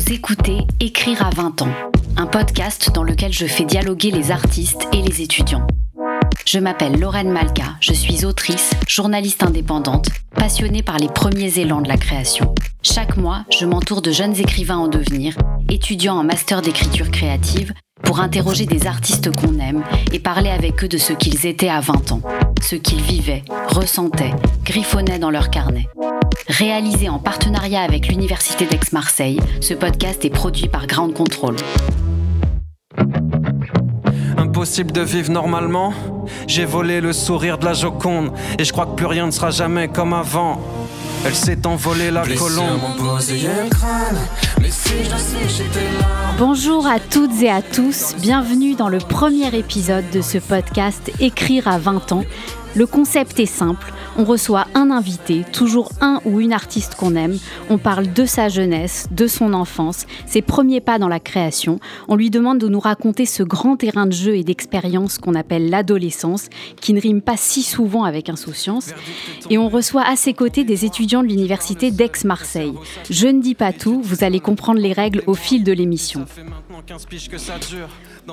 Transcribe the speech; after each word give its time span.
Vous 0.00 0.14
écoutez 0.14 0.62
Écrire 0.80 1.26
à 1.26 1.28
20 1.28 1.60
ans, 1.60 1.72
un 2.16 2.24
podcast 2.24 2.90
dans 2.94 3.02
lequel 3.02 3.34
je 3.34 3.44
fais 3.44 3.64
dialoguer 3.64 4.10
les 4.10 4.30
artistes 4.30 4.88
et 4.94 5.02
les 5.02 5.20
étudiants. 5.20 5.66
Je 6.46 6.58
m'appelle 6.58 6.98
Lorraine 6.98 7.30
Malka, 7.30 7.76
je 7.80 7.92
suis 7.92 8.24
autrice, 8.24 8.70
journaliste 8.88 9.42
indépendante, 9.42 10.08
passionnée 10.34 10.82
par 10.82 10.96
les 10.96 11.08
premiers 11.08 11.58
élans 11.58 11.82
de 11.82 11.88
la 11.88 11.98
création. 11.98 12.54
Chaque 12.82 13.18
mois, 13.18 13.44
je 13.50 13.66
m'entoure 13.66 14.00
de 14.00 14.10
jeunes 14.10 14.38
écrivains 14.38 14.78
en 14.78 14.88
devenir, 14.88 15.36
étudiants 15.68 16.16
en 16.16 16.24
master 16.24 16.62
d'écriture 16.62 17.10
créative, 17.10 17.74
pour 18.02 18.20
interroger 18.20 18.64
des 18.64 18.86
artistes 18.86 19.30
qu'on 19.30 19.58
aime 19.58 19.84
et 20.12 20.18
parler 20.18 20.48
avec 20.48 20.82
eux 20.82 20.88
de 20.88 20.98
ce 20.98 21.12
qu'ils 21.12 21.44
étaient 21.44 21.68
à 21.68 21.80
20 21.80 22.12
ans, 22.12 22.22
ce 22.62 22.76
qu'ils 22.76 23.02
vivaient, 23.02 23.44
ressentaient, 23.68 24.32
griffonnaient 24.64 25.18
dans 25.18 25.30
leur 25.30 25.50
carnet. 25.50 25.88
Réalisé 26.48 27.08
en 27.08 27.18
partenariat 27.18 27.82
avec 27.82 28.08
l'Université 28.08 28.66
d'Aix-Marseille, 28.66 29.40
ce 29.60 29.74
podcast 29.74 30.24
est 30.24 30.30
produit 30.30 30.68
par 30.68 30.86
Ground 30.86 31.14
Control. 31.14 31.56
Impossible 34.36 34.92
de 34.92 35.02
vivre 35.02 35.30
normalement. 35.30 35.92
J'ai 36.46 36.64
volé 36.64 37.00
le 37.00 37.12
sourire 37.12 37.58
de 37.58 37.64
la 37.64 37.72
Joconde 37.72 38.32
et 38.58 38.64
je 38.64 38.72
crois 38.72 38.86
que 38.86 38.94
plus 38.94 39.06
rien 39.06 39.26
ne 39.26 39.30
sera 39.30 39.50
jamais 39.50 39.88
comme 39.88 40.12
avant. 40.12 40.60
Elle 41.24 41.34
s'est 41.34 41.66
envolée 41.66 42.10
la 42.10 42.22
colombe. 42.22 42.80
Bonjour 46.38 46.86
à 46.86 46.98
toutes 46.98 47.42
et 47.42 47.50
à 47.50 47.60
tous, 47.60 48.14
bienvenue 48.18 48.74
dans 48.74 48.88
le 48.88 48.98
premier 48.98 49.54
épisode 49.54 50.08
de 50.10 50.22
ce 50.22 50.38
podcast 50.38 51.12
Écrire 51.20 51.68
à 51.68 51.78
20 51.78 52.12
ans. 52.12 52.24
Le 52.74 52.86
concept 52.86 53.38
est 53.40 53.46
simple, 53.46 53.92
on 54.16 54.24
reçoit 54.24 54.66
un 54.74 54.90
invité, 54.90 55.44
toujours 55.52 55.90
un 56.00 56.20
ou 56.24 56.40
une 56.40 56.52
artiste 56.52 56.94
qu'on 56.94 57.14
aime, 57.14 57.38
on 57.68 57.78
parle 57.78 58.12
de 58.12 58.24
sa 58.24 58.48
jeunesse, 58.48 59.06
de 59.10 59.26
son 59.26 59.52
enfance, 59.52 60.06
ses 60.26 60.42
premiers 60.42 60.80
pas 60.80 60.98
dans 60.98 61.08
la 61.08 61.20
création, 61.20 61.78
on 62.08 62.16
lui 62.16 62.30
demande 62.30 62.58
de 62.58 62.68
nous 62.68 62.80
raconter 62.80 63.26
ce 63.26 63.42
grand 63.42 63.76
terrain 63.76 64.06
de 64.06 64.12
jeu 64.12 64.36
et 64.36 64.44
d'expérience 64.44 65.18
qu'on 65.18 65.34
appelle 65.34 65.70
l'adolescence, 65.70 66.48
qui 66.80 66.92
ne 66.92 67.00
rime 67.00 67.22
pas 67.22 67.36
si 67.36 67.62
souvent 67.62 68.04
avec 68.04 68.28
insouciance, 68.28 68.90
et 69.48 69.58
on 69.58 69.68
reçoit 69.68 70.06
à 70.06 70.16
ses 70.16 70.34
côtés 70.34 70.64
des 70.64 70.84
étudiants 70.84 71.22
de 71.22 71.28
l'université 71.28 71.90
d'Aix-Marseille. 71.90 72.74
Je 73.08 73.26
ne 73.26 73.40
dis 73.40 73.54
pas 73.54 73.72
tout, 73.72 74.00
vous 74.02 74.24
allez 74.24 74.40
comprendre 74.40 74.80
les 74.80 74.92
règles 74.92 75.22
au 75.26 75.34
fil 75.34 75.64
de 75.64 75.72
l'émission. 75.72 76.24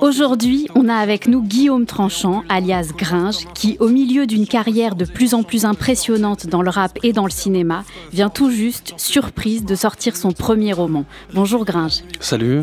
Aujourd'hui, 0.00 0.68
on 0.74 0.88
a 0.88 0.94
avec 0.94 1.26
nous 1.26 1.42
Guillaume 1.42 1.86
Tranchant, 1.86 2.44
alias 2.48 2.92
Gringe, 2.96 3.46
qui, 3.54 3.76
au 3.80 3.88
milieu 3.88 4.26
d'une 4.26 4.46
carrière 4.46 4.94
de 4.94 5.04
plus 5.04 5.34
en 5.34 5.42
plus 5.42 5.64
impressionnante 5.64 6.46
dans 6.46 6.62
le 6.62 6.70
rap 6.70 6.98
et 7.02 7.12
dans 7.12 7.24
le 7.24 7.30
cinéma, 7.30 7.84
vient 8.12 8.30
tout 8.30 8.50
juste, 8.50 8.94
surprise, 8.96 9.64
de 9.64 9.74
sortir 9.74 10.16
son 10.16 10.32
premier 10.32 10.72
roman. 10.72 11.04
Bonjour 11.34 11.64
Gringe. 11.64 12.02
Salut. 12.20 12.62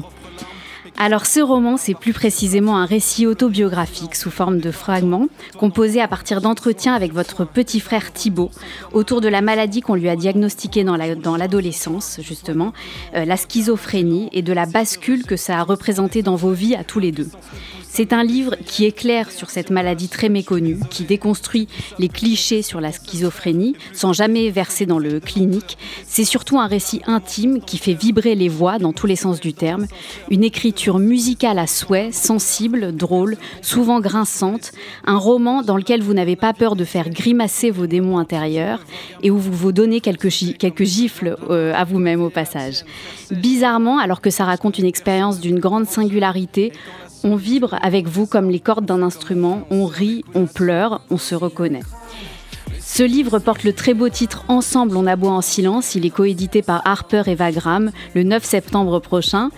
Alors 0.97 1.25
ce 1.25 1.41
roman, 1.41 1.75
c'est 1.75 1.93
plus 1.93 2.13
précisément 2.13 2.77
un 2.77 2.85
récit 2.85 3.27
autobiographique 3.27 4.15
sous 4.15 4.31
forme 4.31 4.59
de 4.59 4.71
fragments, 4.71 5.27
composé 5.57 5.99
à 5.99 6.07
partir 6.07 6.39
d'entretiens 6.39 6.93
avec 6.93 7.13
votre 7.13 7.43
petit 7.43 7.81
frère 7.81 8.13
Thibaut, 8.13 8.49
autour 8.93 9.19
de 9.19 9.27
la 9.27 9.41
maladie 9.41 9.81
qu'on 9.81 9.95
lui 9.95 10.07
a 10.07 10.15
diagnostiquée 10.15 10.85
dans 10.85 11.35
l'adolescence, 11.37 12.19
justement, 12.21 12.71
euh, 13.13 13.25
la 13.25 13.35
schizophrénie, 13.35 14.29
et 14.31 14.41
de 14.41 14.53
la 14.53 14.65
bascule 14.65 15.25
que 15.25 15.35
ça 15.35 15.59
a 15.59 15.63
représenté 15.63 16.23
dans 16.23 16.37
vos 16.37 16.53
vies 16.53 16.75
à 16.75 16.85
tous 16.85 16.99
les 16.99 17.11
deux. 17.11 17.27
C'est 17.97 18.11
un 18.11 18.25
livre 18.25 18.57
qui 18.65 18.83
éclaire 18.83 19.31
sur 19.31 19.49
cette 19.49 19.69
maladie 19.69 20.09
très 20.09 20.27
méconnue, 20.27 20.79
qui 20.89 21.05
déconstruit 21.05 21.69
les 21.97 22.09
clichés 22.09 22.61
sur 22.61 22.81
la 22.81 22.91
schizophrénie 22.91 23.77
sans 23.93 24.11
jamais 24.11 24.49
verser 24.49 24.85
dans 24.85 24.99
le 24.99 25.21
clinique. 25.21 25.77
C'est 26.05 26.25
surtout 26.25 26.59
un 26.59 26.67
récit 26.67 27.01
intime 27.07 27.61
qui 27.61 27.77
fait 27.77 27.93
vibrer 27.93 28.35
les 28.35 28.49
voix 28.49 28.79
dans 28.79 28.91
tous 28.91 29.07
les 29.07 29.15
sens 29.15 29.39
du 29.39 29.53
terme. 29.53 29.87
Une 30.29 30.43
écriture 30.43 30.99
musicale 30.99 31.57
à 31.57 31.67
souhait, 31.67 32.11
sensible, 32.11 32.93
drôle, 32.93 33.37
souvent 33.61 34.01
grinçante. 34.01 34.73
Un 35.05 35.17
roman 35.17 35.61
dans 35.61 35.77
lequel 35.77 36.01
vous 36.01 36.13
n'avez 36.13 36.35
pas 36.35 36.51
peur 36.51 36.75
de 36.75 36.83
faire 36.83 37.09
grimacer 37.09 37.71
vos 37.71 37.87
démons 37.87 38.17
intérieurs 38.17 38.81
et 39.23 39.31
où 39.31 39.37
vous 39.37 39.53
vous 39.53 39.71
donnez 39.71 40.01
quelques, 40.01 40.27
gifles 40.27 41.37
euh, 41.49 41.71
à 41.73 41.85
vous-même 41.85 42.21
au 42.21 42.29
passage. 42.29 42.83
Bizarrement, 43.31 43.99
alors 43.99 44.19
que 44.19 44.29
ça 44.29 44.43
raconte 44.43 44.79
une 44.79 44.85
expérience 44.85 45.39
d'une 45.39 45.59
grande 45.59 45.87
singularité, 45.87 46.73
on 47.25 47.35
vibre 47.35 47.75
avec 47.81 48.07
vous 48.07 48.27
comme 48.27 48.51
les 48.51 48.59
cordes 48.59 48.85
d'un 48.85 49.01
instrument, 49.01 49.65
on 49.71 49.87
rit, 49.87 50.23
on 50.35 50.45
pleure, 50.45 51.01
on 51.09 51.17
se 51.17 51.33
reconnaît. 51.33 51.81
Ce 52.79 53.01
livre 53.01 53.39
porte 53.39 53.63
le 53.63 53.73
très 53.73 53.95
beau 53.95 54.09
titre 54.09 54.45
Ensemble 54.47 54.95
on 54.95 55.07
aboie 55.07 55.31
en 55.31 55.41
silence. 55.41 55.95
Il 55.95 56.05
est 56.05 56.11
coédité 56.11 56.61
par 56.61 56.85
Harper 56.85 57.23
et 57.25 57.33
Vagram 57.33 57.91
le 58.13 58.23
9 58.23 58.43
septembre 58.43 58.99
prochain. 58.99 59.49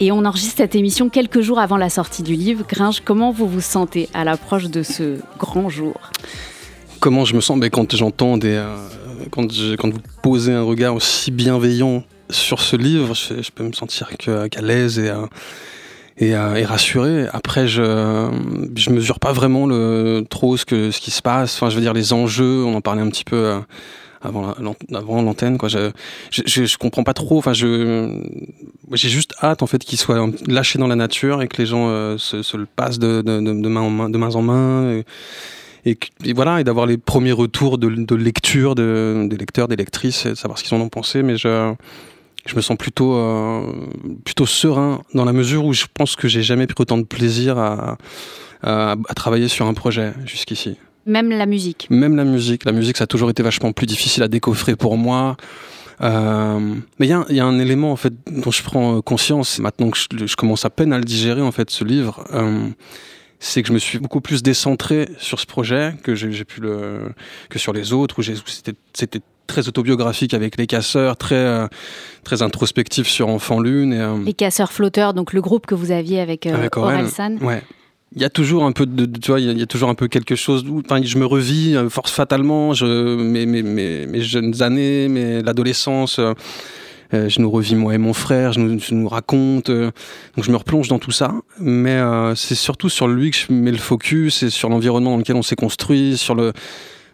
Et 0.00 0.10
on 0.12 0.24
enregistre 0.24 0.56
cette 0.56 0.74
émission 0.74 1.10
quelques 1.10 1.42
jours 1.42 1.58
avant 1.58 1.76
la 1.76 1.90
sortie 1.90 2.22
du 2.22 2.34
livre. 2.34 2.64
Gringe, 2.66 3.02
comment 3.04 3.32
vous 3.32 3.46
vous 3.46 3.60
sentez 3.60 4.08
à 4.14 4.24
l'approche 4.24 4.70
de 4.70 4.82
ce 4.82 5.18
grand 5.38 5.68
jour? 5.68 6.00
Comment 7.00 7.26
je 7.26 7.36
me 7.36 7.42
sens? 7.42 7.60
Ben, 7.60 7.68
Quand 7.68 7.94
j'entends 7.94 8.38
des. 8.38 8.54
Euh, 8.54 8.76
quand, 9.30 9.46
quand, 9.78 9.90
vous 9.90 10.00
posez 10.22 10.54
un 10.54 10.62
regard 10.62 10.94
aussi 10.94 11.30
bienveillant 11.30 12.02
sur 12.30 12.60
ce 12.60 12.76
livre, 12.76 13.14
je, 13.14 13.50
peux 13.50 13.64
me 13.64 13.72
sentir 13.72 14.08
qu'à 14.16 14.62
l'aise 14.62 14.98
et. 14.98 15.10
Euh, 15.10 15.26
et, 16.20 16.34
euh, 16.34 16.64
rassuré. 16.66 17.26
Après, 17.32 17.66
je 17.66 18.30
je 18.76 18.90
mesure 18.90 19.18
pas 19.18 19.32
vraiment 19.32 19.66
le, 19.66 20.24
trop 20.28 20.56
ce 20.56 20.64
que 20.64 20.90
ce 20.90 21.00
qui 21.00 21.10
se 21.10 21.22
passe. 21.22 21.54
Enfin, 21.54 21.70
je 21.70 21.74
veux 21.74 21.80
dire 21.80 21.94
les 21.94 22.12
enjeux. 22.12 22.62
On 22.64 22.74
en 22.74 22.80
parlait 22.80 23.02
un 23.02 23.08
petit 23.08 23.24
peu 23.24 23.36
euh, 23.36 23.58
avant 24.20 24.54
l'antenne. 25.22 25.56
Je, 25.62 25.90
je, 26.30 26.76
comprends 26.76 27.04
pas 27.04 27.14
trop. 27.14 27.38
Enfin, 27.38 27.54
je 27.54 28.22
j'ai 28.92 29.08
juste 29.08 29.34
hâte 29.42 29.62
en 29.62 29.66
fait 29.66 29.82
qu'il 29.82 29.98
soit 29.98 30.28
lâché 30.46 30.78
dans 30.78 30.88
la 30.88 30.96
nature 30.96 31.40
et 31.42 31.48
que 31.48 31.56
les 31.56 31.66
gens 31.66 31.88
euh, 31.88 32.18
se, 32.18 32.56
le 32.56 32.66
passent 32.66 32.98
de, 32.98 33.22
de, 33.22 33.40
de, 33.40 33.68
main 33.68 33.80
en 33.80 33.90
main, 33.90 34.10
de 34.10 34.18
main 34.18 34.34
en 34.34 34.42
main. 34.42 35.02
Et, 35.86 35.96
voilà, 36.34 36.60
et 36.60 36.64
d'avoir 36.64 36.84
les 36.84 36.98
premiers 36.98 37.32
retours 37.32 37.78
de, 37.78 37.88
de 37.88 38.14
lecture 38.14 38.74
de, 38.74 39.26
des 39.30 39.38
lecteurs, 39.38 39.66
des 39.66 39.76
lectrices, 39.76 40.26
et 40.26 40.30
de 40.30 40.34
savoir 40.34 40.58
ce 40.58 40.64
qu'ils 40.64 40.76
en 40.76 40.80
ont 40.82 40.90
pensé. 40.90 41.22
Mais 41.22 41.38
je, 41.38 41.72
je 42.46 42.56
me 42.56 42.60
sens 42.60 42.76
plutôt, 42.76 43.14
euh, 43.14 43.72
plutôt 44.24 44.46
serein 44.46 45.02
dans 45.14 45.24
la 45.24 45.32
mesure 45.32 45.64
où 45.64 45.72
je 45.72 45.86
pense 45.92 46.16
que 46.16 46.28
j'ai 46.28 46.42
jamais 46.42 46.66
pris 46.66 46.76
autant 46.78 46.98
de 46.98 47.04
plaisir 47.04 47.58
à, 47.58 47.98
à, 48.62 48.96
travailler 49.14 49.48
sur 49.48 49.66
un 49.66 49.74
projet 49.74 50.12
jusqu'ici. 50.24 50.76
Même 51.06 51.30
la 51.30 51.46
musique. 51.46 51.86
Même 51.90 52.16
la 52.16 52.24
musique. 52.24 52.64
La 52.64 52.72
musique, 52.72 52.96
ça 52.96 53.04
a 53.04 53.06
toujours 53.06 53.30
été 53.30 53.42
vachement 53.42 53.72
plus 53.72 53.86
difficile 53.86 54.22
à 54.22 54.28
décoffrer 54.28 54.76
pour 54.76 54.96
moi. 54.96 55.36
Euh, 56.02 56.76
mais 56.98 57.06
il 57.06 57.24
y, 57.30 57.34
y, 57.34 57.40
a 57.40 57.44
un 57.44 57.58
élément 57.58 57.92
en 57.92 57.96
fait 57.96 58.14
dont 58.30 58.50
je 58.50 58.62
prends 58.62 59.02
conscience 59.02 59.58
maintenant 59.58 59.90
que 59.90 59.98
je, 59.98 60.26
je 60.26 60.34
commence 60.34 60.64
à 60.64 60.70
peine 60.70 60.94
à 60.94 60.98
le 60.98 61.04
digérer 61.04 61.42
en 61.42 61.52
fait 61.52 61.70
ce 61.70 61.84
livre. 61.84 62.24
Euh, 62.32 62.68
c'est 63.38 63.62
que 63.62 63.68
je 63.68 63.72
me 63.72 63.78
suis 63.78 63.98
beaucoup 63.98 64.20
plus 64.20 64.42
décentré 64.42 65.08
sur 65.18 65.40
ce 65.40 65.46
projet 65.46 65.94
que 66.02 66.14
j'ai 66.14 66.44
pu 66.44 66.60
le 66.60 67.12
que 67.48 67.58
sur 67.58 67.72
les 67.72 67.92
autres 67.92 68.18
où 68.18 68.22
c'était 68.22 69.20
très 69.50 69.68
autobiographique 69.68 70.32
avec 70.32 70.56
les 70.56 70.66
casseurs, 70.66 71.16
très 71.16 71.34
euh, 71.34 71.66
très 72.24 72.42
introspectif 72.42 73.08
sur 73.08 73.28
Enfant 73.28 73.60
Lune. 73.60 73.92
Et, 73.92 74.00
euh, 74.00 74.16
les 74.24 74.32
casseurs 74.32 74.72
flotteurs, 74.72 75.12
donc 75.12 75.32
le 75.32 75.40
groupe 75.40 75.66
que 75.66 75.74
vous 75.74 75.90
aviez 75.90 76.20
avec, 76.20 76.46
euh, 76.46 76.54
avec 76.54 76.76
Orelsan. 76.76 77.36
Ouais. 77.40 77.62
Il 78.14 78.22
y 78.22 78.24
a 78.24 78.30
toujours 78.30 78.64
un 78.64 78.72
peu 78.72 78.86
de, 78.86 79.06
tu 79.06 79.30
vois, 79.30 79.40
il 79.40 79.58
y, 79.58 79.62
a 79.62 79.66
toujours 79.66 79.88
un 79.88 79.94
peu 79.94 80.08
quelque 80.08 80.34
chose. 80.34 80.64
enfin, 80.84 81.00
je 81.02 81.16
me 81.16 81.26
revis 81.26 81.76
force 81.90 82.10
fatalement. 82.10 82.72
Je, 82.74 83.16
mes, 83.16 83.46
mes, 83.46 83.62
mes, 83.62 84.06
mes 84.06 84.20
jeunes 84.20 84.62
années, 84.62 85.06
mais 85.08 85.42
l'adolescence. 85.42 86.18
je 87.12 87.40
nous 87.40 87.50
revis 87.50 87.76
moi 87.76 87.94
et 87.94 87.98
mon 87.98 88.12
frère, 88.12 88.52
je 88.52 88.58
nous, 88.58 88.80
je 88.80 88.94
nous 88.94 89.08
raconte, 89.08 89.70
donc 89.70 90.44
je 90.44 90.50
me 90.50 90.56
replonge 90.56 90.88
dans 90.88 90.98
tout 90.98 91.12
ça. 91.12 91.34
Mais 91.60 92.00
c'est 92.34 92.56
surtout 92.56 92.88
sur 92.88 93.06
lui 93.06 93.30
que 93.30 93.36
je 93.36 93.52
mets 93.52 93.70
le 93.70 93.78
focus, 93.78 94.42
et 94.42 94.50
sur 94.50 94.68
l'environnement 94.70 95.12
dans 95.12 95.18
lequel 95.18 95.36
on 95.36 95.42
s'est 95.42 95.54
construit, 95.54 96.16
sur 96.16 96.34
le, 96.34 96.52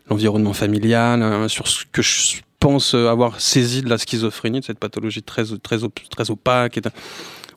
l'environnement 0.08 0.52
familial, 0.52 1.22
hein, 1.22 1.48
sur 1.48 1.68
ce 1.68 1.84
que 1.90 2.02
je 2.02 2.40
pense 2.58 2.94
avoir 2.94 3.40
saisi 3.40 3.82
de 3.82 3.88
la 3.88 3.98
schizophrénie, 3.98 4.60
de 4.60 4.64
cette 4.64 4.78
pathologie 4.78 5.22
très, 5.22 5.44
très, 5.62 5.78
très 6.10 6.30
opaque 6.30 6.78
et 6.78 6.82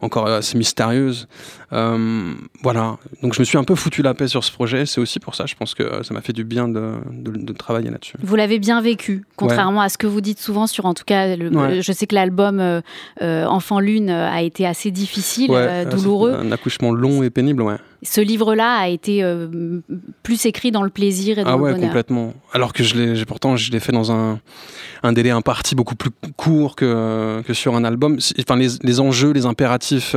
encore 0.01 0.27
assez 0.27 0.57
mystérieuse. 0.57 1.27
Euh, 1.73 2.33
voilà, 2.63 2.97
donc 3.21 3.33
je 3.33 3.39
me 3.39 3.45
suis 3.45 3.57
un 3.57 3.63
peu 3.63 3.75
foutu 3.75 4.01
la 4.01 4.13
paix 4.13 4.27
sur 4.27 4.43
ce 4.43 4.51
projet. 4.51 4.85
C'est 4.85 5.01
aussi 5.01 5.19
pour 5.19 5.35
ça, 5.35 5.45
je 5.45 5.55
pense 5.55 5.75
que 5.75 6.03
ça 6.03 6.13
m'a 6.13 6.21
fait 6.21 6.33
du 6.33 6.43
bien 6.43 6.67
de, 6.67 6.93
de, 7.11 7.53
travailler 7.53 7.89
là-dessus. 7.89 8.15
Vous 8.21 8.35
l'avez 8.35 8.59
bien 8.59 8.81
vécu, 8.81 9.25
contrairement 9.35 9.81
à 9.81 9.89
ce 9.89 9.97
que 9.97 10.07
vous 10.07 10.21
dites 10.21 10.39
souvent 10.39 10.67
sur, 10.67 10.85
en 10.85 10.93
tout 10.93 11.03
cas, 11.05 11.35
je 11.35 11.91
sais 11.91 12.07
que 12.07 12.15
l'album 12.15 12.59
euh, 12.59 12.81
euh, 13.21 13.45
Enfant 13.45 13.79
Lune 13.79 14.09
a 14.09 14.41
été 14.41 14.65
assez 14.65 14.91
difficile, 14.91 15.51
douloureux. 15.91 16.33
Un 16.33 16.51
accouchement 16.51 16.91
long 16.91 17.23
et 17.23 17.29
pénible, 17.29 17.61
ouais. 17.61 17.77
Ce 18.01 18.21
livre-là 18.21 18.75
a 18.75 18.87
été 18.87 19.23
plus 20.23 20.45
écrit 20.45 20.71
dans 20.71 20.83
le 20.83 20.89
plaisir 20.89 21.37
et 21.37 21.43
dans 21.43 21.53
ah 21.53 21.57
le 21.57 21.61
ouais, 21.61 21.79
complètement. 21.79 22.33
Alors 22.53 22.71
que 22.73 22.83
je 22.83 22.95
l'ai, 22.95 23.25
pourtant, 23.25 23.57
je 23.57 23.71
l'ai 23.71 23.79
fait 23.79 23.91
dans 23.91 24.11
un, 24.11 24.39
un 25.03 25.13
délai 25.13 25.31
imparti 25.31 25.75
beaucoup 25.75 25.95
plus 25.95 26.11
court 26.37 26.75
que, 26.75 27.41
que 27.45 27.53
sur 27.53 27.75
un 27.75 27.83
album. 27.83 28.17
Enfin, 28.39 28.55
les, 28.55 28.69
les 28.83 28.99
enjeux, 28.99 29.31
les 29.31 29.45
impératifs 29.45 30.15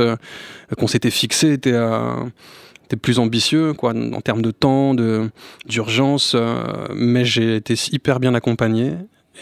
qu'on 0.77 0.87
s'était 0.87 1.11
fixés 1.11 1.53
était, 1.53 1.71
euh, 1.73 2.15
était 2.85 2.95
plus 2.95 3.19
ambitieux 3.19 3.73
quoi, 3.73 3.93
en 3.93 4.21
termes 4.21 4.41
de 4.41 4.51
temps, 4.51 4.95
d'urgence, 5.65 6.33
euh, 6.35 6.63
mais 6.95 7.25
j'ai 7.25 7.55
été 7.55 7.75
hyper 7.91 8.19
bien 8.19 8.33
accompagné. 8.33 8.93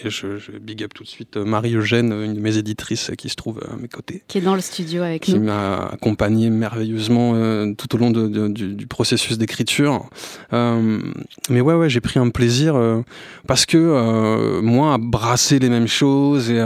Et 0.04 0.10
je, 0.10 0.38
je 0.38 0.52
big 0.52 0.84
up 0.84 0.94
tout 0.94 1.04
de 1.04 1.08
suite 1.08 1.36
Marie-Eugène, 1.36 2.14
une 2.14 2.34
de 2.34 2.40
mes 2.40 2.58
éditrices 2.58 3.12
qui 3.18 3.28
se 3.28 3.36
trouve 3.36 3.60
à 3.70 3.76
mes 3.76 3.90
côtés. 3.90 4.24
Qui 4.28 4.38
est 4.38 4.42
dans 4.42 4.56
le 4.56 4.62
studio 4.62 5.04
avec 5.04 5.24
qui 5.24 5.34
nous. 5.34 5.40
Qui 5.40 5.46
m'a 5.46 5.88
accompagné 5.88 6.50
merveilleusement 6.50 7.34
tout 7.74 7.96
au 7.96 7.98
long 7.98 8.10
de, 8.10 8.48
du, 8.48 8.74
du, 8.74 8.88
processus 8.88 9.38
d'écriture. 9.38 10.10
mais 10.52 11.62
ouais, 11.62 11.74
ouais, 11.74 11.90
j'ai 11.90 12.00
pris 12.00 12.20
un 12.20 12.30
plaisir 12.30 13.04
parce 13.48 13.66
que 13.66 14.62
moi, 14.62 14.94
à 14.94 14.98
brasser 14.98 15.60
les 15.60 15.70
mêmes 15.70 15.88
choses 15.88 16.50
et, 16.50 16.64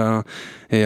et 0.72 0.86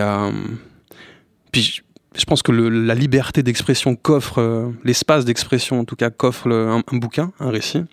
puis 1.51 1.81
je 2.15 2.25
pense 2.25 2.41
que 2.41 2.51
le, 2.51 2.69
la 2.69 2.95
liberté 2.95 3.43
d'expression 3.43 3.95
qu'offre, 3.95 4.39
euh, 4.39 4.69
l'espace 4.83 5.25
d'expression 5.25 5.79
en 5.79 5.85
tout 5.85 5.95
cas 5.95 6.09
qu'offre 6.09 6.51
un, 6.51 6.81
un, 6.85 6.97
bouquin, 6.97 7.31
un 7.39 7.49
récit, 7.49 7.83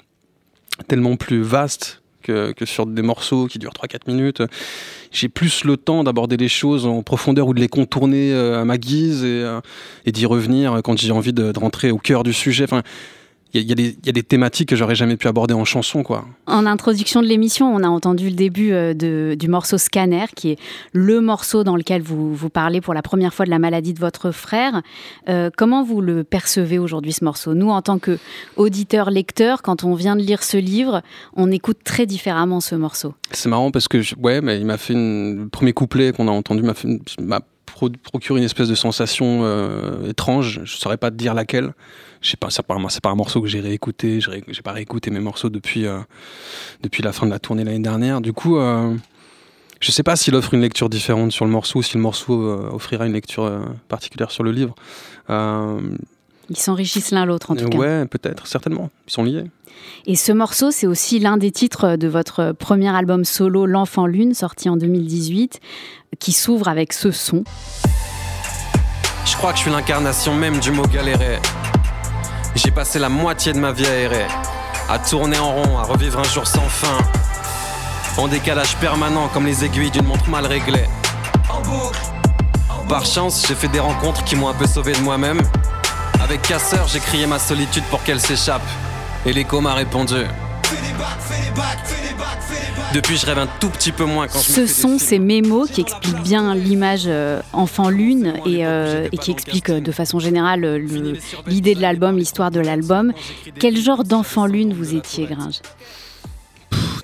tellement 0.89 1.17
plus 1.17 1.43
vaste 1.43 2.03
que, 2.27 2.65
sur 2.65 2.87
des 2.87 3.03
morceaux 3.03 3.47
qui 3.47 3.59
durent 3.59 3.73
3-4 3.73 4.01
minutes. 4.09 4.43
J'ai 5.13 5.29
plus 5.29 5.65
le 5.65 5.77
temps 5.77 6.05
d'aborder 6.05 6.37
les 6.37 6.49
choses 6.49 6.87
en 6.87 7.03
profondeur 7.03 7.49
ou 7.49 7.55
de 7.55 7.61
les 7.61 7.69
contourner 7.69 8.33
euh, 8.33 8.61
à 8.61 8.65
ma 8.65 8.77
guise 8.77 9.25
et, 9.25 9.43
euh, 9.43 9.61
et 10.05 10.13
d'y 10.13 10.27
revenir 10.27 10.81
quand 10.85 10.99
j'ai 10.99 11.13
envie 11.13 11.33
de, 11.33 11.53
rentrer 11.57 11.91
au 11.91 11.99
cœur 11.99 12.23
du 12.23 12.33
sujet. 12.33 12.67
Il 13.61 13.71
y, 13.71 13.99
y, 14.05 14.09
a 14.09 14.13
des 14.13 14.23
thématiques 14.23 14.69
que 14.69 14.77
j'aurais 14.77 14.95
jamais 14.95 15.17
pu 15.17 15.29
aborder 15.29 15.55
en 15.55 15.65
chanson. 15.65 16.03
Quoi. 16.03 16.25
En 16.47 16.67
introduction 16.67 17.23
de 17.23 17.27
l'émission, 17.27 17.75
on 17.75 17.83
a 17.83 17.89
entendu 17.89 18.29
le 18.29 18.37
début 18.37 18.73
euh, 18.73 18.95
de, 18.95 19.37
du 19.39 19.49
morceau 19.49 19.79
Scanner, 19.79 20.27
qui 20.35 20.51
est 20.51 20.59
le 20.93 21.21
morceau 21.21 21.65
dans 21.65 21.77
lequel 21.77 22.03
vous, 22.03 22.35
vous 22.35 22.51
parlez 22.51 22.81
pour 22.81 22.95
la 22.95 23.03
première 23.03 23.35
fois 23.35 23.45
de 23.45 23.51
la 23.51 23.59
maladie 23.59 23.95
de 23.95 24.01
votre 24.01 24.31
frère. 24.31 24.83
Euh, 25.29 25.51
comment 25.57 25.83
vous 25.83 26.01
le 26.01 26.25
percevez 26.25 26.79
aujourd'hui, 26.79 27.13
ce 27.13 27.25
morceau? 27.25 27.55
Nous, 27.55 27.71
en 27.71 27.83
tant 27.83 27.99
qu'auditeurs, 27.99 29.11
lecteurs, 29.11 29.63
quand 29.63 29.85
on 29.85 29.95
vient 29.95 30.17
de 30.17 30.23
lire 30.23 30.43
ce 30.43 30.57
livre, 30.57 31.03
on 31.35 31.51
écoute 31.51 31.79
très 31.85 32.07
différemment 32.07 32.61
ce 32.61 32.75
morceau. 32.75 33.15
C'est 33.31 33.49
marrant 33.49 33.71
parce 33.71 33.89
que, 33.89 34.01
je, 34.01 34.15
ouais, 34.17 34.41
mais 34.41 34.59
il 34.59 34.67
m'a 34.67 34.77
fait 34.77 34.93
une, 34.93 35.43
le 35.45 35.49
premier 35.49 35.73
couplet 35.73 36.13
qu'on 36.13 36.29
a 36.29 36.33
entendu 36.33 36.63
m'a 36.63 36.75
fait 36.75 36.89
m'a 37.83 37.91
procuré 38.03 38.39
une 38.39 38.45
espèce 38.45 38.69
de 38.69 38.75
sensation 38.75 39.41
euh, 39.43 40.09
étrange. 40.09 40.61
Je 40.65 40.77
saurais 40.77 40.97
pas 40.97 41.11
te 41.11 41.17
dire 41.17 41.35
laquelle 41.35 41.73
je 42.23 42.31
sais 42.31 42.37
pas, 42.37 42.49
c'est 42.51 42.67
pas, 42.67 42.75
un 42.75 43.15
morceau 43.15 43.41
que 43.41 43.47
j'ai 43.47 43.61
réécouté, 43.61 44.21
j'ai, 44.21 44.43
j'ai 44.49 44.63
pas 44.63 44.73
réécouté 44.73 45.11
mes 45.11 45.21
morceaux 45.21 45.51
depuis, 45.51 45.87
euh, 45.87 46.01
depuis 46.83 47.03
la 47.03 47.13
fin 47.13 47.27
de 47.27 47.31
la 47.31 47.39
tournée 47.39 47.63
l'année 47.63 47.79
dernière. 47.79 48.21
Du 48.21 48.33
coup, 48.33 48.57
euh, 48.57 48.97
je 49.81 49.93
sais 49.93 50.03
pas 50.03 50.17
s'il 50.17 50.35
offre 50.35 50.55
une 50.55 50.63
lecture 50.63 50.89
différente 50.89 51.31
sur 51.31 51.45
le 51.45 51.51
morceau, 51.53 51.83
si 51.83 51.95
le 51.95 52.03
morceau 52.03 52.43
offrira 52.73 53.07
une 53.07 53.13
lecture 53.13 53.49
particulière 53.89 54.31
sur 54.31 54.43
le 54.43 54.51
livre. 54.51 54.75
Ils 56.49 56.57
s'enrichissent 56.57 57.11
l'un 57.11 57.25
l'autre 57.25 57.51
en 57.51 57.57
tout 57.57 57.69
cas. 57.69 57.79
Ouais, 57.79 58.07
peut-être, 58.07 58.47
certainement. 58.47 58.91
Ils 59.09 59.13
sont 59.13 59.25
liés. 59.25 59.45
Et 60.07 60.15
ce 60.17 60.33
morceau, 60.33 60.71
c'est 60.71 60.87
aussi 60.87 61.19
l'un 61.19 61.37
des 61.37 61.51
titres 61.51 61.97
de 61.97 62.09
votre 62.09 62.53
premier 62.53 62.95
album 62.95 63.25
solo, 63.25 63.67
L'Enfant 63.67 64.07
Lune, 64.07 64.35
sorti 64.35 64.69
en 64.69 64.77
2018, 64.77 65.61
qui 66.19 66.33
s'ouvre 66.33 66.69
avec 66.69 66.93
ce 66.93 67.11
son. 67.11 67.45
Je 69.25 69.37
crois 69.37 69.51
que 69.51 69.59
je 69.59 69.63
suis 69.63 69.71
l'incarnation 69.71 70.35
même 70.35 70.61
du 70.61 70.71
mot 70.71 70.87
galérer. 70.87 71.41
J'ai 72.55 72.71
passé 72.71 72.99
la 72.99 73.09
moitié 73.09 73.53
de 73.53 73.59
ma 73.59 73.73
vie 73.73 73.87
à 73.87 73.95
errer, 73.99 74.27
à 74.89 74.99
tourner 74.99 75.39
en 75.39 75.53
rond, 75.53 75.79
à 75.79 75.83
revivre 75.83 76.21
un 76.21 76.25
jour 76.25 76.47
sans 76.47 76.69
fin. 76.69 76.99
En 78.17 78.29
décalage 78.29 78.77
permanent 78.77 79.29
comme 79.29 79.45
les 79.45 79.65
aiguilles 79.65 79.91
d'une 79.91 80.07
montre 80.07 80.31
mal 80.31 80.47
réglée. 80.47 80.87
Par 82.89 83.05
chance, 83.05 83.45
j'ai 83.47 83.55
fait 83.55 83.69
des 83.69 83.81
rencontres 83.81 84.25
qui 84.25 84.37
m'ont 84.37 84.49
un 84.49 84.55
peu 84.55 84.67
sauvé 84.67 84.93
de 84.93 85.01
moi-même. 85.01 85.43
Avec 86.21 86.43
Casseur, 86.43 86.87
j'ai 86.89 87.01
crié 87.01 87.27
ma 87.27 87.39
solitude 87.39 87.85
pour 87.91 88.03
qu'elle 88.03 88.21
s'échappe. 88.21 88.63
Et 89.25 89.33
l'écho 89.33 89.61
m'a 89.61 89.75
répondu. 89.75 90.15
Depuis, 92.95 93.17
je 93.17 93.27
rêve 93.27 93.39
un 93.39 93.49
tout 93.61 93.69
petit 93.69 93.93
peu 93.93 94.05
moins 94.05 94.27
quand 94.27 94.39
je 94.39 94.53
Ce 94.53 94.67
sont 94.67 94.99
ces 94.99 95.19
mémos 95.19 95.71
qui 95.71 95.83
expliquent 95.83 96.23
bien 96.23 96.55
l'image 96.55 97.05
euh, 97.07 97.43
enfant 97.53 97.91
lune 97.91 98.35
et, 98.47 98.67
euh, 98.67 99.09
et, 99.13 99.19
qui 99.19 99.31
expliquent 99.31 99.71
euh, 99.71 99.81
de 99.81 99.93
façon 99.93 100.19
générale 100.19 100.81
l'idée 101.47 101.75
de 101.75 101.83
l'album, 101.83 102.17
l'histoire 102.17 102.51
de 102.51 102.61
l'album. 102.61 103.13
Quel 103.59 103.77
genre 103.77 104.05
d'enfant 104.05 104.47
lune 104.47 104.73
vous 104.73 104.95
étiez, 104.95 105.27
Gringe? 105.27 105.61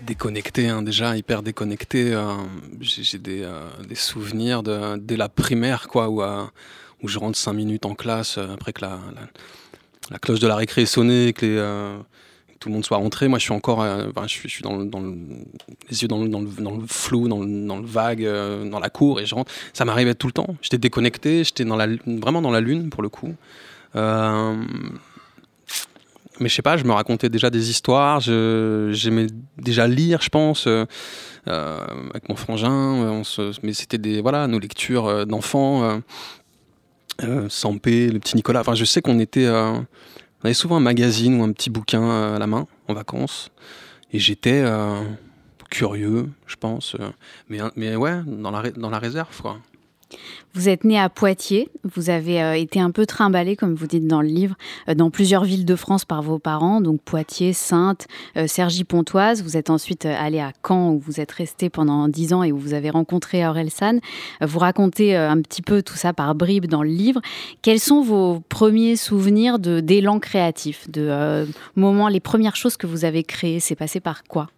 Déconnecté, 0.02 0.68
hein, 0.68 0.82
déjà 0.82 1.16
hyper 1.16 1.42
déconnecté. 1.42 2.12
Euh, 2.12 2.34
J'ai 2.80 3.18
des, 3.18 3.42
euh, 3.42 3.68
des, 3.88 3.94
souvenirs 3.94 4.62
de, 4.62 4.96
dès 4.96 5.16
la 5.16 5.28
primaire, 5.28 5.86
quoi, 5.88 6.08
où, 6.08 6.22
euh, 6.22 6.44
où 7.02 7.08
je 7.08 7.18
rentre 7.18 7.36
cinq 7.38 7.52
minutes 7.54 7.86
en 7.86 7.94
classe 7.94 8.38
après 8.38 8.72
que 8.72 8.82
la, 8.82 8.98
cloche 10.20 10.40
de 10.40 10.46
la 10.46 10.56
récré 10.56 10.82
est 10.82 10.86
sonnée, 10.86 11.32
que, 11.32 11.46
les, 11.46 11.56
que, 11.56 12.58
tout 12.58 12.68
le 12.68 12.74
monde 12.74 12.84
soit 12.84 12.98
rentré. 12.98 13.28
Moi, 13.28 13.38
je 13.38 13.44
suis 13.44 13.52
encore, 13.52 13.80
enfin, 13.80 14.26
je, 14.26 14.48
suis, 14.48 14.62
dans, 14.62 14.76
le, 14.76 14.84
dans 14.84 15.00
le, 15.00 15.14
les 15.90 16.02
yeux 16.02 16.08
dans 16.08 16.18
le, 16.18 16.86
flou, 16.86 17.28
dans 17.28 17.40
le, 17.40 17.86
vague, 17.86 18.24
dans 18.70 18.78
la 18.78 18.90
cour, 18.90 19.20
et 19.20 19.26
je 19.26 19.34
rentre. 19.34 19.50
Ça 19.72 19.84
m'arrivait 19.84 20.14
tout 20.14 20.28
le 20.28 20.32
temps. 20.32 20.56
J'étais 20.62 20.78
déconnecté, 20.78 21.44
j'étais 21.44 21.64
vraiment 21.64 22.42
dans 22.42 22.50
la 22.50 22.60
lune 22.60 22.90
pour 22.90 23.02
le 23.02 23.08
coup 23.08 23.34
mais 26.40 26.48
je 26.48 26.54
sais 26.54 26.62
pas, 26.62 26.76
je 26.76 26.84
me 26.84 26.92
racontais 26.92 27.28
déjà 27.28 27.50
des 27.50 27.70
histoires, 27.70 28.20
j'aimais 28.20 29.26
déjà 29.58 29.86
lire, 29.86 30.20
je 30.22 30.28
pense, 30.28 30.66
euh, 30.66 30.86
avec 31.46 32.28
mon 32.28 32.36
frangin, 32.36 33.22
mais 33.62 33.72
c'était 33.72 33.98
des, 33.98 34.20
voilà, 34.20 34.46
nos 34.46 34.58
lectures 34.58 35.26
d'enfants, 35.26 36.02
euh, 37.22 37.44
euh, 37.44 37.48
Sampé, 37.48 38.10
le 38.10 38.18
petit 38.18 38.36
Nicolas, 38.36 38.60
enfin 38.60 38.74
je 38.74 38.84
sais 38.84 39.02
qu'on 39.02 39.18
était, 39.18 39.48
on 39.48 39.84
avait 40.44 40.54
souvent 40.54 40.76
un 40.76 40.80
magazine 40.80 41.40
ou 41.40 41.44
un 41.44 41.52
petit 41.52 41.70
bouquin 41.70 42.34
à 42.34 42.38
la 42.38 42.46
main, 42.46 42.66
en 42.88 42.94
vacances, 42.94 43.50
et 44.12 44.18
j'étais 44.18 44.64
curieux, 45.70 46.28
je 46.46 46.56
pense, 46.56 46.96
mais, 47.48 47.58
mais 47.76 47.96
ouais, 47.96 48.20
dans 48.26 48.50
la, 48.50 48.70
dans 48.70 48.90
la 48.90 48.98
réserve, 48.98 49.40
quoi. 49.40 49.58
Vous 50.54 50.68
êtes 50.68 50.84
né 50.84 50.98
à 50.98 51.08
Poitiers, 51.08 51.70
vous 51.82 52.10
avez 52.10 52.42
euh, 52.42 52.54
été 52.54 52.78
un 52.78 52.90
peu 52.90 53.06
trimballé, 53.06 53.56
comme 53.56 53.74
vous 53.74 53.86
dites 53.86 54.06
dans 54.06 54.20
le 54.20 54.28
livre, 54.28 54.54
euh, 54.88 54.94
dans 54.94 55.10
plusieurs 55.10 55.44
villes 55.44 55.64
de 55.64 55.76
France 55.76 56.04
par 56.04 56.20
vos 56.20 56.38
parents, 56.38 56.80
donc 56.80 57.00
Poitiers, 57.00 57.54
Sainte, 57.54 58.06
euh, 58.36 58.46
Cergy-Pontoise. 58.46 59.42
Vous 59.42 59.56
êtes 59.56 59.70
ensuite 59.70 60.04
allé 60.04 60.40
à 60.40 60.52
Caen, 60.66 60.90
où 60.90 60.98
vous 60.98 61.20
êtes 61.20 61.32
resté 61.32 61.70
pendant 61.70 62.06
dix 62.08 62.32
ans 62.34 62.42
et 62.42 62.52
où 62.52 62.58
vous 62.58 62.74
avez 62.74 62.90
rencontré 62.90 63.46
Aurel 63.46 63.70
San. 63.70 64.00
Vous 64.40 64.58
racontez 64.58 65.16
un 65.16 65.40
petit 65.40 65.62
peu 65.62 65.82
tout 65.82 65.96
ça 65.96 66.12
par 66.12 66.34
bribes 66.34 66.66
dans 66.66 66.82
le 66.82 66.90
livre. 66.90 67.20
Quels 67.62 67.80
sont 67.80 68.02
vos 68.02 68.40
premiers 68.48 68.96
souvenirs 68.96 69.58
d'élan 69.58 70.18
créatif, 70.18 70.90
de 70.90 71.46
moments, 71.76 72.08
les 72.08 72.20
premières 72.20 72.56
choses 72.56 72.76
que 72.76 72.86
vous 72.86 73.04
avez 73.04 73.24
créées? 73.24 73.60
C'est 73.60 73.76
passé 73.76 74.00
par 74.00 74.24
quoi? 74.24 74.48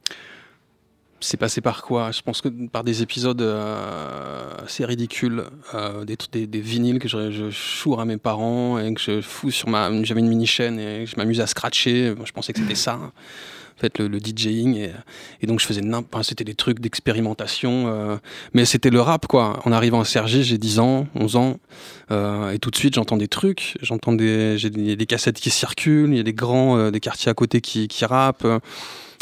C'est 1.24 1.36
passé 1.36 1.60
par 1.60 1.82
quoi? 1.82 2.10
Je 2.12 2.20
pense 2.20 2.40
que 2.40 2.48
par 2.68 2.84
des 2.84 3.02
épisodes 3.02 3.40
euh, 3.40 4.44
assez 4.62 4.84
ridicules, 4.84 5.44
euh, 5.74 6.04
des, 6.04 6.46
des, 6.46 6.60
vinyles 6.60 6.98
que 6.98 7.08
je, 7.08 7.30
je 7.30 7.98
à 7.98 8.04
mes 8.04 8.18
parents 8.18 8.78
et 8.78 8.92
que 8.92 9.00
je 9.00 9.20
fous 9.20 9.50
sur 9.50 9.68
ma. 9.68 9.90
J'avais 10.04 10.20
une 10.20 10.28
mini 10.28 10.46
chaîne 10.46 10.78
et 10.78 11.06
je 11.06 11.16
m'amuse 11.16 11.40
à 11.40 11.46
scratcher. 11.46 12.14
Je 12.24 12.32
pensais 12.32 12.52
que 12.52 12.60
c'était 12.60 12.74
ça. 12.74 12.98
En 13.76 13.80
fait, 13.80 13.98
le, 13.98 14.20
DJing 14.20 14.90
et, 15.42 15.46
donc 15.46 15.58
je 15.58 15.66
faisais 15.66 15.82
enfin, 15.92 16.22
c'était 16.22 16.44
des 16.44 16.54
trucs 16.54 16.78
d'expérimentation 16.78 17.86
euh, 17.88 18.16
mais 18.54 18.66
c'était 18.66 18.88
le 18.88 19.00
rap 19.00 19.26
quoi 19.26 19.58
en 19.64 19.72
arrivant 19.72 20.00
à 20.00 20.04
Sergi 20.04 20.44
j'ai 20.44 20.58
10 20.58 20.78
ans 20.78 21.08
11 21.16 21.34
ans 21.34 21.56
et 22.52 22.60
tout 22.60 22.70
de 22.70 22.76
suite 22.76 22.94
j'entends 22.94 23.16
des 23.16 23.26
trucs 23.26 23.76
j'entends 23.82 24.12
des 24.12 24.56
j'ai 24.58 24.70
des, 24.70 24.94
des, 24.94 25.06
cassettes 25.06 25.40
qui 25.40 25.50
circulent 25.50 26.12
il 26.12 26.18
y 26.18 26.20
a 26.20 26.22
des 26.22 26.32
grands 26.32 26.92
des 26.92 27.00
quartiers 27.00 27.32
à 27.32 27.34
côté 27.34 27.60
qui, 27.60 27.88
qui 27.88 28.04
rappent 28.04 28.46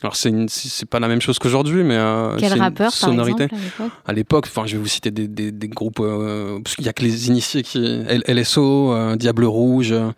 alors 0.02 0.16
c'est 0.16 0.32
c'est 0.48 0.88
pas 0.88 0.98
la 0.98 1.08
même 1.08 1.20
chose 1.20 1.38
qu'aujourd'hui, 1.38 1.84
mais 1.84 1.96
euh, 1.96 2.36
quel 2.38 2.58
rappeur 2.58 2.92
sonorité. 2.92 3.48
par 3.48 3.58
exemple 3.58 3.94
à 4.04 4.12
l'époque? 4.12 4.46
Enfin, 4.48 4.66
je 4.66 4.76
vais 4.76 4.82
vous 4.82 4.88
citer 4.88 5.10
des, 5.10 5.28
des, 5.28 5.52
des 5.52 5.68
groupes 5.68 6.00
euh, 6.00 6.58
parce 6.62 6.74
qu'il 6.76 6.84
y 6.84 6.88
a 6.88 6.92
que 6.92 7.02
les 7.02 7.28
initiés 7.28 7.62
qui 7.62 7.84
L 8.08 8.22
LSO, 8.26 8.92
euh, 8.92 9.16
Diable 9.16 9.44
Rouge, 9.44 9.92
euh, 9.92 10.10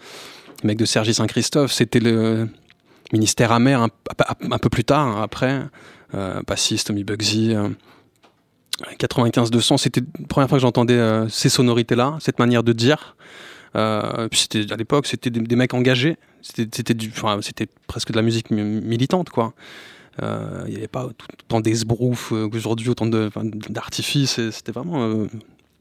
les 0.63 0.69
mecs 0.69 0.79
de 0.79 0.87
Sergi 0.87 1.13
Saint-Christophe. 1.13 1.73
C'était 1.73 2.01
le 2.01 2.49
ministère 3.13 3.53
amer 3.53 3.81
un, 3.81 3.89
un, 4.51 4.59
peu 4.59 4.71
plus 4.71 4.85
tard, 4.85 5.07
hein, 5.07 5.23
après. 5.23 5.63
Euh, 6.15 6.43
Passiste, 6.43 6.87
Tommy 6.87 7.05
Bugsy. 7.05 7.55
95 8.99 9.51
200, 9.51 9.77
c'était 9.79 10.01
la 10.01 10.27
première 10.27 10.49
fois 10.49 10.59
que 10.59 10.63
j'entendais 10.63 11.01
ces 11.29 11.49
sonorités-là, 11.49 12.17
cette 12.21 12.41
manière 12.41 12.65
de 12.65 12.73
dire. 12.73 13.17
Euh, 13.77 14.29
c'était 14.33 14.73
à 14.73 14.77
l'époque, 14.77 15.07
c'était 15.07 15.31
des, 15.31 15.57
mecs 15.57 15.75
engagés. 15.75 16.17
C'était 16.43 16.95
enfin, 17.09 17.41
c'était 17.43 17.67
presque 17.87 18.11
de 18.11 18.17
la 18.17 18.23
musique 18.23 18.51
militante, 18.51 19.31
quoi. 19.31 19.55
Il 20.19 20.25
euh, 20.25 20.69
n'y 20.69 20.77
avait 20.77 20.89
pas 20.89 21.07
autant 21.07 21.61
d'esbrouf 21.61 22.33
euh, 22.33 22.49
qu'aujourd'hui, 22.49 22.89
autant 22.89 23.07
d'artifices. 23.07 24.41
C'était 24.51 24.71
vraiment 24.71 25.03
euh, 25.03 25.27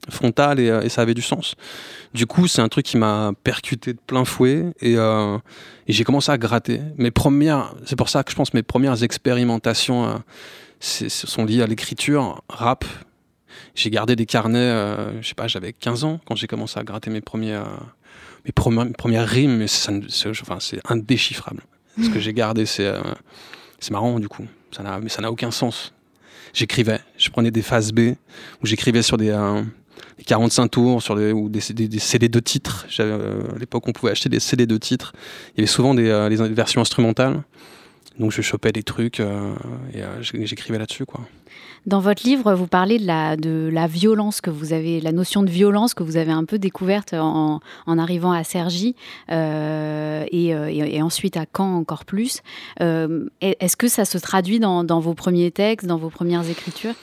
frontal 0.09 0.59
et, 0.59 0.89
ça 0.89 1.01
avait 1.01 1.13
du 1.13 1.21
sens. 1.21 1.55
Du 2.13 2.25
coup, 2.25 2.47
c'est 2.47 2.61
un 2.61 2.67
truc 2.67 2.85
qui 2.85 2.97
m'a 2.97 3.33
percuté 3.43 3.93
de 3.93 3.99
plein 4.05 4.25
fouet 4.25 4.73
et, 4.81 4.95
j'ai 5.87 6.03
commencé 6.03 6.31
à 6.31 6.37
gratter. 6.37 6.81
C'est 7.85 7.95
pour 7.95 8.09
ça 8.09 8.23
que 8.23 8.31
je 8.31 8.35
pense 8.35 8.53
mes 8.53 8.63
premières 8.63 9.03
expérimentations 9.03 10.21
sont 10.79 11.45
liées 11.45 11.61
à 11.61 11.67
l'écriture, 11.67 12.41
rap, 12.49 12.85
j'ai 13.75 13.89
gardé 13.89 14.15
des 14.15 14.25
carnets, 14.25 14.59
euh, 14.59 15.21
je 15.21 15.27
sais 15.27 15.35
pas, 15.35 15.47
j'avais 15.47 15.73
15 15.73 16.03
ans 16.03 16.19
quand 16.25 16.35
j'ai 16.35 16.47
commencé 16.47 16.79
à 16.79 16.83
gratter 16.83 17.09
mes 17.09 17.21
premiers, 17.21 17.53
euh, 17.53 17.63
mes, 18.45 18.51
premières, 18.51 18.85
mes 18.85 18.93
premières 18.93 19.27
rimes, 19.27 19.57
mais 19.57 19.67
c'est 19.67 19.89
enfin, 20.41 20.57
indéchiffrable. 20.85 21.63
Ce 22.01 22.09
que 22.09 22.19
j'ai 22.19 22.33
gardé, 22.33 22.65
c'est 22.65 22.87
euh, 22.87 23.01
c'est 23.79 23.91
marrant 23.91 24.19
du 24.19 24.27
coup, 24.27 24.45
mais 24.79 25.09
ça 25.09 25.21
n'a 25.21 25.31
aucun 25.31 25.51
sens. 25.51 25.93
j'écrivais. 26.53 26.99
Je 27.17 27.29
prenais 27.29 27.51
des 27.51 27.61
phases 27.61 27.91
B 27.91 28.15
où 28.61 28.65
j'écrivais 28.65 29.03
sur 29.03 29.17
des, 29.17 29.37
45 30.25 30.67
tours 30.69 31.03
sur 31.03 31.15
des, 31.15 31.31
ou 31.31 31.49
des, 31.49 31.59
CD 31.59 32.29
de 32.29 32.39
titres. 32.39 32.87
à 32.97 33.57
l'époque, 33.59 33.87
on 33.87 33.91
pouvait 33.91 34.11
acheter 34.11 34.29
des 34.29 34.39
CD 34.39 34.65
de 34.65 34.77
titres. 34.77 35.13
Il 35.49 35.59
y 35.59 35.61
avait 35.61 35.67
souvent 35.67 35.93
des, 35.93 36.09
versions 36.53 36.81
instrumentales. 36.81 37.43
Donc 38.17 38.31
je 38.31 38.41
chopais 38.41 38.71
des 38.71 38.83
trucs 38.83 39.19
et 39.19 40.01
j'écrivais 40.21 40.79
là-dessus. 40.79 41.05
Dans 41.85 41.99
votre 41.99 42.23
livre, 42.25 42.53
vous 42.53 42.67
parlez 42.67 42.97
de 42.97 43.69
la, 43.71 43.87
violence 43.87 44.39
que 44.39 44.49
vous 44.49 44.71
avez, 44.71 45.01
la 45.01 45.11
notion 45.11 45.43
de 45.43 45.49
violence 45.49 45.93
que 45.93 46.03
vous 46.03 46.15
avez 46.15 46.31
un 46.31 46.45
peu 46.45 46.57
découverte 46.57 47.13
en, 47.13 47.59
arrivant 47.85 48.31
à 48.31 48.43
Sergi 48.43 48.95
euh, 49.29 50.23
et, 50.31 50.47
et, 50.47 51.01
ensuite 51.01 51.35
à 51.35 51.45
Caen 51.55 51.75
encore 51.75 52.05
plus. 52.05 52.41
Euh, 52.81 53.25
est-ce 53.41 53.75
que 53.75 53.89
ça 53.89 54.05
se 54.05 54.17
traduit 54.17 54.59
dans, 54.59 54.99
vos 54.99 55.13
premiers 55.13 55.51
textes, 55.51 55.85
dans 55.85 55.97
vos 55.97 56.09
premières 56.09 56.49
écritures? 56.49 56.95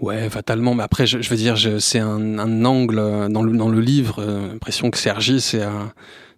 Ouais, 0.00 0.30
fatalement. 0.30 0.74
Mais 0.74 0.84
après, 0.84 1.06
je, 1.06 1.28
veux 1.28 1.36
dire, 1.36 1.56
c'est 1.80 1.98
un, 1.98 2.64
angle 2.64 3.28
dans 3.30 3.42
le, 3.42 3.80
livre. 3.80 4.20
Euh, 4.20 4.52
l'impression 4.52 4.90
que 4.90 4.98
Sergi, 4.98 5.40
c'est 5.40 5.64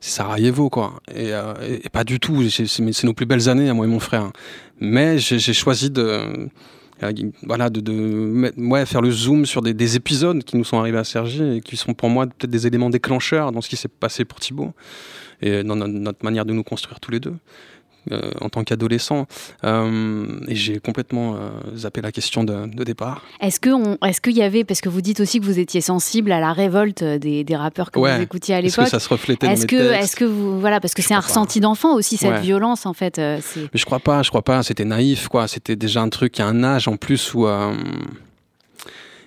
c'est 0.03 0.13
Sarajevo, 0.13 0.71
quoi. 0.71 0.95
Et, 1.15 1.29
et, 1.29 1.89
pas 1.91 2.05
du 2.05 2.19
tout. 2.19 2.49
C'est 2.49 3.05
nos 3.05 3.13
plus 3.13 3.27
belles 3.27 3.51
années, 3.51 3.69
à 3.69 3.75
moi 3.75 3.85
et 3.85 3.89
mon 3.89 4.01
frère. 4.01 4.33
Mais 4.81 5.19
j'ai 5.19 5.53
choisi 5.53 5.91
de 5.91 6.03
euh, 6.03 6.47
voilà, 7.43 7.71
de, 7.71 7.81
de 7.81 8.85
faire 8.85 9.01
le 9.01 9.11
zoom 9.11 9.47
sur 9.47 9.63
des, 9.63 9.97
épisodes 9.97 10.43
qui 10.45 10.57
nous 10.57 10.65
sont 10.65 10.79
arrivés 10.79 10.99
à 10.99 11.05
Sergi 11.05 11.57
et 11.57 11.61
qui 11.61 11.77
sont 11.77 11.95
pour 11.95 12.11
moi 12.11 12.27
peut-être 12.27 12.51
des 12.51 12.67
éléments 12.67 12.91
déclencheurs 12.91 13.53
dans 13.53 13.61
ce 13.61 13.69
qui 13.69 13.77
s'est 13.77 13.89
passé 13.89 14.25
pour 14.25 14.41
Thibaut 14.41 14.73
et 15.41 15.63
dans 15.63 15.77
notre 15.77 16.25
manière 16.25 16.45
de 16.45 16.53
nous 16.53 16.63
construire 16.63 17.01
tous 17.01 17.11
les 17.11 17.21
deux. 17.21 17.35
Euh, 18.11 18.31
en 18.41 18.49
tant 18.49 18.65
qu'adolescent. 18.65 19.27
Euh, 19.63 20.41
et 20.49 20.55
j'ai 20.55 20.81
complètement 20.81 21.35
euh, 21.35 21.51
zappé 21.77 22.01
la 22.01 22.11
question 22.11 22.45
de, 22.45 22.67
départ. 22.83 23.23
Est-ce 23.41 23.61
qu'il 23.61 24.39
est 24.39 24.41
y 24.41 24.43
avait, 24.43 24.65
parce 24.65 24.81
que 24.81 24.89
vous 24.89 25.03
dites 25.03 25.21
aussi 25.21 25.39
que 25.39 25.45
vous 25.45 25.59
étiez 25.59 25.83
sensible 25.83 26.33
à 26.33 26.41
la 26.41 26.55
révolte 26.55 27.05
des, 27.05 27.45
des 27.45 27.57
rappeurs 27.57 27.91
que 27.91 28.01
vous 28.01 28.23
écoutiez 28.23 28.55
à 28.55 28.63
l'époque. 28.63 28.85
Est-ce 28.85 28.91
que 28.93 28.99
ça 28.99 29.01
se 29.01 29.09
reflétait 29.11 29.49
est-ce 29.49 29.67
que, 29.67 29.93
Est-ce 29.93 30.17
que 30.17 30.25
vous, 30.25 30.59
voilà, 30.59 30.81
parce 30.81 30.95
que 30.95 31.03
c'est 31.03 31.15
un 31.15 31.21
ressenti 31.21 31.61
d'enfant 31.61 31.95
aussi 31.95 32.17
cette 32.17 32.41
violence 32.41 32.87
en 32.87 32.95
fait. 32.95 33.19
Mais 33.19 33.41
je 33.75 33.85
crois 33.85 34.01
pas, 34.01 34.23
je 34.23 34.31
crois 34.31 34.43
pas. 34.43 34.63
C'était 34.63 34.87
naïf 34.87 35.29
quoi. 35.29 35.47
C'était 35.47 35.77
déjà 35.77 36.01
un 36.01 36.09
truc 36.09 36.41
à 36.41 36.47
un 36.47 36.65
âge 36.65 36.89
en 36.89 36.97
plus 36.97 37.35
où 37.35 37.47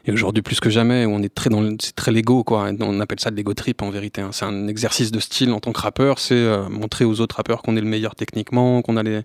et 0.06 0.12
aujourd'hui, 0.12 0.42
plus 0.42 0.60
que 0.60 0.70
jamais, 0.70 1.06
on 1.06 1.22
est 1.22 1.34
très 1.34 1.50
dans 1.50 1.64
c'est 1.80 1.96
très 1.96 2.12
l'ego, 2.12 2.44
quoi. 2.44 2.70
On 2.82 3.00
appelle 3.00 3.22
ça 3.22 3.32
de 3.32 3.38
l'ego 3.38 3.54
trip, 3.54 3.82
en 3.82 3.90
vérité. 3.90 4.20
Hein. 4.20 4.32
C'est 4.34 4.44
un 4.44 4.68
exercice 4.68 5.12
de 5.12 5.20
style 5.20 5.52
en 5.52 5.62
tant 5.62 5.72
que 5.72 5.80
rappeur. 5.80 6.20
C'est 6.20 6.36
euh, 6.36 6.68
montrer 6.68 7.06
aux 7.06 7.22
autres 7.22 7.38
rappeurs 7.38 7.62
qu'on 7.62 7.78
est 7.78 7.82
le 7.82 7.88
meilleur 7.88 8.14
techniquement, 8.14 8.82
qu'on 8.82 8.98
a 8.98 9.04
les 9.04 9.22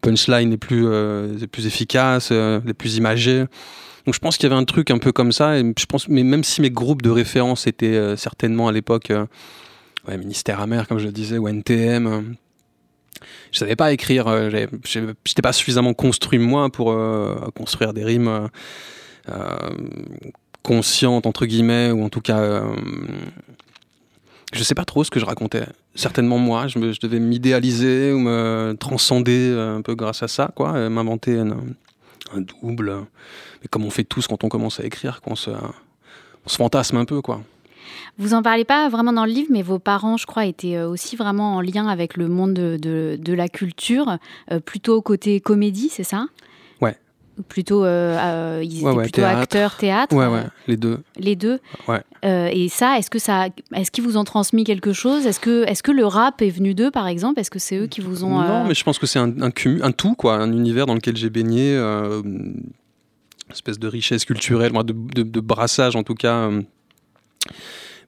punchlines 0.00 0.50
les 0.50 0.56
plus, 0.56 0.86
euh, 0.86 1.36
les 1.36 1.48
plus 1.48 1.66
efficaces, 1.66 2.28
euh, 2.30 2.60
les 2.64 2.74
plus 2.74 2.96
imagées. 2.96 3.46
Donc 4.06 4.14
je 4.14 4.20
pense 4.20 4.36
qu'il 4.36 4.48
y 4.48 4.52
avait 4.52 4.60
un 4.60 4.64
truc 4.64 4.92
un 4.92 4.98
peu 4.98 5.10
comme 5.10 5.32
ça. 5.32 5.58
Et 5.58 5.64
je 5.76 5.86
pense, 5.86 6.08
mais 6.08 6.22
même 6.22 6.44
si 6.44 6.60
mes 6.60 6.70
groupes 6.70 7.02
de 7.02 7.10
référence 7.10 7.66
étaient 7.66 8.16
certainement 8.16 8.68
à 8.68 8.72
l'époque, 8.72 9.12
ouais, 10.06 10.18
Ministère 10.18 10.60
amer, 10.60 10.86
comme 10.86 10.98
je 10.98 11.06
le 11.06 11.12
disais, 11.12 11.38
ou 11.38 11.48
NTM, 11.48 12.36
je 13.50 13.58
savais 13.58 13.76
pas 13.76 13.92
écrire. 13.92 14.26
J'étais 14.84 15.42
pas 15.42 15.52
suffisamment 15.52 15.94
construit 15.94 16.38
moi 16.38 16.70
pour 16.70 16.96
construire 17.54 17.92
des 17.92 18.04
rimes 18.04 18.28
euh, 18.28 18.48
consciente 20.62 21.26
entre 21.26 21.46
guillemets 21.46 21.90
ou 21.90 22.04
en 22.04 22.08
tout 22.08 22.20
cas 22.20 22.38
euh, 22.38 22.74
je 24.52 24.62
sais 24.62 24.74
pas 24.74 24.84
trop 24.84 25.02
ce 25.02 25.10
que 25.10 25.18
je 25.18 25.24
racontais. 25.24 25.64
Certainement 25.94 26.38
moi, 26.38 26.68
je, 26.68 26.78
devais 26.78 27.18
m'idéaliser 27.18 28.12
ou 28.12 28.18
me 28.18 28.76
transcender 28.78 29.48
euh, 29.50 29.78
un 29.78 29.82
peu 29.82 29.94
grâce 29.94 30.22
à 30.22 30.28
ça, 30.28 30.50
quoi, 30.54 30.88
m'inventer 30.90 31.38
un, 31.38 31.56
double. 32.34 32.96
Mais 33.62 33.68
comme 33.70 33.84
on 33.84 33.90
fait 33.90 34.04
tous 34.04 34.26
quand 34.26 34.44
on 34.44 34.48
commence 34.48 34.78
à 34.78 34.84
écrire, 34.84 35.22
qu'on 35.22 35.36
se, 35.36 35.50
on 35.50 36.48
se 36.48 36.56
fantasme 36.56 36.98
un 36.98 37.04
peu, 37.06 37.22
quoi. 37.22 37.40
Vous 38.18 38.34
en 38.34 38.42
parlez 38.42 38.64
pas 38.64 38.90
vraiment 38.90 39.12
dans 39.12 39.24
le 39.24 39.32
livre, 39.32 39.48
mais 39.50 39.62
vos 39.62 39.78
parents, 39.78 40.18
je 40.18 40.26
crois, 40.26 40.44
étaient 40.44 40.80
aussi 40.82 41.16
vraiment 41.16 41.56
en 41.56 41.60
lien 41.62 41.88
avec 41.88 42.18
le 42.18 42.28
monde 42.28 42.52
de, 42.52 42.76
de, 42.76 43.18
de 43.18 43.32
la 43.32 43.48
culture, 43.48 44.18
plutôt 44.66 45.00
côté 45.00 45.40
comédie, 45.40 45.88
c'est 45.90 46.04
ça? 46.04 46.26
Plutôt, 47.48 47.84
euh, 47.84 48.16
euh, 48.18 48.62
ils 48.64 48.78
étaient 48.78 49.02
plutôt 49.02 49.22
acteurs 49.22 49.76
théâtre. 49.76 50.14
Ouais, 50.14 50.26
ouais, 50.26 50.44
les 50.66 50.76
deux. 50.76 50.98
Les 51.18 51.36
deux. 51.36 51.60
Ouais. 51.88 52.02
Euh, 52.24 52.48
et 52.52 52.68
ça, 52.68 52.98
est-ce 52.98 53.10
que 53.10 53.18
ça, 53.18 53.48
est-ce 53.74 53.90
qu'ils 53.90 54.04
vous 54.04 54.16
ont 54.16 54.24
transmis 54.24 54.64
quelque 54.64 54.92
chose? 54.92 55.26
Est-ce 55.26 55.40
que, 55.40 55.64
est-ce 55.66 55.82
que 55.82 55.92
le 55.92 56.04
rap 56.04 56.42
est 56.42 56.50
venu 56.50 56.74
d'eux, 56.74 56.90
par 56.90 57.08
exemple? 57.08 57.40
Est-ce 57.40 57.50
que 57.50 57.58
c'est 57.58 57.76
eux 57.76 57.86
qui 57.86 58.00
vous 58.00 58.24
ont 58.24 58.40
Non, 58.42 58.64
mais 58.64 58.74
je 58.74 58.84
pense 58.84 58.98
que 58.98 59.06
c'est 59.06 59.18
un, 59.18 59.30
un, 59.40 59.50
un, 59.50 59.92
tout, 59.92 60.14
quoi, 60.14 60.34
un 60.34 60.52
univers 60.52 60.86
dans 60.86 60.94
lequel 60.94 61.16
j'ai 61.16 61.30
baigné, 61.30 61.74
une 61.76 62.62
espèce 63.50 63.78
de 63.78 63.88
richesse 63.88 64.24
culturelle, 64.24 64.72
de, 64.72 64.92
de, 64.92 65.22
de 65.22 65.40
brassage 65.40 65.96
en 65.96 66.02
tout 66.02 66.14
cas. 66.14 66.50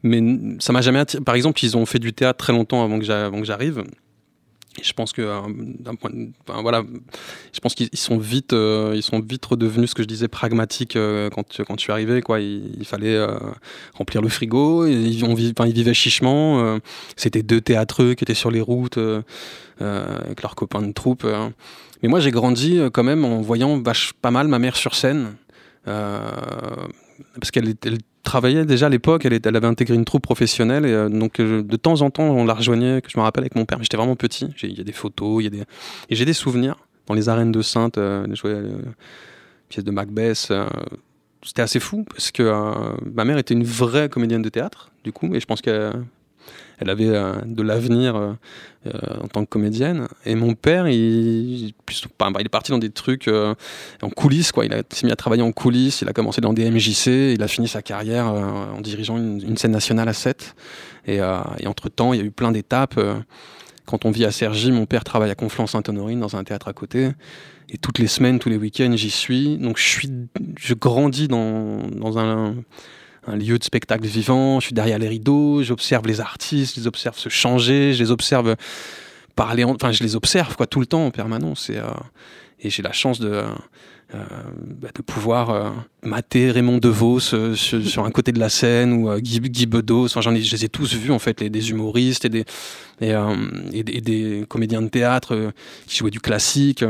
mais 0.03 0.23
ça 0.59 0.73
m'a 0.73 0.81
jamais 0.83 0.99
attiré. 0.99 1.23
Par 1.23 1.35
exemple, 1.35 1.65
ils 1.65 1.77
ont 1.77 1.87
fait 1.87 1.99
du 1.99 2.13
théâtre 2.13 2.39
très 2.39 2.53
longtemps 2.53 2.85
avant 2.85 2.99
que 2.99 3.05
j'arrive 3.05 3.85
je 4.83 4.93
pense 4.93 5.13
que 5.13 5.23
euh, 5.23 5.41
voilà, 6.63 6.83
je 7.53 7.61
pense 7.61 7.75
qu'ils 7.75 7.89
sont 7.95 8.19
vite, 8.19 8.53
euh, 8.53 8.93
ils 8.95 9.03
sont 9.03 9.21
vite 9.21 9.45
redevenus 9.45 9.91
ce 9.91 9.95
que 9.95 10.03
je 10.03 10.09
disais 10.09 10.29
pragmatique 10.29 10.97
euh, 10.97 11.31
quand 11.31 11.63
quand 11.65 11.77
tu 11.77 11.91
arrivais. 11.91 12.21
Il, 12.41 12.85
fallait 12.85 13.25
remplir 13.95 14.23
le 14.23 14.29
frigo. 14.29 14.87
Ils, 14.87 15.73
vivaient 15.73 15.95
chichement. 15.95 16.79
C'était 17.17 17.43
deux 17.43 17.61
théâtreux 17.61 18.15
qui 18.15 18.25
étaient 18.25 18.35
sur 18.35 18.51
les 18.51 18.61
routes 18.61 18.99
avec 19.79 20.43
leurs 20.43 20.55
copains 20.55 20.83
de 20.83 20.93
troupe. 20.93 21.27
Mais 22.03 22.09
moi, 22.09 22.21
j'ai 22.21 22.31
grandi 22.31 22.81
quand 22.93 23.05
même 23.05 23.25
en 23.25 23.41
voyant 23.41 23.83
pas 24.21 24.31
mal 24.31 24.49
ma 24.49 24.59
mère 24.59 24.77
sur 24.77 24.95
scène. 24.95 25.35
parce 25.85 27.51
qu'elle 27.53 27.75
elle 27.85 27.99
travaillait 28.25 28.65
déjà 28.65 28.87
à 28.87 28.89
l'époque, 28.89 29.25
elle, 29.25 29.39
elle, 29.45 29.57
avait 29.57 29.67
intégré 29.67 29.95
une 29.95 30.05
troupe 30.05 30.23
professionnelle 30.23 30.85
et 30.85 30.93
euh, 30.93 31.09
donc 31.09 31.41
euh, 31.41 31.63
de 31.63 31.77
temps 31.77 32.03
en 32.03 32.11
temps 32.11 32.25
on 32.25 32.45
la 32.45 32.55
rejoignait, 32.55 33.01
que 33.01 33.11
je 33.11 33.19
me 33.19 33.23
rappelle 33.23 33.45
avec 33.45 33.55
mon 33.55 33.65
père, 33.65 33.79
j'étais 33.81 33.97
vraiment 33.97 34.17
petit, 34.17 34.49
il 34.63 34.77
y 34.77 34.81
a 34.81 34.85
des 34.85 34.93
photos, 34.93 35.45
y 35.45 35.47
a 35.47 35.51
des... 35.51 35.61
et 35.61 36.15
j'ai 36.15 36.25
des 36.25 36.33
souvenirs 36.33 36.77
dans 37.07 37.15
les 37.15 37.29
arènes 37.29 37.53
de 37.53 37.63
Sainte, 37.63 37.97
jouer 38.33 38.53
euh, 38.53 38.79
pièce 39.69 39.85
de 39.85 39.91
Macbeth, 39.91 40.53
c'était 41.43 41.63
assez 41.63 41.79
fou 41.79 42.05
parce 42.09 42.33
que 42.33 42.51
ma 43.15 43.25
mère 43.25 43.39
était 43.39 43.55
une 43.55 43.65
vraie 43.65 44.09
comédienne 44.09 44.43
de 44.43 44.49
théâtre 44.49 44.91
du 45.05 45.13
coup 45.13 45.35
et 45.35 45.41
je 45.41 45.47
pense 45.47 45.61
qu'elle 45.61 45.93
elle 46.79 46.91
avait 46.91 47.09
euh, 47.09 47.35
de 47.45 47.63
l'avenir 47.63 48.17
euh, 48.17 48.33
euh, 48.87 48.91
en 49.23 49.29
tant 49.29 49.45
que 49.45 49.49
comédienne. 49.49 50.09
Et 50.27 50.35
mon 50.35 50.55
père, 50.55 50.89
il, 50.89 51.73
bah, 52.19 52.31
il 52.39 52.47
est 52.47 52.49
parti 52.49 52.73
dans 52.73 52.79
des 52.79 52.91
trucs 52.91 53.29
en 53.29 54.11
coulisses, 54.11 54.53
quoi. 54.53 54.65
Il 54.65 54.83
s'est 54.91 55.07
mis 55.07 55.13
à 55.13 55.17
travailler 55.17 55.43
en 55.43 55.53
coulisses, 55.53 56.03
il 56.03 56.09
a 56.09 56.13
commencé 56.13 56.41
dans 56.41 56.53
des 56.53 56.71
MJC, 56.71 57.35
il 57.35 57.43
a 57.43 57.49
fini 57.49 57.69
sa 57.69 57.83
carrière 57.83 58.27
en 58.27 58.81
dirigeant 58.81 59.17
une, 59.17 59.57
scène 59.57 59.73
nationale 59.73 60.09
à 60.09 60.13
7. 60.13 60.55
Et, 61.07 61.17
et 61.17 61.67
entre-temps, 61.67 62.13
il 62.13 62.21
y 62.21 62.23
a 62.23 62.25
eu 62.25 62.31
plein 62.31 62.53
d'étapes. 62.53 62.99
Quand 63.87 64.07
on 64.07 64.11
vit 64.11 64.25
à 64.25 64.31
Cergy, 64.31 64.73
mon 64.73 64.87
père 64.87 65.05
travaille 65.05 65.31
à 65.31 65.35
Conflans-Sainte-Honorine 65.35 66.21
dans 66.21 66.37
un 66.37 66.45
théâtre 66.45 66.69
à 66.69 66.73
côté. 66.73 67.11
Et 67.71 67.79
toutes 67.79 67.99
les 67.99 68.07
semaines, 68.07 68.39
tous 68.39 68.49
les 68.49 68.57
week-ends, 68.57 68.93
j'y 68.95 69.11
suis. 69.11 69.59
Donc 69.59 69.79
je 69.79 69.85
suis, 69.85 70.11
je 70.59 70.75
grandis 70.75 71.29
dans, 71.29 71.79
dans 71.89 72.19
un, 72.19 72.55
un 73.27 73.37
lieu 73.37 73.59
de 73.59 73.65
spectacle 73.65 74.07
vivant, 74.07 74.61
je 74.61 74.67
suis 74.67 74.75
derrière 74.75 74.99
les 74.99 75.09
rideaux, 75.09 75.63
j'observe 75.63 76.07
les 76.07 76.21
artistes, 76.21 76.75
je 76.77 76.81
les 76.81 76.87
observe 76.87 77.19
se 77.19 77.29
changer, 77.29 77.93
je 77.95 78.03
les 78.03 78.11
observe 78.11 78.57
parler, 79.35 79.65
enfin 79.65 79.93
je 79.93 80.03
les 80.03 80.17
observe 80.17 80.57
quoi 80.57 80.67
tout 80.67 80.81
le 80.81 80.87
temps 80.87 81.07
en 81.07 81.11
permanence 81.11 81.71
et, 81.71 81.79
euh, 81.79 81.89
j'ai 82.65 82.83
la 82.83 82.93
chance 82.93 83.21
de, 83.21 83.29
euh, 83.29 84.25
bah, 84.81 84.89
de 84.95 85.03
pouvoir 85.03 85.51
euh, 85.51 85.71
mater 86.03 86.51
Raymond 86.51 86.79
DeVos 86.79 87.21
sur, 87.55 88.05
un 88.05 88.11
côté 88.11 88.33
de 88.33 88.39
la 88.39 88.49
scène 88.49 88.93
ou 88.93 89.15
Guy, 89.19 89.67
Bedos, 89.67 90.07
enfin 90.07 90.23
j'en 90.23 90.35
ai, 90.35 90.41
je 90.41 90.57
les 90.57 90.65
ai 90.65 90.69
tous 90.71 90.95
vus 90.95 91.11
en 91.11 91.19
fait, 91.19 91.41
les, 91.41 91.51
des 91.51 91.71
humoristes 91.71 92.25
et 92.25 92.31
des, 92.31 92.45
et, 93.03 93.13
et, 93.75 94.01
des 94.01 94.47
comédiens 94.49 94.81
de 94.81 94.89
théâtre 94.89 95.53
qui 95.87 95.99
jouaient 95.99 96.11
du 96.11 96.21
classique. 96.21 96.83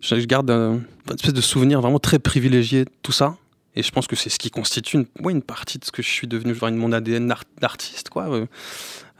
Je, 0.00 0.14
garde 0.26 0.50
une 0.50 0.84
espèce 1.14 1.32
de 1.32 1.40
souvenir 1.40 1.80
vraiment 1.80 1.98
très 1.98 2.18
privilégié 2.18 2.84
de 2.84 2.90
tout 3.02 3.12
ça. 3.12 3.36
Et 3.76 3.82
je 3.82 3.92
pense 3.92 4.06
que 4.06 4.16
c'est 4.16 4.30
ce 4.30 4.38
qui 4.38 4.50
constitue 4.50 4.96
une, 4.96 5.06
une 5.30 5.42
partie 5.42 5.78
de 5.78 5.84
ce 5.84 5.92
que 5.92 6.02
je 6.02 6.08
suis 6.08 6.26
devenu, 6.26 6.54
genre 6.54 6.70
mon 6.72 6.90
ADN 6.90 7.32
d'artiste, 7.60 8.08
quoi. 8.08 8.28
Euh, 8.28 8.46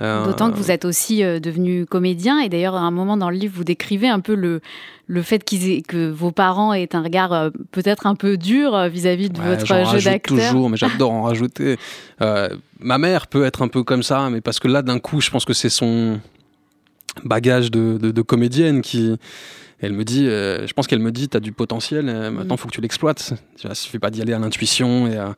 euh, 0.01 0.25
D'autant 0.25 0.51
que 0.51 0.57
vous 0.57 0.71
êtes 0.71 0.85
aussi 0.85 1.23
euh, 1.23 1.39
devenu 1.39 1.87
comédien, 1.87 2.41
et 2.41 2.49
d'ailleurs, 2.49 2.75
à 2.75 2.81
un 2.81 2.91
moment 2.91 3.17
dans 3.17 3.31
le 3.31 3.37
livre, 3.37 3.55
vous 3.57 3.65
décrivez 3.65 4.09
un 4.09 4.21
peu 4.21 4.35
le, 4.35 4.61
le 5.07 5.23
fait 5.23 5.45
que 5.45 6.11
vos 6.11 6.33
parents 6.33 6.73
aient 6.73 6.95
un 6.95 7.03
regard 7.03 7.51
peut-être 7.73 8.07
un 8.07 8.15
peu 8.15 8.37
dur 8.37 8.89
vis-à-vis 8.89 9.31
de 9.31 9.41
votre 9.41 9.67
jeu 9.67 10.01
d'acteur. 10.01 10.51
toujours, 10.51 10.71
mais 10.71 10.77
j'adore 10.77 11.13
en 11.13 11.23
rajouter. 11.23 11.79
ma 12.19 12.99
mère 12.99 13.27
peut 13.27 13.45
être 13.45 13.63
un 13.63 13.69
peu 13.69 13.83
comme 13.83 14.03
ça, 14.03 14.29
mais 14.31 14.41
parce 14.41 14.59
que 14.61 14.69
là, 14.69 14.83
d'un 14.83 14.99
coup, 14.99 15.21
je 15.21 15.31
pense 15.31 15.45
que 15.45 15.53
c'est 15.53 15.71
son 15.71 16.21
bagage 17.25 17.71
de, 17.71 17.99
de 17.99 18.23
comédienne 18.23 18.81
qui 18.81 19.17
elle 19.81 19.93
me 19.93 20.05
dit, 20.05 20.27
euh, 20.27 20.67
je 20.67 20.73
pense 20.73 20.87
qu'elle 20.87 20.99
me 20.99 21.13
dit, 21.13 21.29
tu 21.29 21.37
as 21.37 21.41
du 21.41 21.53
potentiel, 21.53 22.09
euh, 22.09 22.31
maintenant 22.31 22.57
il 22.57 22.59
faut 22.59 22.69
que 22.69 22.75
tu 22.75 22.81
l'exploites. 22.81 23.35
Il 23.63 23.69
ne 23.69 23.75
suffit 23.75 23.99
pas 23.99 24.11
d'y 24.11 24.21
aller 24.21 24.33
à 24.33 24.39
l'intuition 24.39 25.07
et, 25.07 25.17
à, 25.17 25.37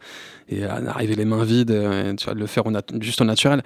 et 0.48 0.64
arriver 0.64 1.14
les 1.14 1.26
mains 1.26 1.44
vides, 1.44 1.70
euh, 1.70 2.14
tu 2.14 2.26
vas 2.26 2.34
le 2.34 2.46
faire 2.46 2.64
juste 3.00 3.20
au 3.20 3.24
naturel. 3.24 3.62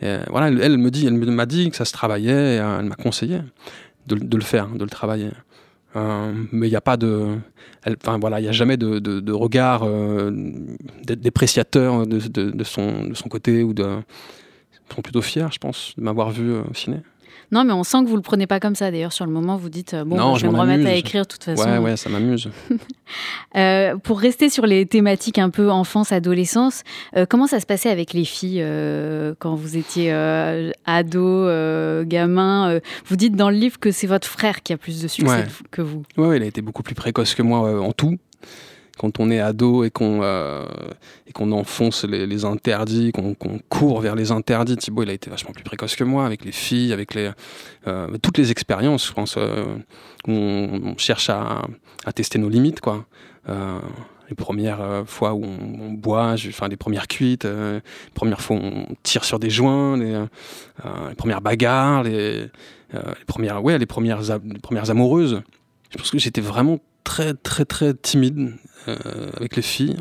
voilà, 0.00 0.48
elle, 0.48 0.76
me 0.76 0.90
dit, 0.90 1.06
elle 1.06 1.14
m'a 1.14 1.46
dit 1.46 1.70
que 1.70 1.76
ça 1.76 1.86
se 1.86 1.92
travaillait, 1.92 2.56
et 2.56 2.56
elle 2.56 2.86
m'a 2.86 2.96
conseillé 2.96 3.40
de, 4.06 4.36
le 4.36 4.42
faire, 4.42 4.68
de 4.68 4.84
le 4.84 4.90
travailler. 4.90 5.30
mais 5.94 6.66
il 6.68 6.70
n'y 6.70 6.76
a 6.76 6.82
pas 6.82 6.98
de. 6.98 7.36
Enfin 8.02 8.18
voilà, 8.18 8.40
il 8.40 8.42
n'y 8.42 8.48
a 8.48 8.52
jamais 8.52 8.76
de, 8.76 8.98
de, 8.98 9.32
regard 9.32 9.86
dépréciateur 11.04 12.06
de, 12.06 12.18
de, 12.18 12.64
son, 12.64 13.06
de 13.06 13.14
son 13.14 13.28
côté 13.28 13.62
ou 13.62 13.72
de. 13.72 13.86
Ils 14.90 14.94
sont 14.94 15.02
plutôt 15.02 15.22
fiers, 15.22 15.48
je 15.52 15.58
pense, 15.58 15.94
de 15.96 16.02
m'avoir 16.02 16.30
vu 16.30 16.52
au 16.52 16.74
ciné. 16.74 16.98
Non, 17.52 17.64
mais 17.64 17.72
on 17.72 17.84
sent 17.84 18.04
que 18.04 18.08
vous 18.08 18.16
le 18.16 18.22
prenez 18.22 18.46
pas 18.46 18.60
comme 18.60 18.74
ça. 18.74 18.90
D'ailleurs, 18.90 19.12
sur 19.12 19.26
le 19.26 19.32
moment, 19.32 19.56
vous 19.56 19.68
dites 19.70 19.96
bon, 20.06 20.36
je 20.36 20.46
vais 20.46 20.52
me 20.52 20.58
remettre 20.58 20.86
à 20.86 20.94
écrire 20.94 21.22
de 21.22 21.28
toute 21.28 21.44
façon. 21.44 21.68
Ouais, 21.68 21.78
ouais, 21.78 21.96
ça 21.96 22.08
m'amuse. 22.08 22.50
Euh, 23.56 23.96
pour 23.96 24.20
rester 24.20 24.50
sur 24.50 24.66
les 24.66 24.84
thématiques 24.84 25.38
un 25.38 25.48
peu 25.48 25.70
enfance, 25.70 26.12
adolescence, 26.12 26.82
euh, 27.16 27.24
comment 27.26 27.46
ça 27.46 27.60
se 27.60 27.66
passait 27.66 27.88
avec 27.88 28.12
les 28.12 28.26
filles 28.26 28.60
euh, 28.62 29.34
quand 29.38 29.54
vous 29.54 29.76
étiez 29.78 30.12
ado, 30.84 31.46
gamin 32.04 32.80
Vous 33.06 33.16
dites 33.16 33.34
dans 33.34 33.50
le 33.50 33.56
livre 33.56 33.78
que 33.80 33.90
c'est 33.90 34.06
votre 34.06 34.28
frère 34.28 34.62
qui 34.62 34.72
a 34.72 34.76
plus 34.76 35.02
de 35.02 35.08
succès 35.08 35.46
que 35.70 35.82
vous. 35.82 36.02
Oui, 36.16 36.36
il 36.36 36.42
a 36.42 36.46
été 36.46 36.60
beaucoup 36.60 36.82
plus 36.82 36.94
précoce 36.94 37.34
que 37.34 37.42
moi 37.42 37.80
en 37.80 37.92
tout 37.92 38.18
quand 38.98 39.20
on 39.20 39.30
est 39.30 39.40
ado 39.40 39.84
et 39.84 39.90
qu'on 39.90 40.20
euh, 40.22 40.66
qu'on 41.34 41.52
enfonce 41.52 42.04
les, 42.04 42.44
interdits, 42.44 43.12
qu'on 43.12 43.34
court 43.68 44.00
vers 44.00 44.16
les 44.16 44.32
interdits, 44.32 44.76
Thibaut 44.76 45.04
il 45.04 45.10
a 45.10 45.12
été 45.12 45.30
vachement 45.30 45.52
plus 45.52 45.62
précoce 45.62 45.94
que 45.96 46.04
moi 46.04 46.26
avec 46.26 46.44
les 46.44 46.52
filles, 46.52 46.92
avec 46.92 47.14
les 47.14 47.30
euh, 47.86 48.08
toutes 48.20 48.38
les 48.38 48.50
expériences, 48.50 49.06
je 49.06 49.12
pense. 49.12 49.36
Euh, 49.38 49.64
on, 50.26 50.94
cherche 50.98 51.30
à, 51.30 51.62
tester 52.14 52.38
nos 52.38 52.48
limites, 52.48 52.80
quoi. 52.80 53.06
les 53.46 54.34
premières 54.34 55.04
fois 55.06 55.34
où 55.34 55.44
on, 55.44 55.92
boit, 55.92 56.34
enfin 56.48 56.68
les 56.68 56.76
premières 56.76 57.06
cuites, 57.06 57.44
les 57.44 57.80
premières 58.14 58.40
fois 58.40 58.56
où 58.56 58.60
on 58.60 58.86
tire 59.02 59.24
sur 59.24 59.38
des 59.38 59.50
joints, 59.50 59.96
les, 59.96 60.24
premières 61.16 61.40
bagarres, 61.40 62.02
les, 62.02 62.40
les, 62.92 63.24
premières, 63.26 63.62
ouais, 63.62 63.78
les 63.78 63.86
premières, 63.86 64.20
les 64.22 64.58
premières 64.58 64.90
amoureuses. 64.90 65.42
Je 65.90 65.96
pense 65.96 66.10
que 66.10 66.18
j'étais 66.18 66.40
vraiment 66.40 66.80
très 67.08 67.32
très 67.32 67.64
très 67.64 67.94
timide 67.94 68.52
euh, 68.86 68.96
avec 69.34 69.56
les 69.56 69.62
filles. 69.62 69.96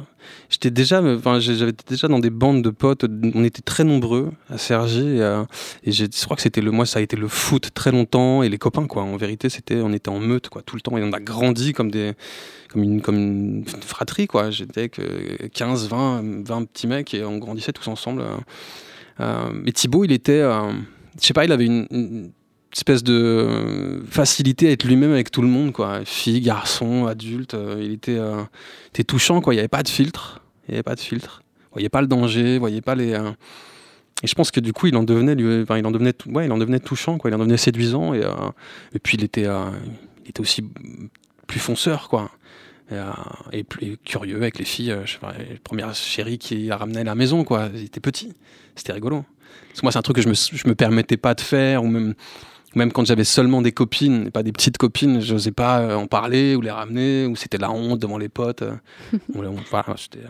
J'étais 0.49 0.71
déjà, 0.71 1.01
enfin, 1.01 1.39
j'avais 1.39 1.71
déjà 1.87 2.09
dans 2.09 2.19
des 2.19 2.29
bandes 2.29 2.61
de 2.61 2.69
potes. 2.69 3.05
On 3.33 3.45
était 3.45 3.61
très 3.61 3.85
nombreux 3.85 4.31
à 4.49 4.57
Sergi 4.57 5.07
et, 5.07 5.21
euh, 5.21 5.45
je 5.85 6.25
crois 6.25 6.35
que 6.35 6.41
c'était 6.41 6.59
le, 6.59 6.71
moi, 6.71 6.85
ça 6.85 6.99
a 6.99 7.01
été 7.01 7.15
le 7.15 7.29
foot 7.29 7.69
très 7.73 7.93
longtemps 7.93 8.43
et 8.43 8.49
les 8.49 8.57
copains 8.57 8.87
quoi. 8.87 9.03
En 9.03 9.15
vérité, 9.15 9.47
c'était, 9.47 9.77
on 9.77 9.93
était 9.93 10.09
en 10.09 10.19
meute 10.19 10.49
quoi 10.49 10.61
tout 10.63 10.75
le 10.75 10.81
temps 10.81 10.97
et 10.97 11.03
on 11.03 11.13
a 11.13 11.21
grandi 11.21 11.71
comme 11.71 11.91
des, 11.91 12.13
comme 12.69 12.83
une, 12.83 13.01
comme 13.01 13.15
une 13.15 13.65
fratrie 13.65 14.27
quoi. 14.27 14.51
J'étais 14.51 14.81
avec 14.81 14.99
15, 15.53 15.87
20, 15.87 16.43
20 16.45 16.65
petits 16.65 16.87
mecs 16.87 17.13
et 17.13 17.23
on 17.23 17.37
grandissait 17.37 17.71
tous 17.71 17.87
ensemble. 17.87 18.21
Euh, 19.21 19.49
mais 19.53 19.71
Thibaut, 19.71 20.03
il 20.03 20.11
était, 20.11 20.41
je 20.41 21.25
sais 21.25 21.33
pas, 21.33 21.45
il 21.45 21.53
avait 21.53 21.67
une 21.67 22.33
espèce 22.77 23.03
de 23.03 24.03
facilité 24.09 24.69
à 24.69 24.71
être 24.71 24.83
lui-même 24.83 25.11
avec 25.11 25.31
tout 25.31 25.41
le 25.41 25.47
monde, 25.47 25.71
quoi. 25.71 26.01
Fille, 26.05 26.41
garçon, 26.41 27.07
adulte, 27.07 27.55
euh, 27.55 27.81
il 27.81 27.93
était, 27.93 28.17
euh, 28.17 28.43
touchant, 29.07 29.41
quoi. 29.41 29.53
Il 29.53 29.57
n'y 29.57 29.61
avait 29.61 29.67
pas 29.67 29.83
de 29.83 29.89
filtre. 29.89 30.41
Il 30.67 30.71
n'y 30.71 30.75
avait 30.75 30.83
pas 30.83 30.95
de 30.95 30.99
filtre. 30.99 31.41
Vous 31.63 31.73
voyez 31.73 31.89
pas 31.89 32.01
le 32.01 32.07
danger, 32.07 32.53
vous 32.53 32.59
voyez 32.59 32.81
pas 32.81 32.93
les. 32.93 33.13
Euh, 33.13 33.31
et 34.23 34.27
je 34.27 34.35
pense 34.35 34.51
que 34.51 34.59
du 34.59 34.73
coup, 34.73 34.87
il 34.87 34.95
en 34.95 35.03
devenait, 35.03 35.33
il 35.33 35.85
en 35.85 35.91
devenait, 35.91 36.13
ouais, 36.27 36.45
il 36.45 36.51
en 36.51 36.57
devenait 36.57 36.79
touchant, 36.79 37.17
quoi. 37.17 37.31
Il 37.31 37.33
en 37.33 37.39
devenait 37.39 37.57
séduisant, 37.57 38.13
et, 38.13 38.21
et 38.93 38.99
puis 38.99 39.17
il 39.17 39.23
était, 39.23 39.45
il 40.23 40.29
était 40.29 40.41
aussi 40.41 40.63
plus 41.45 41.59
fonceur, 41.59 42.09
quoi. 42.09 42.31
Et, 43.51 43.63
plus 43.63 43.97
curieux 43.97 44.37
avec 44.37 44.57
les 44.57 44.65
filles. 44.65 44.95
je 45.05 45.13
sais 45.13 45.19
pas, 45.19 45.33
les 45.37 45.59
premières 45.59 45.93
chéries 45.93 46.39
qui 46.39 46.65
la 46.65 46.77
ramenaient 46.77 47.01
à 47.01 47.03
la 47.03 47.13
maison, 47.13 47.43
quoi. 47.43 47.69
Il 47.75 47.83
était 47.83 47.99
petit. 47.99 48.33
C'était 48.75 48.93
rigolo. 48.93 49.23
Parce 49.67 49.81
que 49.81 49.85
moi, 49.85 49.91
c'est 49.91 49.99
un 49.99 50.01
truc 50.01 50.15
que 50.15 50.23
je 50.23 50.29
me, 50.29 50.33
je 50.33 50.67
me 50.67 50.73
permettais 50.73 51.17
pas 51.17 51.35
de 51.35 51.41
faire, 51.41 51.83
ou 51.83 51.87
même 51.87 52.15
même 52.75 52.91
quand 52.91 53.05
j'avais 53.05 53.23
seulement 53.23 53.61
des 53.61 53.71
copines, 53.71 54.27
et 54.27 54.31
pas 54.31 54.43
des 54.43 54.51
petites 54.51 54.77
copines, 54.77 55.21
je 55.21 55.33
n'osais 55.33 55.51
pas 55.51 55.79
euh, 55.79 55.95
en 55.95 56.07
parler 56.07 56.55
ou 56.55 56.61
les 56.61 56.71
ramener, 56.71 57.25
ou 57.25 57.35
c'était 57.35 57.57
la 57.57 57.71
honte 57.71 57.99
devant 57.99 58.17
les 58.17 58.29
potes. 58.29 58.61
Euh. 58.61 58.75
Euh. 59.37 60.27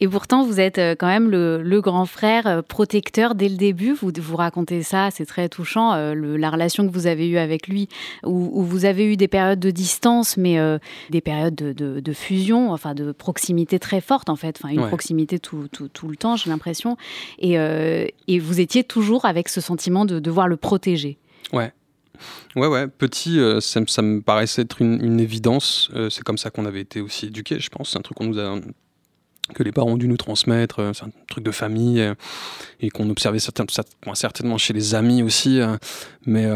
et 0.00 0.08
pourtant, 0.08 0.44
vous 0.44 0.58
êtes 0.58 0.78
quand 0.98 1.06
même 1.06 1.30
le, 1.30 1.80
grand 1.80 2.06
frère 2.06 2.62
protecteur 2.64 3.34
dès 3.34 3.48
le 3.48 3.56
début. 3.56 3.92
Vous, 3.92 4.10
vous 4.16 4.36
racontez 4.36 4.82
ça, 4.82 5.10
c'est 5.12 5.26
très 5.26 5.48
touchant, 5.48 5.94
la 6.14 6.50
relation 6.50 6.86
que 6.86 6.92
vous 6.92 7.06
avez 7.06 7.28
eue 7.28 7.38
avec 7.38 7.68
lui, 7.68 7.88
où, 8.24 8.62
vous 8.62 8.84
avez 8.84 9.12
eu 9.12 9.16
des 9.16 9.28
périodes 9.28 9.60
de 9.60 9.70
distance, 9.70 10.36
mais 10.36 10.58
des 11.10 11.20
périodes 11.20 11.54
de, 11.54 12.12
fusion, 12.12 12.72
enfin 12.72 12.94
de 12.94 13.12
proximité 13.12 13.78
très 13.78 14.00
forte 14.00 14.28
en 14.28 14.36
fait, 14.36 14.58
enfin 14.62 14.72
une 14.72 14.86
proximité 14.86 15.38
tout, 15.38 15.68
tout, 15.68 16.08
le 16.08 16.16
temps, 16.16 16.36
j'ai 16.36 16.50
l'impression. 16.50 16.96
Et, 17.38 17.52
et, 17.52 18.38
vous 18.38 18.60
étiez 18.60 18.84
toujours 18.84 19.24
avec 19.24 19.48
ce 19.48 19.60
sentiment 19.60 20.04
de 20.04 20.18
devoir 20.18 20.48
le 20.48 20.56
protéger. 20.56 21.18
Ouais. 21.52 21.72
Ouais, 22.56 22.66
ouais, 22.66 22.86
petit, 22.86 23.38
euh, 23.38 23.60
ça, 23.60 23.80
me 23.80 24.20
paraissait 24.20 24.62
être 24.62 24.82
une, 24.82 25.20
évidence. 25.20 25.90
Euh, 25.94 26.10
c'est 26.10 26.22
comme 26.22 26.38
ça 26.38 26.50
qu'on 26.50 26.66
avait 26.66 26.80
été 26.80 27.00
aussi 27.00 27.26
éduqués, 27.26 27.60
je 27.60 27.70
pense. 27.70 27.90
C'est 27.90 27.98
un 27.98 28.02
truc 28.02 28.18
que 29.54 29.62
les 29.62 29.72
parents 29.72 29.90
ont 29.90 29.96
dû 29.96 30.08
nous 30.08 30.16
transmettre, 30.16 30.78
euh, 30.78 30.92
c'est 30.94 31.04
un 31.04 31.10
truc 31.28 31.44
de 31.44 31.50
famille 31.50 32.02
et 32.80 32.90
qu'on 32.90 33.10
observait 33.10 33.40
certainement 33.40 34.56
chez 34.56 34.72
les 34.72 34.94
amis 34.94 35.22
aussi. 35.22 35.60
mais 36.26 36.50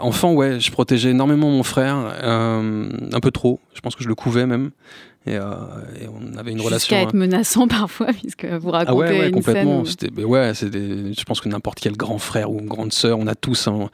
enfant, 0.00 0.32
ouais, 0.32 0.58
je 0.58 0.70
protégeais 0.70 1.10
énormément 1.10 1.50
mon 1.50 1.62
frère, 1.62 1.96
un 1.96 3.20
peu 3.20 3.30
trop, 3.30 3.60
je 3.74 3.80
pense 3.80 3.94
que 3.94 4.02
je 4.02 4.08
le 4.08 4.14
couvais 4.14 4.46
même. 4.46 4.70
Et, 5.24 5.36
euh, 5.36 5.52
et, 6.00 6.08
on 6.08 6.36
avait 6.36 6.50
une 6.50 6.60
relation. 6.60 6.96
Jusqu'à 6.96 7.02
être 7.02 7.14
menaçant 7.14 7.68
parfois, 7.68 8.06
puisque 8.12 8.44
vous 8.44 8.70
racontez 8.70 8.90
ah 8.90 8.94
ouais, 8.94 9.18
ouais, 9.20 9.28
une 9.28 9.34
complètement. 9.34 9.84
Scène 9.84 10.10
où... 10.18 10.26
ouais, 10.26 10.52
je 10.54 11.24
pense 11.24 11.40
que 11.40 11.48
n'importe 11.48 11.78
quel 11.80 11.96
grand 11.96 12.18
frère 12.18 12.50
ou 12.50 12.60
grande 12.60 12.92
sœur, 12.92 13.18
on 13.20 13.28
a 13.28 13.36
tous. 13.36 13.68
Un... 13.68 13.88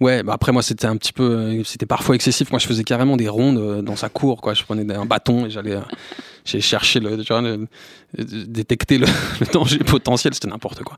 Ouais, 0.00 0.22
bah 0.22 0.32
après 0.32 0.52
moi 0.52 0.62
c'était 0.62 0.86
un 0.86 0.96
petit 0.96 1.12
peu, 1.12 1.62
c'était 1.64 1.84
parfois 1.84 2.14
excessif. 2.14 2.50
Moi 2.50 2.58
je 2.58 2.66
faisais 2.66 2.84
carrément 2.84 3.18
des 3.18 3.28
rondes 3.28 3.58
euh, 3.58 3.82
dans 3.82 3.96
sa 3.96 4.08
cour, 4.08 4.40
quoi. 4.40 4.54
Je 4.54 4.64
prenais 4.64 4.94
un 4.94 5.04
bâton 5.04 5.44
et 5.44 5.50
j'allais, 5.50 5.76
euh, 5.76 5.82
j'ai 6.50 6.60
cherché 6.60 7.00
le, 7.00 7.16
détecter 8.18 8.98
le, 8.98 9.06
danger 9.52 9.78
potentiel, 9.78 10.34
c'était 10.34 10.48
n'importe 10.48 10.82
quoi. 10.82 10.96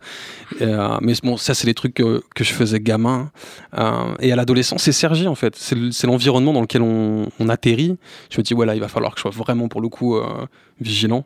Euh, 0.60 0.98
mais 1.00 1.14
bon, 1.22 1.36
ça 1.36 1.54
c'est 1.54 1.66
les 1.66 1.74
trucs 1.74 1.94
que, 1.94 2.22
que 2.34 2.44
je 2.44 2.52
faisais 2.52 2.80
gamin. 2.80 3.30
Euh, 3.78 4.14
et 4.20 4.32
à 4.32 4.36
l'adolescence, 4.36 4.82
c'est 4.82 4.92
Sergi 4.92 5.28
en 5.28 5.34
fait. 5.34 5.56
C'est 5.56 6.06
l'environnement 6.06 6.52
dans 6.52 6.60
lequel 6.60 6.82
on, 6.82 7.48
atterrit. 7.48 7.98
Je 8.30 8.38
me 8.38 8.42
dis, 8.42 8.54
voilà, 8.54 8.74
il 8.74 8.80
va 8.80 8.88
falloir 8.88 9.12
que 9.12 9.18
je 9.18 9.22
sois 9.22 9.30
vraiment 9.30 9.68
pour 9.68 9.80
le 9.80 9.88
coup 9.88 10.16
euh, 10.16 10.46
vigilant. 10.80 11.24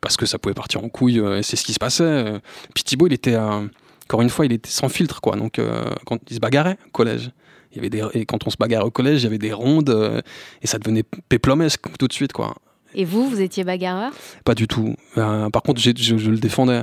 Parce 0.00 0.16
que 0.16 0.26
ça 0.26 0.38
pouvait 0.38 0.54
partir 0.54 0.84
en 0.84 0.88
couille, 0.90 1.18
et 1.18 1.42
c'est 1.42 1.56
ce 1.56 1.64
qui 1.64 1.72
se 1.72 1.78
passait. 1.78 2.40
Puis 2.74 2.84
Thibaut, 2.84 3.06
il 3.06 3.14
était, 3.14 3.38
encore 3.38 4.20
une 4.20 4.28
fois, 4.28 4.44
il 4.44 4.52
était 4.52 4.68
sans 4.68 4.90
filtre, 4.90 5.22
quoi. 5.22 5.34
Donc 5.36 5.58
quand 6.04 6.18
il 6.28 6.34
se 6.34 6.40
bagarrait 6.40 6.76
au 6.86 6.90
collège, 6.90 7.30
il 7.72 7.76
y 7.76 7.78
avait 7.78 7.88
des, 7.88 8.02
et 8.12 8.26
quand 8.26 8.46
on 8.46 8.50
se 8.50 8.58
bagarrait 8.58 8.84
au 8.84 8.90
collège, 8.90 9.22
il 9.22 9.24
y 9.24 9.26
avait 9.28 9.38
des 9.38 9.54
rondes, 9.54 10.22
et 10.60 10.66
ça 10.66 10.78
devenait 10.78 11.04
péplomesque 11.30 11.86
tout 11.98 12.06
de 12.06 12.12
suite, 12.12 12.34
quoi. 12.34 12.54
Et 12.94 13.04
vous, 13.04 13.28
vous 13.28 13.40
étiez 13.40 13.64
bagarreur? 13.64 14.12
Pas 14.44 14.54
du 14.54 14.68
tout. 14.68 14.94
Euh, 15.18 15.50
par 15.50 15.62
contre, 15.62 15.80
je, 15.80 15.90
le 16.30 16.38
défendais. 16.38 16.82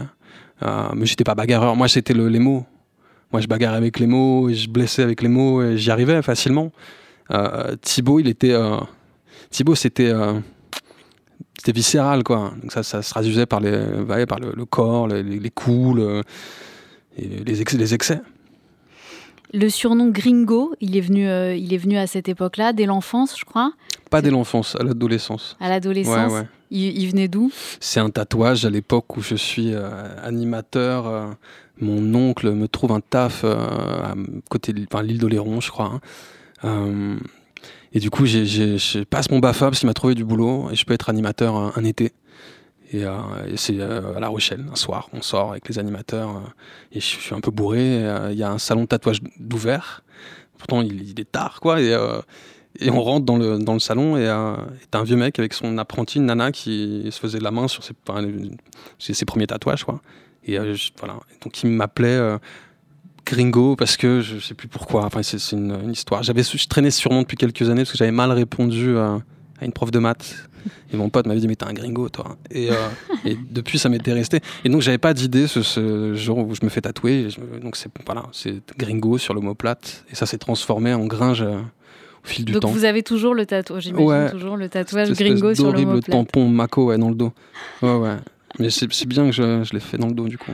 Euh, 0.64 0.90
mais 0.96 1.06
j'étais 1.06 1.24
pas 1.24 1.36
bagarreur. 1.36 1.76
Moi, 1.76 1.88
c'était 1.88 2.14
le, 2.14 2.28
les 2.28 2.40
mots. 2.40 2.66
Moi, 3.32 3.42
je 3.42 3.48
bagarrais 3.48 3.78
avec 3.78 4.00
les 4.00 4.08
mots, 4.08 4.50
et 4.50 4.54
je 4.54 4.70
blessais 4.70 5.04
avec 5.04 5.22
les 5.22 5.30
mots, 5.30 5.64
et 5.64 5.78
j'y 5.78 5.90
arrivais 5.90 6.22
facilement. 6.22 6.72
Euh, 7.32 7.76
Thibaut, 7.82 8.20
il 8.20 8.28
était. 8.28 8.52
Euh, 8.52 8.78
Thibaut, 9.50 9.76
c'était. 9.76 10.12
c'était 11.58 11.72
viscéral, 11.72 12.24
quoi. 12.24 12.54
Donc 12.62 12.72
ça, 12.72 12.84
ça 12.84 13.02
se 13.02 13.10
traduisait 13.10 13.46
par, 13.46 13.62
les, 13.62 14.26
par 14.28 14.40
le, 14.40 14.66
corps, 14.66 15.08
les, 15.08 15.24
les 15.24 15.50
coups, 15.50 16.02
les, 17.18 17.44
les 17.46 17.94
excès. 17.94 18.22
Le 19.54 19.68
surnom 19.68 20.10
Gringo, 20.10 20.74
il 20.80 20.96
est 20.96 21.02
venu, 21.02 21.28
euh, 21.28 21.54
il 21.56 21.74
est 21.74 21.78
venu 21.78 21.98
à 21.98 22.08
cette 22.08 22.30
époque-là, 22.30 22.72
dès 22.72 22.86
l'enfance, 22.86 23.38
je 23.38 23.44
crois? 23.44 23.74
Pas 24.12 24.22
dès 24.22 24.30
l'enfance, 24.30 24.76
à 24.80 24.84
l'adolescence. 24.84 25.58
À 25.60 25.70
l'adolescence. 25.70 26.32
Ouais, 26.32 26.48
Il, 26.70 27.10
venait 27.10 27.28
d'où? 27.28 27.52
C'est 27.80 28.00
un 28.00 28.12
tatouage 28.12 28.66
à 28.66 28.70
l'époque 28.70 29.18
où 29.18 29.22
je 29.22 29.34
suis 29.34 29.74
euh, 29.74 29.90
animateur. 30.24 31.08
Euh, 31.08 31.28
mon 31.80 32.14
oncle 32.14 32.52
me 32.52 32.68
trouve 32.68 32.92
un 32.92 33.02
taf 33.02 33.44
à 33.44 34.14
côté 34.50 34.74
de 34.74 34.86
l'île 35.02 35.18
d'Oléron, 35.18 35.62
je 35.62 35.72
crois. 35.72 36.00
Hein. 36.64 37.18
et 37.92 38.00
du 38.00 38.12
coup, 38.12 38.28
je 38.28 39.04
passe 39.06 39.32
mon 39.32 39.40
BAFA 39.40 39.66
parce 39.66 39.80
qu'il 39.80 39.88
m'a 39.88 39.96
trouvé 39.96 40.14
du 40.14 40.24
boulot 40.24 40.70
et 40.72 40.76
je 40.76 40.86
peux 40.86 40.94
être 40.94 41.10
animateur 41.10 41.56
un 41.56 41.84
été. 41.84 42.14
Et, 42.94 43.06
euh, 43.06 43.56
c'est 43.56 43.80
euh, 43.80 44.16
à 44.16 44.20
La 44.20 44.28
Rochelle, 44.28 44.66
un 44.70 44.76
soir, 44.76 45.10
on 45.14 45.22
sort 45.22 45.52
avec 45.52 45.68
les 45.70 45.80
animateurs 45.80 46.30
euh, 46.30 46.40
et 46.92 47.00
je, 47.00 47.06
suis 47.06 47.34
un 47.34 47.40
peu 47.40 47.52
bourré. 47.52 48.04
Il 48.32 48.38
y 48.38 48.44
a 48.44 48.52
un 48.52 48.58
salon 48.58 48.82
de 48.82 48.88
tatouage 48.88 49.22
d'ouvert. 49.40 50.04
Pourtant, 50.58 50.82
il, 50.82 51.20
est 51.20 51.32
tard, 51.32 51.60
quoi. 51.62 51.82
Et, 51.82 51.98
et 52.80 52.90
on 52.90 53.02
rentre 53.02 53.26
dans 53.26 53.38
le, 53.38 53.60
dans 53.60 53.74
le 53.74 53.80
salon 53.80 54.18
et 54.18 54.28
euh, 54.28 54.56
t'as 54.90 55.00
un 55.00 55.04
vieux 55.04 55.18
mec 55.18 55.38
avec 55.40 55.54
son 55.54 55.78
apprenti, 55.78 56.18
une 56.20 56.26
nana, 56.26 56.52
qui 56.52 57.08
se 57.12 57.20
faisait 57.20 57.40
la 57.40 57.52
main 57.52 57.68
sur 57.68 57.84
ses, 57.84 57.94
ses, 59.00 59.26
premiers 59.26 59.48
tatouages, 59.48 59.84
quoi. 59.84 60.02
Et 60.46 60.58
voilà. 60.98 61.20
Donc 61.44 61.62
il 61.64 61.70
m'appelait 61.70 62.38
Gringo 63.26 63.76
parce 63.76 63.98
que 63.98 64.22
je 64.22 64.40
sais 64.40 64.56
plus 64.56 64.68
pourquoi. 64.68 65.06
Enfin, 65.06 65.22
c'est 65.22 65.38
une, 65.52 65.92
histoire. 65.92 66.24
J'avais 66.24 66.44
je 66.44 66.68
traînais 66.68 66.92
sûrement 66.92 67.22
depuis 67.22 67.38
quelques 67.38 67.70
années 67.70 67.82
parce 67.82 67.92
que 67.92 67.98
j'avais 67.98 68.12
mal 68.12 68.32
répondu 68.32 68.98
à 68.98 69.22
une 69.62 69.74
prof 69.74 69.92
de 69.92 70.00
maths 70.00 70.50
et 70.94 70.98
mon 70.98 71.10
pote 71.10 71.28
m'avait 71.28 71.40
dit, 71.40 71.48
mais 71.48 71.56
t'es 71.56 71.66
un 71.66 71.74
gringo, 71.74 72.10
toi. 72.10 72.38
Et, 72.50 72.72
euh, 72.72 72.76
et 73.26 73.38
depuis, 73.50 73.80
ça 73.80 73.90
m'était 73.90 74.14
resté. 74.14 74.40
Et 74.64 74.70
donc, 74.70 74.82
j'avais 74.82 74.98
pas 74.98 75.14
d'idée 75.14 75.48
ce, 75.48 76.14
jour 76.16 76.38
où 76.40 76.56
je 76.56 76.64
me 76.64 76.70
fais 76.70 76.82
tatouer. 76.82 77.28
donc, 77.62 77.76
c'est 77.76 77.90
voilà, 78.06 78.26
c'est 78.32 78.62
gringo 78.78 79.18
sur 79.18 79.34
l'omoplate. 79.34 80.06
Et 80.12 80.16
ça 80.16 80.26
s'est 80.26 80.38
transformé 80.38 80.94
en 80.94 81.06
gringe 81.06 81.42
euh, 81.42 81.60
au 82.24 82.28
fil 82.28 82.46
du 82.46 82.52
Donc 82.54 82.62
temps. 82.64 82.68
vous 82.70 82.86
avez 82.86 83.04
toujours 83.04 83.34
le 83.34 83.46
tatouage, 83.46 83.84
j'imagine 83.84 84.08
Ouais. 84.08 84.32
toujours 84.32 84.58
le 84.58 84.70
tatouage 84.70 85.12
gringo 85.12 85.54
sur 85.56 85.66
le 85.66 85.72
d'horrible 85.72 85.92
mot 85.94 86.00
tampon 86.02 86.48
Mako 86.48 86.86
ouais, 86.86 86.98
dans 86.98 87.10
le 87.10 87.16
dos. 87.16 87.32
Ouais, 87.82 87.96
ouais. 87.96 88.18
Mais 88.60 88.70
c'est 88.70 88.88
bien 89.08 89.26
que 89.28 89.32
je, 89.32 89.64
je 89.64 89.74
l'ai 89.74 89.80
fait 89.80 89.98
dans 89.98 90.08
le 90.08 90.14
dos, 90.14 90.28
du 90.28 90.38
coup. 90.38 90.52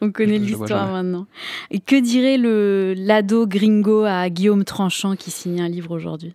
On 0.00 0.10
connaît 0.10 0.38
l'histoire 0.38 0.90
maintenant. 0.92 1.26
Et 1.70 1.78
que 1.80 1.96
dirait 1.98 2.36
le 2.36 2.94
l'ado 2.96 3.46
gringo 3.46 4.02
à 4.04 4.28
Guillaume 4.28 4.64
Tranchant 4.64 5.16
qui 5.16 5.30
signe 5.30 5.60
un 5.62 5.68
livre 5.68 5.92
aujourd'hui? 5.92 6.34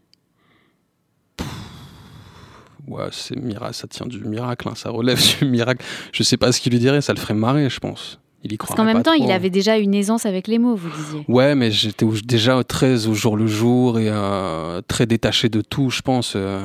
Ouais, 2.87 3.05
c'est 3.11 3.35
miracle, 3.37 3.73
ça 3.75 3.87
tient 3.87 4.07
du 4.07 4.19
miracle, 4.23 4.67
hein, 4.67 4.73
ça 4.75 4.89
relève 4.89 5.19
du 5.39 5.45
miracle. 5.45 5.83
Je 6.11 6.23
sais 6.23 6.37
pas 6.37 6.51
ce 6.51 6.59
qu'il 6.59 6.71
lui 6.71 6.79
dirait, 6.79 7.01
ça 7.01 7.13
le 7.13 7.19
ferait 7.19 7.33
marrer, 7.35 7.69
je 7.69 7.79
pense. 7.79 8.19
Il 8.43 8.53
y 8.53 8.57
Parce 8.57 8.73
qu'en 8.73 8.83
même 8.83 9.03
temps, 9.03 9.15
trop. 9.15 9.23
il 9.23 9.31
avait 9.31 9.49
déjà 9.49 9.77
une 9.77 9.93
aisance 9.93 10.25
avec 10.25 10.47
les 10.47 10.57
mots, 10.57 10.75
vous 10.75 10.89
disiez. 10.89 11.25
Ouais, 11.27 11.53
mais 11.53 11.71
j'étais 11.71 12.05
déjà 12.25 12.63
très 12.63 13.07
au 13.07 13.13
jour 13.13 13.37
le 13.37 13.47
jour 13.47 13.99
et 13.99 14.09
euh, 14.09 14.81
très 14.87 15.05
détaché 15.05 15.49
de 15.49 15.61
tout, 15.61 15.89
je 15.89 16.01
pense. 16.01 16.33
euh, 16.35 16.63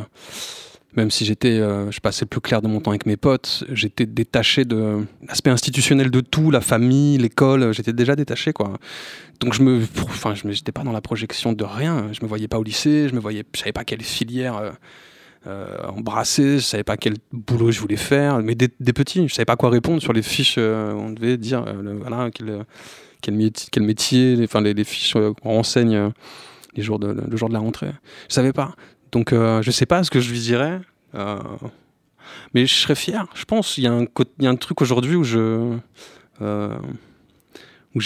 même 0.95 1.11
si 1.11 1.27
j'étais, 1.27 1.59
euh, 1.59 1.91
je 1.91 2.01
passais 2.01 2.25
le 2.25 2.29
plus 2.29 2.41
clair 2.41 2.63
de 2.63 2.69
mon 2.69 2.81
temps 2.81 2.91
avec 2.91 3.05
mes 3.05 3.19
potes, 3.19 3.65
j'étais 3.71 4.07
détaché 4.07 4.65
de 4.65 5.05
l'aspect 5.29 5.51
institutionnel 5.51 6.11
de 6.11 6.21
tout, 6.21 6.51
la 6.51 6.63
famille, 6.63 7.19
l'école, 7.19 7.75
j'étais 7.75 7.93
déjà 7.93 8.17
détaché, 8.17 8.55
quoi. 8.55 8.79
Donc 9.41 9.53
je 9.53 9.63
me, 9.63 9.83
enfin, 10.05 10.35
je 10.35 10.47
me, 10.47 10.53
j'étais 10.53 10.73
pas 10.73 10.83
dans 10.83 10.93
la 10.93 11.03
projection 11.03 11.53
de 11.53 11.65
rien. 11.65 12.09
Je 12.13 12.21
me 12.23 12.27
voyais 12.29 12.49
pas 12.49 12.59
au 12.59 12.63
lycée, 12.63 13.09
je 13.11 13.15
me 13.15 13.21
voyais, 13.21 13.45
je 13.55 13.61
savais 13.61 13.73
pas 13.73 13.85
quelle 13.85 14.03
filière. 14.03 14.73
Euh, 15.47 15.87
embrasser, 15.87 16.59
je 16.59 16.65
savais 16.65 16.83
pas 16.83 16.97
quel 16.97 17.15
boulot 17.33 17.71
je 17.71 17.81
voulais 17.81 17.97
faire, 17.97 18.43
mais 18.43 18.57
des, 18.57 18.69
petits, 18.69 19.29
je 19.29 19.35
savais 19.35 19.45
pas 19.45 19.57
quoi 19.57 19.71
répondre 19.71 20.03
sur 20.03 20.13
les 20.13 20.23
fiches, 20.23 20.57
euh, 20.59 20.93
on 20.93 21.11
devait 21.11 21.37
dire, 21.37 21.65
euh, 21.69 21.97
voilà, 22.01 22.31
quel, 22.33 22.65
métier, 23.35 23.69
quel 23.71 23.85
métier 23.85 24.35
les, 24.35 24.45
enfin, 24.45 24.61
les, 24.61 24.85
fiches 24.85 25.15
euh, 25.15 25.33
qu'on 25.35 25.51
renseigne 25.51 26.11
les 26.75 26.83
jours 26.83 26.99
de, 26.99 27.09
le 27.09 27.37
jour 27.37 27.49
de 27.49 27.55
la 27.55 27.61
rentrée. 27.61 27.93
Je 28.29 28.35
savais 28.35 28.53
pas. 28.53 28.75
Donc 29.13 29.31
je 29.33 29.71
sais 29.71 29.87
pas 29.87 30.03
ce 30.03 30.11
que 30.11 30.21
je 30.21 30.31
lui 30.31 30.41
dirais, 30.41 30.81
mais 32.53 32.67
je 32.67 32.75
serais 32.75 32.97
fier, 32.97 33.27
je 33.35 33.45
pense. 33.45 33.79
Il 33.79 33.85
y, 33.85 33.87
a 33.87 34.51
un 34.51 34.57
truc 34.57 34.83
aujourd'hui 34.83 35.15
où 35.15 35.25
j'ai 35.25 35.33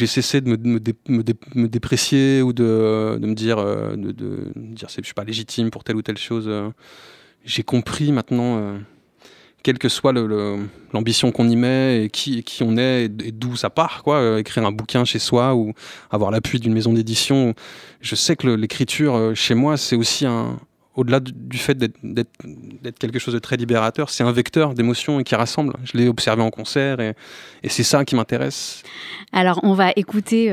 cessé 0.06 0.40
de 0.40 0.48
me, 0.50 0.56
me 0.56 0.78
dé- 0.78 0.94
me 1.08 1.22
dé- 1.22 1.34
me 1.54 1.68
déprécier 1.68 2.42
ou 2.42 2.52
de, 2.52 3.18
me 3.20 3.34
dire, 3.34 3.58
euh, 3.58 3.96
de, 3.96 4.12
de 4.12 4.52
je 4.76 4.86
suis 5.02 5.14
pas 5.14 5.24
légitime 5.24 5.70
pour 5.70 5.84
telle 5.84 5.96
ou 5.96 6.02
telle 6.02 6.18
chose. 6.18 6.48
J'ai 7.44 7.62
compris 7.62 8.12
maintenant, 8.12 8.58
euh, 8.58 8.78
quelle 9.62 9.78
que 9.78 9.88
soit 9.88 10.12
l'ambition 10.92 11.32
qu'on 11.32 11.48
y 11.48 11.56
met 11.56 12.04
et 12.04 12.10
qui, 12.10 12.44
on 12.62 12.76
est 12.76 13.04
et, 13.04 13.32
d'où 13.32 13.56
ça 13.56 13.70
part, 13.70 14.02
quoi. 14.02 14.16
euh, 14.16 14.38
écrire 14.38 14.64
un 14.66 14.72
bouquin 14.72 15.04
chez 15.04 15.18
soi 15.18 15.54
ou 15.54 15.72
avoir 16.10 16.30
l'appui 16.30 16.60
d'une 16.60 16.72
maison 16.74 16.92
d'édition. 16.92 17.54
Je 18.00 18.14
sais 18.14 18.36
que 18.36 18.48
l'écriture 18.48 19.14
euh, 19.14 19.34
chez 19.34 19.54
moi, 19.54 19.76
c'est 19.76 19.96
aussi 19.96 20.26
un. 20.26 20.58
Au-delà 20.96 21.20
du, 21.20 21.56
fait 21.56 21.78
d'être- 21.78 22.98
quelque 22.98 23.20
chose 23.20 23.32
de 23.32 23.38
très 23.38 23.56
libérateur, 23.56 24.10
c'est 24.10 24.24
un 24.24 24.32
vecteur 24.32 24.74
d'émotions 24.74 25.20
et 25.20 25.24
qui 25.24 25.34
rassemble. 25.36 25.72
Je 25.84 25.96
l'ai 25.96 26.08
observé 26.08 26.42
en 26.42 26.50
concert 26.50 26.98
et, 27.00 27.14
c'est 27.68 27.84
ça 27.84 28.04
qui 28.04 28.16
m'intéresse. 28.16 28.82
Alors, 29.32 29.60
on 29.62 29.72
va 29.72 29.92
écouter 29.94 30.50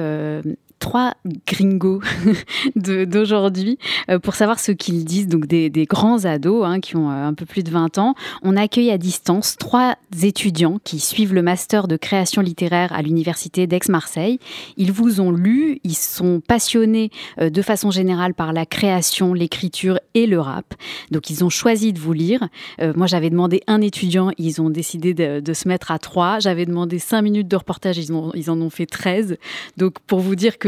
trois 0.79 1.13
gringos 1.45 2.01
d'aujourd'hui 2.75 3.77
euh, 4.09 4.19
pour 4.19 4.35
savoir 4.35 4.59
ce 4.59 4.71
qu'ils 4.71 5.05
disent, 5.05 5.27
donc 5.27 5.47
des, 5.47 5.69
grands 5.89 6.25
ados 6.25 6.65
hein, 6.65 6.79
qui 6.79 6.95
ont 6.95 7.09
euh, 7.09 7.27
un 7.27 7.33
peu 7.33 7.45
plus 7.45 7.63
de 7.63 7.71
20 7.71 7.97
ans. 7.97 8.15
On 8.43 8.55
accueille 8.55 8.91
à 8.91 8.97
distance 8.97 9.55
trois 9.57 9.95
étudiants 10.21 10.79
qui 10.83 10.99
suivent 10.99 11.33
le 11.33 11.41
master 11.41 11.87
de 11.87 11.97
création 11.97 12.41
littéraire 12.41 12.93
à 12.93 13.01
l'université 13.01 13.67
d'Aix-Marseille. 13.67 14.39
Ils 14.77 14.91
vous 14.91 15.21
ont 15.21 15.31
lu, 15.31 15.79
ils 15.83 15.95
sont 15.95 16.41
passionnés 16.45 17.11
euh, 17.39 17.49
de 17.49 17.61
façon 17.61 17.91
générale 17.91 18.33
par 18.33 18.53
la 18.53 18.65
création, 18.65 19.33
l'écriture 19.33 19.99
et 20.13 20.27
le 20.27 20.39
rap. 20.39 20.73
Donc, 21.11 21.29
ils 21.29 21.43
ont 21.43 21.49
choisi 21.49 21.93
de 21.93 21.99
vous 21.99 22.13
lire. 22.13 22.47
Moi, 22.95 23.07
j'avais 23.07 23.29
demandé 23.29 23.61
un 23.67 23.81
étudiant, 23.81 24.31
ils 24.37 24.61
ont 24.61 24.69
décidé 24.69 25.13
de, 25.13 25.53
se 25.53 25.67
mettre 25.67 25.91
à 25.91 25.99
trois. 25.99 26.39
J'avais 26.39 26.65
demandé 26.65 26.99
cinq 26.99 27.21
minutes 27.21 27.47
de 27.47 27.55
reportage, 27.55 27.97
ils, 27.97 28.11
ils 28.35 28.49
en 28.51 28.61
ont 28.61 28.69
fait 28.69 28.85
13. 28.85 29.37
Donc, 29.77 29.99
pour 29.99 30.19
vous 30.19 30.35
dire 30.35 30.57
que 30.57 30.66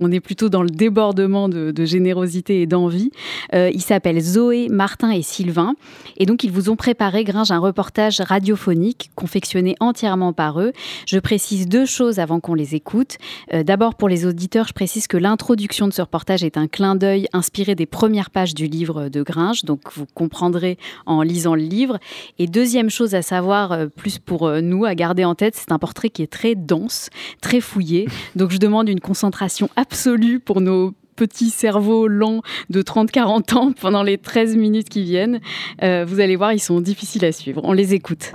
on 0.00 0.12
est 0.12 0.20
plutôt 0.20 0.48
dans 0.48 0.62
le 0.62 0.70
débordement 0.70 1.48
de, 1.48 1.70
de 1.70 1.84
générosité 1.84 2.62
et 2.62 2.66
d'envie. 2.66 3.10
Euh, 3.54 3.70
ils 3.72 3.82
s'appellent 3.82 4.20
Zoé, 4.20 4.68
Martin 4.68 5.10
et 5.10 5.22
Sylvain. 5.22 5.74
Et 6.16 6.26
donc, 6.26 6.44
ils 6.44 6.50
vous 6.50 6.70
ont 6.70 6.76
préparé, 6.76 7.24
Gringe, 7.24 7.50
un 7.50 7.58
reportage 7.58 8.20
radiophonique 8.20 9.10
confectionné 9.14 9.76
entièrement 9.80 10.32
par 10.32 10.60
eux. 10.60 10.72
Je 11.06 11.18
précise 11.18 11.68
deux 11.68 11.86
choses 11.86 12.18
avant 12.18 12.40
qu'on 12.40 12.54
les 12.54 12.74
écoute. 12.74 13.16
Euh, 13.52 13.62
D'abord, 13.62 13.94
pour 13.94 14.08
les 14.08 14.26
auditeurs, 14.26 14.68
je 14.68 14.72
précise 14.72 15.06
que 15.06 15.16
l'introduction 15.16 15.88
de 15.88 15.92
ce 15.92 16.02
reportage 16.02 16.44
est 16.44 16.56
un 16.56 16.68
clin 16.68 16.94
d'œil 16.94 17.28
inspiré 17.32 17.74
des 17.74 17.86
premières 17.86 18.30
pages 18.30 18.54
du 18.54 18.66
livre 18.66 19.08
de 19.08 19.22
Gringe. 19.22 19.64
Donc, 19.64 19.80
vous 19.94 20.06
comprendrez 20.14 20.78
en 21.04 21.22
lisant 21.22 21.54
le 21.54 21.62
livre. 21.62 21.98
Et 22.38 22.46
deuxième 22.46 22.90
chose 22.90 23.14
à 23.14 23.22
savoir, 23.22 23.72
euh, 23.72 23.86
plus 23.86 24.18
pour 24.18 24.46
euh, 24.46 24.60
nous, 24.60 24.84
à 24.84 24.94
garder 24.94 25.24
en 25.24 25.34
tête, 25.34 25.54
c'est 25.56 25.72
un 25.72 25.78
portrait 25.78 26.10
qui 26.10 26.22
est 26.22 26.32
très 26.32 26.54
dense, 26.54 27.10
très 27.40 27.60
fouillé. 27.60 28.06
Donc 28.34 28.50
je 28.50 28.58
demande 28.58 28.88
une 28.88 29.00
concentration 29.16 29.70
absolue 29.76 30.40
pour 30.40 30.60
nos 30.60 30.92
petits 31.16 31.48
cerveaux 31.48 32.06
lents 32.06 32.42
de 32.68 32.82
30-40 32.82 33.54
ans 33.54 33.72
pendant 33.80 34.02
les 34.02 34.18
13 34.18 34.56
minutes 34.56 34.90
qui 34.90 35.04
viennent. 35.04 35.40
Euh, 35.82 36.04
vous 36.06 36.20
allez 36.20 36.36
voir, 36.36 36.52
ils 36.52 36.60
sont 36.60 36.82
difficiles 36.82 37.24
à 37.24 37.32
suivre. 37.32 37.62
On 37.64 37.72
les 37.72 37.94
écoute. 37.94 38.32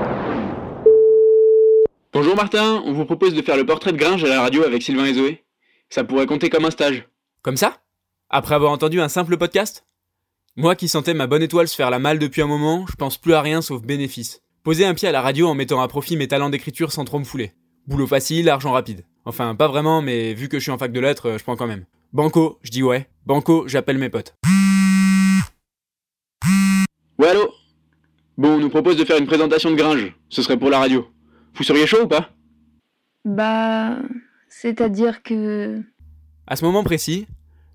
Bonjour 2.13 2.35
Martin, 2.35 2.81
on 2.83 2.93
vous 2.93 3.05
propose 3.05 3.35
de 3.35 3.43
faire 3.43 3.57
le 3.57 3.65
portrait 3.65 3.91
de 3.91 3.97
Gringe 3.97 4.23
à 4.23 4.27
la 4.27 4.41
radio 4.41 4.63
avec 4.63 4.81
Sylvain 4.81 5.05
et 5.05 5.13
Zoé. 5.13 5.43
Ça 5.91 6.03
pourrait 6.03 6.25
compter 6.25 6.49
comme 6.49 6.65
un 6.65 6.71
stage. 6.71 7.07
Comme 7.43 7.57
ça? 7.57 7.77
Après 8.31 8.55
avoir 8.55 8.71
entendu 8.71 9.01
un 9.01 9.09
simple 9.09 9.37
podcast? 9.37 9.85
Moi 10.55 10.75
qui 10.75 10.87
sentais 10.87 11.13
ma 11.13 11.27
bonne 11.27 11.43
étoile 11.43 11.67
se 11.67 11.75
faire 11.75 11.91
la 11.91 11.99
malle 11.99 12.17
depuis 12.17 12.41
un 12.41 12.47
moment, 12.47 12.87
je 12.89 12.95
pense 12.95 13.19
plus 13.19 13.33
à 13.33 13.41
rien 13.41 13.61
sauf 13.61 13.83
bénéfice. 13.83 14.41
Poser 14.63 14.85
un 14.85 14.95
pied 14.95 15.07
à 15.07 15.11
la 15.11 15.21
radio 15.21 15.47
en 15.47 15.53
mettant 15.53 15.79
à 15.79 15.87
profit 15.87 16.17
mes 16.17 16.27
talents 16.27 16.49
d'écriture 16.49 16.91
sans 16.91 17.05
trop 17.05 17.19
me 17.19 17.23
fouler. 17.23 17.51
Boulot 17.87 18.07
facile, 18.07 18.49
argent 18.49 18.71
rapide. 18.71 19.05
Enfin, 19.25 19.55
pas 19.55 19.67
vraiment, 19.67 20.01
mais 20.01 20.33
vu 20.33 20.49
que 20.49 20.57
je 20.57 20.63
suis 20.63 20.71
en 20.71 20.77
fac 20.77 20.91
de 20.91 20.99
lettres, 20.99 21.29
euh, 21.29 21.37
je 21.37 21.43
prends 21.43 21.55
quand 21.55 21.67
même. 21.67 21.85
Banco, 22.13 22.59
je 22.61 22.71
dis 22.71 22.83
ouais. 22.83 23.07
Banco, 23.25 23.67
j'appelle 23.67 23.97
mes 23.97 24.09
potes. 24.09 24.35
Ouais 27.17 27.27
allô? 27.27 27.49
Bon, 28.37 28.53
on 28.53 28.59
nous 28.59 28.69
propose 28.69 28.97
de 28.97 29.05
faire 29.05 29.17
une 29.17 29.27
présentation 29.27 29.71
de 29.71 29.75
Gringe. 29.75 30.15
Ce 30.29 30.41
serait 30.41 30.57
pour 30.57 30.69
la 30.69 30.79
radio. 30.79 31.07
Vous 31.55 31.63
seriez 31.63 31.85
chaud 31.85 32.03
ou 32.03 32.07
pas? 32.07 32.29
Bah. 33.25 33.97
C'est-à-dire 34.49 35.23
que. 35.23 35.81
À 36.47 36.55
ce 36.55 36.65
moment 36.65 36.83
précis, 36.83 37.27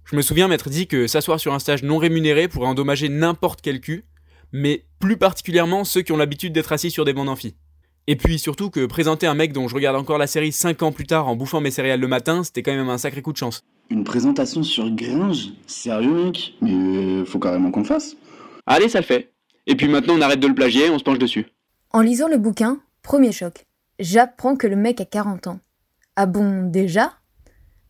je 0.05 0.14
me 0.14 0.23
souviens 0.23 0.47
m'être 0.47 0.71
dit 0.71 0.87
que 0.87 1.07
s'asseoir 1.07 1.40
sur 1.40 1.55
un 1.55 1.59
stage 1.59 1.83
non 1.83 1.99
rémunéré 1.99 2.49
pourrait 2.49 2.69
endommager 2.69 3.09
n'importe 3.09 3.61
quel 3.61 3.81
cul, 3.81 4.05
mais 4.53 4.85
plus 4.99 5.16
particulièrement 5.16 5.85
ceux 5.85 6.03
qui 6.03 6.12
ont 6.12 6.16
l'habitude 6.16 6.53
d'être 6.53 6.73
assis 6.73 6.90
sur 6.90 7.05
des 7.05 7.12
bancs 7.12 7.27
d'amphi. 7.27 7.57
Et 8.09 8.14
puis 8.14 8.38
surtout 8.38 8.71
que 8.71 8.87
présenter 8.87 9.27
un 9.27 9.35
mec 9.35 9.53
dont 9.53 9.66
je 9.66 9.75
regarde 9.75 9.97
encore 9.97 10.19
la 10.19 10.29
série 10.29 10.53
5 10.53 10.83
ans 10.85 10.92
plus 10.92 11.07
tard 11.07 11.27
en 11.27 11.35
bouffant 11.35 11.61
mes 11.61 11.73
céréales 11.73 11.99
le 11.99 12.07
matin, 12.07 12.45
c'était 12.45 12.62
quand 12.62 12.75
même 12.75 12.88
un 12.88 12.99
sacré 12.99 13.21
coup 13.21 13.33
de 13.33 13.37
chance. 13.37 13.64
Une 13.90 14.05
présentation 14.05 14.62
sur 14.62 14.88
Gringe 14.90 15.51
Sérieux, 15.66 16.27
mec 16.27 16.55
Mais 16.61 16.73
euh, 16.73 17.25
faut 17.25 17.40
carrément 17.40 17.73
qu'on 17.73 17.81
le 17.81 17.87
fasse. 17.87 18.16
Allez, 18.66 18.88
ça 18.88 19.01
le 19.01 19.05
fait. 19.05 19.33
Et 19.66 19.75
puis 19.75 19.88
maintenant, 19.88 20.14
on 20.16 20.21
arrête 20.21 20.38
de 20.38 20.47
le 20.47 20.55
plagier, 20.55 20.88
on 20.88 20.99
se 20.99 21.05
penche 21.05 21.19
dessus. 21.19 21.47
En 21.92 22.01
lisant 22.01 22.29
le 22.29 22.38
bouquin, 22.38 22.81
premier 23.03 23.33
choc. 23.33 23.66
J'apprends 23.99 24.57
que 24.57 24.69
le 24.69 24.77
mec 24.77 25.01
a 25.01 25.05
40 25.05 25.49
ans. 25.49 25.61
Ah 26.14 26.27
bon, 26.27 26.62
déjà? 26.62 27.14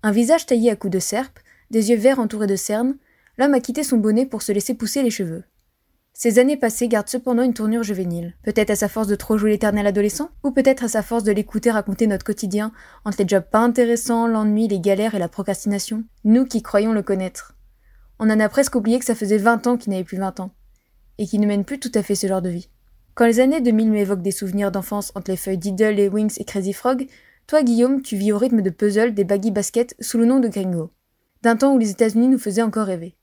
Un 0.03 0.13
visage 0.13 0.47
taillé 0.47 0.71
à 0.71 0.77
coups 0.77 0.93
de 0.93 0.99
serpe, 0.99 1.39
des 1.71 1.91
yeux 1.91 1.97
verts 1.97 2.21
entourés 2.21 2.47
de 2.47 2.57
cernes, 2.57 2.97
l'homme 3.37 3.55
a 3.55 3.61
quitté 3.61 3.83
son 3.83 3.99
bonnet 3.99 4.25
pour 4.25 4.41
se 4.41 4.53
laisser 4.53 4.75
pousser 4.75 5.03
les 5.03 5.11
cheveux. 5.11 5.45
Ces 6.19 6.39
années 6.39 6.57
passées 6.57 6.89
gardent 6.89 7.11
cependant 7.11 7.43
une 7.43 7.53
tournure 7.53 7.83
juvénile. 7.83 8.33
Peut-être 8.43 8.71
à 8.71 8.75
sa 8.75 8.89
force 8.89 9.07
de 9.07 9.17
trop 9.17 9.37
jouer 9.37 9.51
l'éternel 9.51 9.87
adolescent, 9.87 10.31
ou 10.43 10.51
peut-être 10.51 10.85
à 10.85 10.89
sa 10.89 11.03
force 11.03 11.25
de 11.25 11.31
l'écouter 11.31 11.71
raconter 11.71 12.07
notre 12.07 12.25
quotidien 12.25 12.73
entre 13.05 13.19
les 13.21 13.29
jobs 13.29 13.45
pas 13.45 13.59
intéressants, 13.59 14.27
l'ennui, 14.27 14.67
les 14.67 14.81
galères 14.81 15.15
et 15.15 15.19
la 15.19 15.29
procrastination. 15.29 16.05
Nous 16.25 16.47
qui 16.47 16.63
croyons 16.63 16.95
le 16.95 17.03
connaître. 17.03 17.55
On 18.19 18.31
en 18.31 18.41
a 18.41 18.49
presque 18.49 18.77
oublié 18.77 18.99
que 18.99 19.05
ça 19.05 19.15
faisait 19.15 19.37
20 19.37 19.67
ans 19.67 19.77
qu'il 19.77 19.93
n'avait 19.93 20.05
plus 20.05 20.17
20 20.17 20.41
ans. 20.41 20.53
Et 21.19 21.27
qu'il 21.27 21.43
ne 21.43 21.47
mène 21.47 21.67
plus 21.67 21.79
tout 21.79 21.93
à 21.95 22.03
fait 22.03 22.15
ce 22.15 22.27
genre 22.27 22.41
de 22.41 22.49
vie. 22.49 22.71
Quand 23.15 23.27
les 23.27 23.39
années 23.39 23.61
2000 23.61 23.91
m'évoquent 23.91 24.23
des 24.23 24.31
souvenirs 24.31 24.73
d'enfance 24.73 25.13
entre 25.17 25.31
les 25.31 25.37
feuilles 25.37 25.59
Diddle 25.59 26.01
et 26.01 26.09
Wings 26.09 26.37
et 26.39 26.45
Crazy 26.45 26.73
Frog, 26.73 27.07
toi 27.47 27.63
Guillaume, 27.63 28.01
tu 28.01 28.17
vis 28.17 28.33
au 28.33 28.39
rythme 28.39 28.63
de 28.63 28.71
puzzle 28.71 29.13
des 29.13 29.25
baggy 29.25 29.51
baskets 29.51 29.95
sous 30.01 30.17
le 30.17 30.25
nom 30.25 30.41
de 30.41 30.49
Gringo. 30.49 30.93
D'un 31.43 31.57
temps 31.57 31.75
où 31.75 31.79
les 31.79 31.91
États-Unis 31.91 32.29
nous 32.29 32.39
faisaient 32.39 32.63
encore 32.63 32.87
rêver. 32.87 33.17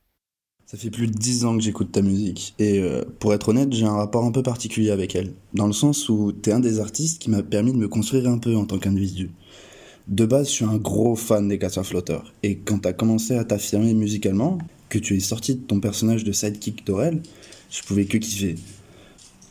Ça 0.65 0.78
fait 0.78 0.89
plus 0.89 1.08
de 1.08 1.13
10 1.13 1.45
ans 1.45 1.58
que 1.58 1.62
j'écoute 1.62 1.91
ta 1.91 2.02
musique, 2.02 2.56
et 2.58 2.80
euh, 2.80 3.04
pour 3.19 3.34
être 3.34 3.49
honnête, 3.49 3.71
j'ai 3.73 3.86
un 3.86 3.95
rapport 3.95 4.23
un 4.23 4.32
peu 4.32 4.41
particulier 4.41 4.91
avec 4.91 5.13
elle, 5.13 5.34
dans 5.54 5.67
le 5.67 5.73
sens 5.73 6.08
où 6.10 6.32
t'es 6.32 6.52
un 6.52 6.62
des 6.62 6.80
artistes 6.80 7.21
qui 7.21 7.30
m'a 7.30 7.43
permis 7.43 7.73
de 7.73 7.78
me 7.78 7.88
construire 7.88 8.28
un 8.30 8.38
peu 8.38 8.56
en 8.56 8.65
tant 8.65 8.80
qu'individu. 8.80 9.30
De 10.08 10.26
base, 10.26 10.47
je 10.47 10.54
suis 10.54 10.65
un 10.65 10.78
gros 10.78 11.15
fan 11.15 11.47
des 11.47 11.60
casseurs 11.60 11.86
flotteurs, 11.86 12.34
et 12.43 12.58
quand 12.58 12.80
t'as 12.80 12.93
commencé 12.93 13.36
à 13.36 13.43
t'affirmer 13.43 13.93
musicalement, 13.93 14.58
que 14.89 14.97
tu 14.97 15.15
es 15.15 15.19
sorti 15.19 15.56
de 15.56 15.60
ton 15.60 15.80
personnage 15.80 16.23
de 16.23 16.32
sidekick 16.32 16.88
d'Aurel, 16.88 17.21
je 17.69 17.84
pouvais 17.84 18.06
que 18.06 18.17
kiffer. 18.17 18.56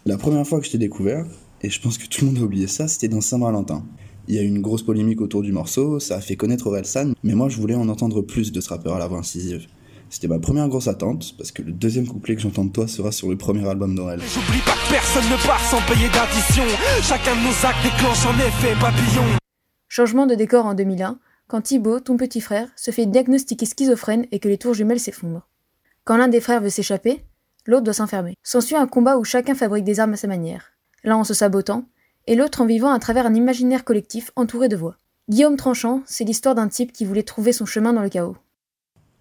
La 0.06 0.16
première 0.16 0.46
fois 0.46 0.60
que 0.60 0.66
je 0.66 0.72
t'ai 0.72 0.78
découvert, 0.78 1.26
et 1.62 1.70
je 1.70 1.80
pense 1.80 1.98
que 1.98 2.06
tout 2.06 2.24
le 2.24 2.32
monde 2.32 2.42
a 2.42 2.44
oublié 2.44 2.66
ça, 2.66 2.88
c'était 2.88 3.08
dans 3.08 3.20
Saint-Valentin. 3.20 3.84
Il 4.28 4.34
y 4.34 4.38
a 4.38 4.42
eu 4.42 4.46
une 4.46 4.62
grosse 4.62 4.82
polémique 4.82 5.20
autour 5.20 5.42
du 5.42 5.52
morceau, 5.52 6.00
ça 6.00 6.16
a 6.16 6.20
fait 6.20 6.36
connaître 6.36 6.66
Orelsan, 6.66 7.12
mais 7.22 7.34
moi 7.34 7.48
je 7.48 7.58
voulais 7.58 7.74
en 7.74 7.88
entendre 7.88 8.22
plus 8.22 8.50
de 8.50 8.60
ce 8.60 8.70
rappeur 8.70 8.94
à 8.94 8.98
la 8.98 9.06
voix 9.06 9.18
incisive. 9.18 9.66
C'était 10.12 10.28
ma 10.28 10.38
première 10.38 10.68
grosse 10.68 10.88
attente, 10.88 11.34
parce 11.38 11.52
que 11.52 11.62
le 11.62 11.72
deuxième 11.72 12.06
couplet 12.06 12.36
que 12.36 12.42
j'entends 12.42 12.66
de 12.66 12.70
toi 12.70 12.86
sera 12.86 13.10
sur 13.12 13.30
le 13.30 13.38
premier 13.38 13.66
album 13.66 13.94
d'Aurel. 13.94 14.20
J'oublie 14.20 14.60
pas 14.60 14.72
que 14.72 14.92
personne 14.92 15.24
ne 15.24 15.46
part 15.46 15.64
sans 15.64 15.80
payer 15.90 16.06
d'addition. 16.10 16.64
Chacun 17.00 17.34
de 17.34 17.40
nos 17.40 17.66
actes 17.66 17.82
déclenche 17.82 18.26
en 18.26 18.34
effet 18.34 18.74
papillon. 18.78 19.24
Changement 19.88 20.26
de 20.26 20.34
décor 20.34 20.66
en 20.66 20.74
2001, 20.74 21.18
quand 21.48 21.62
Thibaut, 21.62 21.98
ton 22.00 22.18
petit 22.18 22.42
frère, 22.42 22.68
se 22.76 22.90
fait 22.90 23.06
diagnostiquer 23.06 23.64
schizophrène 23.64 24.26
et 24.32 24.38
que 24.38 24.50
les 24.50 24.58
tours 24.58 24.74
jumelles 24.74 25.00
s'effondrent. 25.00 25.48
Quand 26.04 26.18
l'un 26.18 26.28
des 26.28 26.42
frères 26.42 26.60
veut 26.60 26.68
s'échapper, 26.68 27.24
l'autre 27.64 27.84
doit 27.84 27.94
s'enfermer. 27.94 28.34
S'ensuit 28.42 28.76
un 28.76 28.86
combat 28.86 29.16
où 29.16 29.24
chacun 29.24 29.54
fabrique 29.54 29.84
des 29.84 29.98
armes 29.98 30.12
à 30.12 30.18
sa 30.18 30.28
manière, 30.28 30.72
l'un 31.04 31.16
en 31.16 31.24
se 31.24 31.32
sabotant, 31.32 31.86
et 32.26 32.36
l'autre 32.36 32.60
en 32.60 32.66
vivant 32.66 32.92
à 32.92 32.98
travers 32.98 33.24
un 33.24 33.34
imaginaire 33.34 33.82
collectif 33.82 34.30
entouré 34.36 34.68
de 34.68 34.76
voix. 34.76 34.98
Guillaume 35.30 35.56
Tranchant, 35.56 36.02
c'est 36.04 36.24
l'histoire 36.24 36.54
d'un 36.54 36.68
type 36.68 36.92
qui 36.92 37.06
voulait 37.06 37.22
trouver 37.22 37.54
son 37.54 37.64
chemin 37.64 37.94
dans 37.94 38.02
le 38.02 38.10
chaos. 38.10 38.36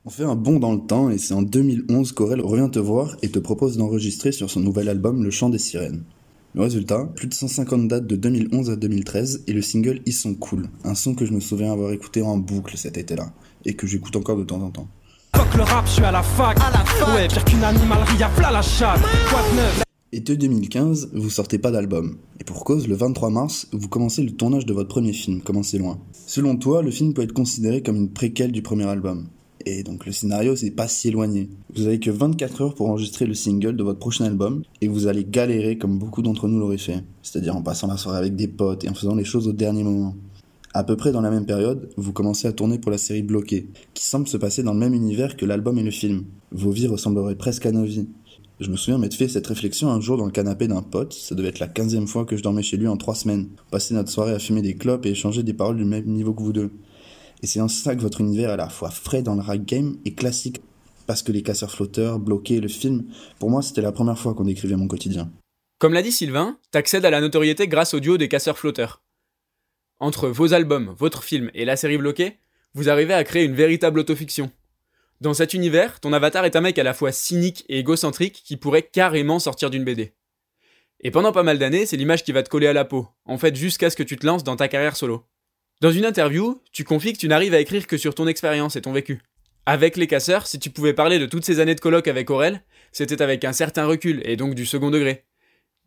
On 0.03 0.09
fait 0.09 0.23
un 0.23 0.33
bond 0.35 0.57
dans 0.57 0.73
le 0.73 0.79
temps 0.79 1.11
et 1.11 1.19
c'est 1.19 1.35
en 1.35 1.43
2011 1.43 2.13
qu'Aurel 2.13 2.41
revient 2.41 2.71
te 2.71 2.79
voir 2.79 3.17
et 3.21 3.29
te 3.29 3.37
propose 3.37 3.77
d'enregistrer 3.77 4.31
sur 4.31 4.49
son 4.49 4.59
nouvel 4.59 4.89
album 4.89 5.23
Le 5.23 5.29
Chant 5.29 5.49
des 5.49 5.59
Sirènes. 5.59 6.01
Le 6.55 6.61
résultat, 6.61 7.05
plus 7.15 7.27
de 7.27 7.35
150 7.35 7.87
dates 7.87 8.07
de 8.07 8.15
2011 8.15 8.71
à 8.71 8.77
2013 8.77 9.43
et 9.45 9.53
le 9.53 9.61
single 9.61 10.01
Ils 10.07 10.13
sont 10.13 10.33
cool, 10.33 10.69
un 10.85 10.95
son 10.95 11.13
que 11.13 11.23
je 11.23 11.33
me 11.33 11.39
souviens 11.39 11.71
avoir 11.71 11.91
écouté 11.91 12.23
en 12.23 12.37
boucle 12.37 12.77
cet 12.77 12.97
été-là 12.97 13.31
et 13.63 13.75
que 13.75 13.85
j'écoute 13.85 14.15
encore 14.15 14.37
de 14.37 14.43
temps 14.43 14.63
en 14.63 14.71
temps. 14.71 14.87
Le 15.55 15.61
rap, 15.61 15.85
je 15.85 15.91
suis 15.91 16.03
à 16.03 16.11
la 16.11 16.23
fac. 16.23 16.57
À 16.59 16.71
la 16.71 16.83
fac. 16.83 17.15
Ouais, 17.15 17.27
pire 17.27 17.45
qu'une 17.45 17.63
animalerie, 17.63 18.23
à 18.23 18.29
plat 18.29 18.51
la 18.51 18.63
chatte. 18.63 19.01
Quoi 19.29 19.41
de 19.51 19.55
neuf? 19.55 19.83
Été 20.13 20.35
2015, 20.35 21.11
vous 21.13 21.29
sortez 21.29 21.59
pas 21.59 21.69
d'album. 21.69 22.17
Et 22.39 22.43
pour 22.43 22.63
cause, 22.63 22.87
le 22.87 22.95
23 22.95 23.29
mars, 23.29 23.67
vous 23.71 23.87
commencez 23.87 24.23
le 24.23 24.31
tournage 24.31 24.65
de 24.65 24.73
votre 24.73 24.89
premier 24.89 25.13
film, 25.13 25.41
Commencez 25.41 25.77
loin? 25.77 25.99
Selon 26.25 26.55
toi, 26.57 26.81
le 26.81 26.89
film 26.89 27.13
peut 27.13 27.21
être 27.21 27.33
considéré 27.33 27.83
comme 27.83 27.97
une 27.97 28.09
préquelle 28.09 28.51
du 28.51 28.63
premier 28.63 28.85
album. 28.87 29.27
Et 29.65 29.83
donc 29.83 30.05
le 30.05 30.11
scénario, 30.11 30.55
c'est 30.55 30.71
pas 30.71 30.87
si 30.87 31.09
éloigné. 31.09 31.49
Vous 31.75 31.87
avez 31.87 31.99
que 31.99 32.09
24 32.09 32.61
heures 32.61 32.75
pour 32.75 32.89
enregistrer 32.89 33.25
le 33.25 33.33
single 33.33 33.75
de 33.75 33.83
votre 33.83 33.99
prochain 33.99 34.25
album, 34.25 34.63
et 34.81 34.87
vous 34.87 35.07
allez 35.07 35.25
galérer 35.25 35.77
comme 35.77 35.99
beaucoup 35.99 36.21
d'entre 36.21 36.47
nous 36.47 36.59
l'auraient 36.59 36.77
fait. 36.77 37.03
C'est-à-dire 37.21 37.55
en 37.55 37.61
passant 37.61 37.87
la 37.87 37.97
soirée 37.97 38.17
avec 38.17 38.35
des 38.35 38.47
potes 38.47 38.83
et 38.83 38.89
en 38.89 38.93
faisant 38.93 39.15
les 39.15 39.25
choses 39.25 39.47
au 39.47 39.53
dernier 39.53 39.83
moment. 39.83 40.15
À 40.73 40.83
peu 40.83 40.95
près 40.95 41.11
dans 41.11 41.21
la 41.21 41.31
même 41.31 41.45
période, 41.45 41.89
vous 41.97 42.13
commencez 42.13 42.47
à 42.47 42.53
tourner 42.53 42.79
pour 42.79 42.91
la 42.91 42.97
série 42.97 43.23
Bloqué, 43.23 43.67
qui 43.93 44.05
semble 44.05 44.27
se 44.27 44.37
passer 44.37 44.63
dans 44.63 44.73
le 44.73 44.79
même 44.79 44.93
univers 44.93 45.35
que 45.35 45.45
l'album 45.45 45.77
et 45.77 45.83
le 45.83 45.91
film. 45.91 46.23
Vos 46.51 46.71
vies 46.71 46.87
ressembleraient 46.87 47.35
presque 47.35 47.65
à 47.65 47.71
nos 47.71 47.83
vies. 47.83 48.07
Je 48.61 48.69
me 48.69 48.77
souviens 48.77 48.99
m'être 48.99 49.15
fait 49.15 49.27
cette 49.27 49.47
réflexion 49.47 49.89
un 49.89 49.99
jour 49.99 50.17
dans 50.17 50.25
le 50.25 50.31
canapé 50.31 50.67
d'un 50.67 50.83
pote, 50.83 51.13
ça 51.13 51.33
devait 51.33 51.49
être 51.49 51.59
la 51.59 51.67
quinzième 51.67 52.07
fois 52.07 52.25
que 52.25 52.37
je 52.37 52.43
dormais 52.43 52.61
chez 52.61 52.77
lui 52.77 52.87
en 52.87 52.95
trois 52.95 53.15
semaines. 53.15 53.47
Passer 53.71 53.95
notre 53.95 54.11
soirée 54.11 54.33
à 54.33 54.39
fumer 54.39 54.61
des 54.61 54.75
clopes 54.75 55.05
et 55.07 55.09
échanger 55.09 55.41
des 55.41 55.53
paroles 55.53 55.77
du 55.77 55.83
même 55.83 56.05
niveau 56.05 56.31
que 56.31 56.43
vous 56.43 56.53
deux. 56.53 56.71
Et 57.41 57.47
c'est 57.47 57.61
en 57.61 57.67
ça 57.67 57.95
que 57.95 58.01
votre 58.01 58.21
univers 58.21 58.49
est 58.49 58.53
à 58.53 58.57
la 58.57 58.69
fois 58.69 58.91
frais 58.91 59.23
dans 59.23 59.35
le 59.35 59.41
rap 59.41 59.65
game 59.65 59.97
et 60.05 60.13
classique. 60.13 60.61
Parce 61.07 61.23
que 61.23 61.31
les 61.31 61.41
casseurs 61.41 61.71
flotteurs, 61.71 62.19
bloqués, 62.19 62.59
le 62.59 62.67
film, 62.67 63.05
pour 63.39 63.49
moi 63.49 63.61
c'était 63.61 63.81
la 63.81 63.91
première 63.91 64.17
fois 64.17 64.33
qu'on 64.33 64.43
décrivait 64.43 64.75
mon 64.75 64.87
quotidien. 64.87 65.31
Comme 65.79 65.93
l'a 65.93 66.03
dit 66.03 66.11
Sylvain, 66.11 66.59
t'accèdes 66.69 67.05
à 67.05 67.09
la 67.09 67.21
notoriété 67.21 67.67
grâce 67.67 67.95
au 67.95 67.99
duo 67.99 68.17
des 68.17 68.27
casseurs 68.27 68.59
flotteurs. 68.59 69.01
Entre 69.99 70.29
vos 70.29 70.53
albums, 70.53 70.95
votre 70.97 71.23
film 71.23 71.49
et 71.53 71.65
la 71.65 71.75
série 71.75 71.97
bloquée, 71.97 72.37
vous 72.73 72.89
arrivez 72.89 73.13
à 73.13 73.23
créer 73.23 73.43
une 73.43 73.55
véritable 73.55 73.99
autofiction. 73.99 74.51
Dans 75.21 75.33
cet 75.33 75.53
univers, 75.53 75.99
ton 75.99 76.13
avatar 76.13 76.45
est 76.45 76.55
un 76.55 76.61
mec 76.61 76.79
à 76.79 76.83
la 76.83 76.93
fois 76.93 77.11
cynique 77.11 77.65
et 77.67 77.79
égocentrique 77.79 78.41
qui 78.45 78.57
pourrait 78.57 78.83
carrément 78.83 79.39
sortir 79.39 79.69
d'une 79.69 79.83
BD. 79.83 80.13
Et 81.01 81.11
pendant 81.11 81.31
pas 81.31 81.43
mal 81.43 81.57
d'années, 81.57 81.85
c'est 81.85 81.97
l'image 81.97 82.23
qui 82.23 82.31
va 82.31 82.43
te 82.43 82.49
coller 82.49 82.67
à 82.67 82.73
la 82.73 82.85
peau, 82.85 83.07
en 83.25 83.37
fait 83.37 83.55
jusqu'à 83.55 83.89
ce 83.89 83.95
que 83.95 84.03
tu 84.03 84.17
te 84.17 84.25
lances 84.25 84.43
dans 84.43 84.55
ta 84.55 84.67
carrière 84.67 84.95
solo. 84.95 85.25
Dans 85.81 85.89
une 85.89 86.05
interview, 86.05 86.61
tu 86.71 86.83
confies 86.83 87.13
que 87.13 87.17
tu 87.17 87.27
n'arrives 87.27 87.55
à 87.55 87.59
écrire 87.59 87.87
que 87.87 87.97
sur 87.97 88.13
ton 88.13 88.27
expérience 88.27 88.75
et 88.75 88.81
ton 88.81 88.93
vécu. 88.93 89.19
Avec 89.65 89.97
les 89.97 90.05
casseurs, 90.05 90.45
si 90.45 90.59
tu 90.59 90.69
pouvais 90.69 90.93
parler 90.93 91.17
de 91.17 91.25
toutes 91.25 91.43
ces 91.43 91.59
années 91.59 91.73
de 91.73 91.79
colloque 91.79 92.07
avec 92.07 92.29
Aurel, 92.29 92.61
c'était 92.91 93.19
avec 93.19 93.43
un 93.45 93.51
certain 93.51 93.87
recul 93.87 94.21
et 94.23 94.35
donc 94.35 94.53
du 94.53 94.67
second 94.67 94.91
degré. 94.91 95.25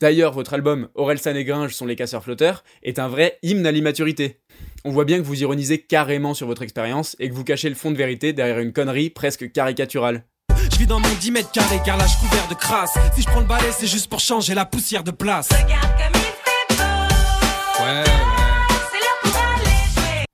D'ailleurs, 0.01 0.33
votre 0.33 0.55
album 0.55 0.89
Aurel 0.97 1.21
San 1.21 1.37
et 1.37 1.45
Gringe 1.45 1.73
sont 1.73 1.87
les 1.87 1.95
casseurs 1.95 2.25
flotteurs 2.25 2.65
est 2.83 2.99
un 2.99 3.07
vrai 3.07 3.39
hymne 3.45 3.65
à 3.67 3.71
l'immaturité. 3.71 4.41
On 4.85 4.91
voit 4.91 5.05
bien 5.05 5.19
que 5.19 5.23
vous 5.23 5.41
ironisez 5.41 5.79
carrément 5.79 6.35
sur 6.35 6.49
votre 6.49 6.63
expérience 6.63 7.15
et 7.21 7.29
que 7.29 7.35
vous 7.35 7.45
cachez 7.45 7.69
le 7.69 7.77
fond 7.77 7.93
de 7.93 7.97
vérité 7.97 8.33
derrière 8.33 8.59
une 8.59 8.73
connerie 8.73 9.11
presque 9.11 9.53
caricaturale. 9.53 10.25
Je 10.73 10.77
vis 10.77 10.89
dans 10.89 10.99
mon 10.99 11.15
10 11.21 11.31
mètres 11.31 11.53
carrés 11.53 11.81
car 11.85 11.97
là 11.99 12.07
je 12.09 12.19
couvert 12.19 12.49
de 12.49 12.55
crasse. 12.55 12.95
Si 13.15 13.23
je 13.23 13.29
prends 13.29 13.43
le 13.43 13.47
balai, 13.47 13.71
c'est 13.71 13.87
juste 13.87 14.11
pour 14.11 14.19
changer 14.19 14.55
la 14.55 14.65
poussière 14.65 15.05
de 15.05 15.13
place. 15.13 15.51
Ouais, 17.81 18.34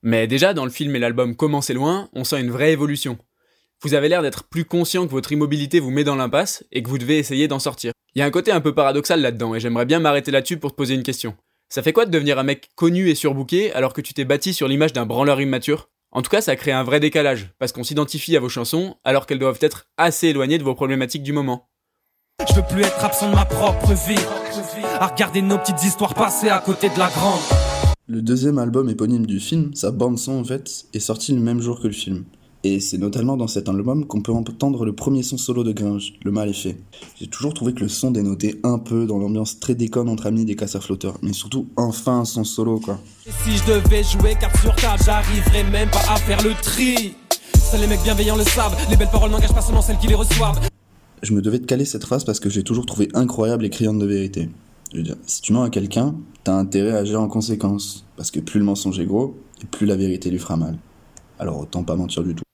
Mais 0.03 0.27
déjà, 0.27 0.55
dans 0.55 0.65
le 0.65 0.71
film 0.71 0.97
et 0.97 0.99
l'album 0.99 1.37
Comment 1.37 1.61
c'est 1.61 1.75
loin, 1.75 2.09
on 2.15 2.25
sent 2.25 2.41
une 2.41 2.51
vraie 2.51 2.73
évolution. 2.73 3.19
Vous 3.83 3.95
avez 3.95 4.09
l'air 4.09 4.23
d'être 4.23 4.45
plus 4.45 4.65
conscient 4.65 5.07
que 5.07 5.13
votre 5.13 5.33
immobilité 5.33 5.81
vous 5.81 5.91
met 5.91 6.05
dans 6.05 6.17
l'impasse 6.17 6.65
et 6.71 6.83
que 6.83 6.89
vous 6.89 6.99
devez 6.99 7.19
essayer 7.19 7.49
d'en 7.49 7.59
sortir. 7.59 7.93
Il 8.15 8.19
y 8.19 8.23
a 8.23 8.27
un 8.27 8.31
côté 8.31 8.53
un 8.53 8.61
peu 8.61 8.75
paradoxal 8.75 9.21
là-dedans 9.21 9.55
et 9.55 9.61
j'aimerais 9.61 9.87
bien 9.87 10.01
m'arrêter 10.01 10.31
là-dessus 10.31 10.59
pour 10.59 10.73
te 10.73 10.77
poser 10.77 10.95
une 10.95 11.03
question. 11.03 11.35
Ça 11.69 11.83
fait 11.83 11.93
quoi 11.93 12.05
de 12.05 12.11
devenir 12.11 12.39
un 12.39 12.43
mec 12.43 12.71
connu 12.75 13.09
et 13.09 13.15
surbooké 13.15 13.73
alors 13.73 13.93
que 13.93 14.01
tu 14.01 14.13
t'es 14.13 14.25
bâti 14.25 14.53
sur 14.53 14.69
l'image 14.69 14.93
d'un 14.93 15.07
branleur 15.07 15.41
immature? 15.41 15.89
En 16.13 16.23
tout 16.23 16.31
cas, 16.31 16.41
ça 16.41 16.57
crée 16.57 16.73
un 16.73 16.83
vrai 16.83 16.99
décalage, 16.99 17.53
parce 17.61 17.71
qu'on 17.71 17.85
s'identifie 17.85 18.37
à 18.37 18.41
vos 18.41 18.49
chansons 18.49 18.97
alors 19.05 19.27
qu'elles 19.27 19.39
doivent 19.39 19.61
être 19.61 19.87
assez 19.97 20.29
éloignées 20.29 20.59
de 20.59 20.65
vos 20.65 20.75
problématiques 20.75 21.23
du 21.23 21.33
moment. 21.33 21.71
Je 22.49 22.55
veux 22.55 22.67
plus 22.67 22.83
être 22.83 23.05
absent 23.05 23.31
de 23.31 23.37
ma 23.37 23.45
propre 23.45 23.93
vie. 23.93 24.19
À 24.99 25.07
regarder 25.07 25.43
nos 25.43 25.59
petites 25.59 25.85
histoires 25.85 26.15
passer 26.15 26.49
à 26.49 26.59
côté 26.59 26.89
de 26.89 26.99
la 26.99 27.09
grande. 27.09 27.70
Le 28.13 28.23
deuxième 28.23 28.59
album 28.59 28.89
éponyme 28.89 29.25
du 29.25 29.39
film, 29.39 29.71
sa 29.75 29.93
bande 29.93 30.19
son 30.19 30.33
en 30.33 30.43
fait, 30.43 30.87
est 30.93 30.99
sorti 30.99 31.33
le 31.33 31.39
même 31.39 31.61
jour 31.61 31.79
que 31.79 31.87
le 31.87 31.93
film. 31.93 32.25
Et 32.65 32.81
c'est 32.81 32.99
notamment 32.99 33.37
dans 33.37 33.47
cet 33.47 33.69
album 33.69 34.05
qu'on 34.05 34.21
peut 34.21 34.33
entendre 34.33 34.85
le 34.85 34.93
premier 34.93 35.23
son 35.23 35.39
solo 35.39 35.63
de 35.63 35.71
Gringe, 35.71 36.15
Le 36.25 36.33
Mal 36.33 36.49
est 36.49 36.53
fait. 36.53 36.77
J'ai 37.21 37.29
toujours 37.29 37.55
trouvé 37.55 37.73
que 37.73 37.83
le 37.85 37.89
son 37.89 38.11
dénotait 38.11 38.59
un 38.65 38.81
peu 38.81 39.07
dans 39.07 39.17
l'ambiance 39.17 39.61
très 39.61 39.77
déconne 39.77 40.09
entre 40.09 40.27
amis 40.27 40.45
des 40.45 40.57
casseurs 40.57 40.83
flotteurs, 40.83 41.19
mais 41.23 41.33
surtout 41.33 41.69
enfin 41.77 42.23
un 42.23 42.25
son 42.25 42.43
solo 42.43 42.81
quoi. 42.81 42.99
Et 43.29 43.31
si 43.45 43.57
je 43.57 43.65
devais 43.75 44.03
jouer 44.03 44.35
carte 44.41 44.61
sur 44.61 44.75
table, 44.75 45.01
j'arriverais 45.07 45.71
même 45.71 45.91
pas 45.91 46.03
à 46.13 46.17
faire 46.17 46.43
le 46.43 46.51
tri. 46.61 47.15
Seuls 47.71 47.81
les 47.81 47.87
mecs 47.87 48.03
bienveillants 48.03 48.37
le 48.37 48.43
savent, 48.43 48.77
les 48.91 48.97
belles 48.97 49.07
paroles 49.13 49.31
n'engagent 49.31 49.55
pas 49.55 49.63
seulement 49.63 49.83
celles 49.83 49.99
qui 49.99 50.09
les 50.09 50.17
reçoivent. 50.17 50.59
Je 51.23 51.33
me 51.33 51.41
devais 51.41 51.61
de 51.61 51.67
caler 51.67 51.85
cette 51.85 52.05
phrase 52.05 52.25
parce 52.25 52.41
que 52.41 52.51
j'ai 52.51 52.65
toujours 52.65 52.87
trouvé 52.87 53.09
incroyable 53.15 53.65
et 53.65 53.71
criante 53.71 54.01
de 54.01 54.07
vérité. 54.07 54.49
Si 55.27 55.43
tu 55.43 55.53
mens 55.53 55.63
à 55.63 55.71
quelqu'un, 55.71 56.17
t'as 56.43 56.55
intérêt 56.55 56.93
à 56.93 56.99
agir 56.99 57.21
en 57.21 57.29
conséquence, 57.29 58.07
parce 58.17 58.31
que 58.31 58.41
plus 58.41 58.59
le 58.59 58.65
mensonge 58.65 58.99
est 58.99 59.07
gros, 59.07 59.37
et 59.63 59.67
plus 59.67 59.87
la 59.87 59.97
vérité 59.97 60.31
lui 60.31 60.39
fera 60.39 60.57
mal. 60.57 60.79
Alors 61.39 61.61
autant 61.61 61.85
pas 61.85 61.97
mentir 61.97 62.23
du 62.25 62.35
tout. 62.35 62.45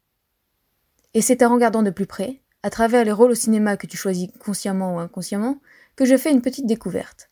Et 1.15 1.23
c'est 1.23 1.43
en 1.43 1.55
regardant 1.55 1.83
de 1.83 1.91
plus 1.91 2.07
près, 2.07 2.41
à 2.63 2.71
travers 2.71 3.05
les 3.05 3.13
rôles 3.13 3.31
au 3.31 3.35
cinéma 3.35 3.77
que 3.77 3.87
tu 3.87 3.97
choisis 3.97 4.29
consciemment 4.45 4.97
ou 4.97 4.99
inconsciemment, 4.99 5.61
que 5.95 6.05
je 6.05 6.17
fais 6.17 6.31
une 6.31 6.43
petite 6.43 6.67
découverte. 6.67 7.31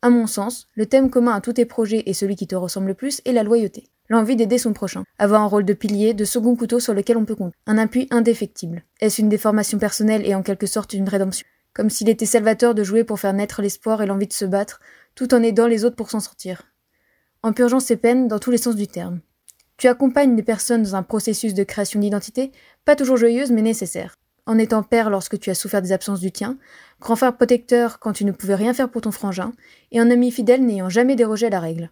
À 0.00 0.08
mon 0.08 0.26
sens, 0.26 0.66
le 0.74 0.86
thème 0.86 1.10
commun 1.10 1.34
à 1.34 1.42
tous 1.42 1.52
tes 1.52 1.66
projets 1.66 2.04
et 2.06 2.14
celui 2.14 2.34
qui 2.34 2.46
te 2.46 2.54
ressemble 2.54 2.86
le 2.86 2.94
plus 2.94 3.20
est 3.26 3.32
la 3.32 3.42
loyauté. 3.42 3.88
L'envie 4.08 4.36
d'aider 4.36 4.56
son 4.56 4.72
prochain. 4.72 5.04
Avoir 5.18 5.42
un 5.42 5.46
rôle 5.46 5.66
de 5.66 5.74
pilier, 5.74 6.14
de 6.14 6.24
second 6.24 6.56
couteau 6.56 6.80
sur 6.80 6.94
lequel 6.94 7.18
on 7.18 7.26
peut 7.26 7.34
compter. 7.34 7.56
Un 7.66 7.76
appui 7.76 8.08
indéfectible. 8.10 8.84
Est-ce 9.00 9.20
une 9.20 9.28
déformation 9.28 9.78
personnelle 9.78 10.26
et 10.26 10.34
en 10.34 10.42
quelque 10.42 10.66
sorte 10.66 10.94
une 10.94 11.08
rédemption? 11.08 11.46
Comme 11.72 11.90
s'il 11.90 12.08
était 12.08 12.26
salvateur 12.26 12.74
de 12.74 12.82
jouer 12.82 13.04
pour 13.04 13.20
faire 13.20 13.32
naître 13.32 13.62
l'espoir 13.62 14.02
et 14.02 14.06
l'envie 14.06 14.26
de 14.26 14.32
se 14.32 14.44
battre, 14.44 14.80
tout 15.14 15.34
en 15.34 15.42
aidant 15.42 15.66
les 15.66 15.84
autres 15.84 15.96
pour 15.96 16.10
s'en 16.10 16.20
sortir. 16.20 16.62
En 17.42 17.52
purgeant 17.52 17.80
ses 17.80 17.96
peines 17.96 18.28
dans 18.28 18.38
tous 18.38 18.50
les 18.50 18.58
sens 18.58 18.76
du 18.76 18.86
terme. 18.86 19.20
Tu 19.76 19.88
accompagnes 19.88 20.36
des 20.36 20.42
personnes 20.42 20.82
dans 20.82 20.96
un 20.96 21.02
processus 21.02 21.54
de 21.54 21.64
création 21.64 22.00
d'identité, 22.00 22.52
pas 22.84 22.96
toujours 22.96 23.16
joyeuse 23.16 23.50
mais 23.50 23.62
nécessaire. 23.62 24.16
En 24.46 24.58
étant 24.58 24.82
père 24.82 25.10
lorsque 25.10 25.38
tu 25.38 25.48
as 25.50 25.54
souffert 25.54 25.80
des 25.80 25.92
absences 25.92 26.20
du 26.20 26.32
tien, 26.32 26.58
grand 27.00 27.16
frère 27.16 27.36
protecteur 27.36 27.98
quand 27.98 28.12
tu 28.12 28.24
ne 28.24 28.32
pouvais 28.32 28.56
rien 28.56 28.74
faire 28.74 28.90
pour 28.90 29.02
ton 29.02 29.12
frangin, 29.12 29.52
et 29.92 30.00
un 30.00 30.10
ami 30.10 30.30
fidèle 30.30 30.66
n'ayant 30.66 30.88
jamais 30.88 31.16
dérogé 31.16 31.46
à 31.46 31.50
la 31.50 31.60
règle. 31.60 31.90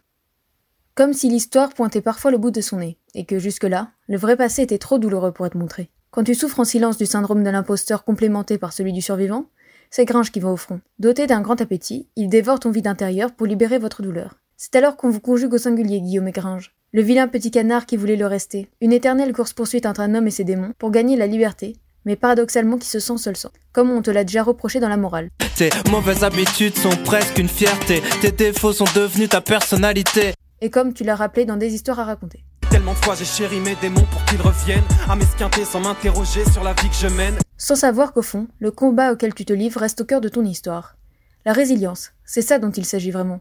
Comme 0.95 1.13
si 1.13 1.29
l'histoire 1.29 1.73
pointait 1.73 2.01
parfois 2.01 2.33
le 2.33 2.39
bout 2.39 2.51
de 2.51 2.61
son 2.61 2.79
nez, 2.79 2.99
et 3.15 3.25
que 3.25 3.39
jusque-là, 3.39 3.93
le 4.09 4.19
vrai 4.19 4.37
passé 4.37 4.63
était 4.63 4.79
trop 4.79 4.99
douloureux 4.99 5.33
pour 5.33 5.47
être 5.47 5.55
montré. 5.55 5.89
Quand 6.11 6.25
tu 6.25 6.35
souffres 6.35 6.59
en 6.61 6.65
silence 6.65 6.99
du 6.99 7.07
syndrome 7.07 7.45
de 7.45 7.51
l'imposteur 7.51 8.03
complémenté 8.05 8.59
par 8.59 8.73
celui 8.73 8.93
du 8.93 9.01
survivant, 9.01 9.47
c'est 9.91 10.05
Gringe 10.05 10.31
qui 10.31 10.41
va 10.41 10.51
au 10.51 10.57
front. 10.57 10.81
Doté 10.99 11.27
d'un 11.27 11.41
grand 11.41 11.61
appétit, 11.61 12.09
il 12.17 12.29
dévore 12.29 12.61
ton 12.61 12.71
vide 12.71 12.87
intérieur 12.87 13.33
pour 13.33 13.47
libérer 13.47 13.79
votre 13.79 14.03
douleur. 14.03 14.37
C'est 14.57 14.77
alors 14.77 14.97
qu'on 14.97 15.11
vous 15.11 15.21
conjugue 15.21 15.55
au 15.55 15.59
singulier, 15.59 16.01
Guillaume 16.01 16.29
et 16.29 16.33
Gringe. 16.33 16.73
Le 16.93 17.03
vilain 17.03 17.29
petit 17.29 17.51
canard 17.51 17.87
qui 17.87 17.97
voulait 17.97 18.17
le 18.17 18.27
rester. 18.27 18.69
Une 18.81 18.93
éternelle 18.93 19.33
course-poursuite 19.33 19.87
entre 19.87 20.01
un 20.01 20.15
homme 20.15 20.27
et 20.27 20.33
ses 20.33 20.45
démons 20.45 20.73
pour 20.79 20.91
gagner 20.91 21.17
la 21.17 21.27
liberté, 21.27 21.77
mais 22.05 22.17
paradoxalement 22.17 22.79
qui 22.79 22.89
se 22.89 22.99
sent 22.99 23.19
seul 23.19 23.37
sang. 23.37 23.51
Comme 23.73 23.91
on 23.91 24.03
te 24.03 24.11
l'a 24.11 24.25
déjà 24.25 24.43
reproché 24.43 24.81
dans 24.81 24.89
la 24.89 24.97
morale. 24.97 25.29
Tes 25.57 25.71
mauvaises 25.91 26.25
habitudes 26.25 26.77
sont 26.77 26.97
presque 27.05 27.39
une 27.39 27.49
fierté. 27.49 28.03
Tes 28.21 28.33
défauts 28.33 28.73
sont 28.73 28.87
devenus 28.95 29.29
ta 29.29 29.41
personnalité. 29.41 30.33
Et 30.61 30.71
comme 30.71 30.93
tu 30.93 31.05
l'as 31.05 31.17
rappelé 31.17 31.45
dans 31.45 31.57
des 31.57 31.75
histoires 31.75 32.01
à 32.01 32.05
raconter. 32.05 32.45
Tellement 32.79 32.93
de 32.93 32.99
fois 32.99 33.17
j'ai 33.17 33.25
chéri 33.25 33.59
mes 33.59 33.75
démons 33.75 34.07
pour 34.09 34.25
qu'ils 34.27 34.41
reviennent 34.41 34.85
à 35.09 35.17
m'esquinter 35.17 35.65
sans 35.65 35.81
m'interroger 35.81 36.45
sur 36.45 36.63
la 36.63 36.75
vie 36.75 36.89
que 36.89 36.95
je 36.95 37.09
mène. 37.09 37.37
Sans 37.57 37.75
savoir 37.75 38.13
qu'au 38.13 38.23
fond, 38.23 38.47
le 38.61 38.71
combat 38.71 39.13
auquel 39.13 39.35
tu 39.35 39.45
te 39.45 39.53
livres 39.53 39.81
reste 39.81 40.03
au 40.03 40.05
cœur 40.05 40.21
de 40.21 40.29
ton 40.29 40.45
histoire. 40.45 40.97
La 41.45 41.53
résilience, 41.53 42.13
c'est 42.25 42.41
ça 42.41 42.61
dont 42.61 42.71
il 42.71 42.85
s'agit 42.85 43.11
vraiment. 43.11 43.41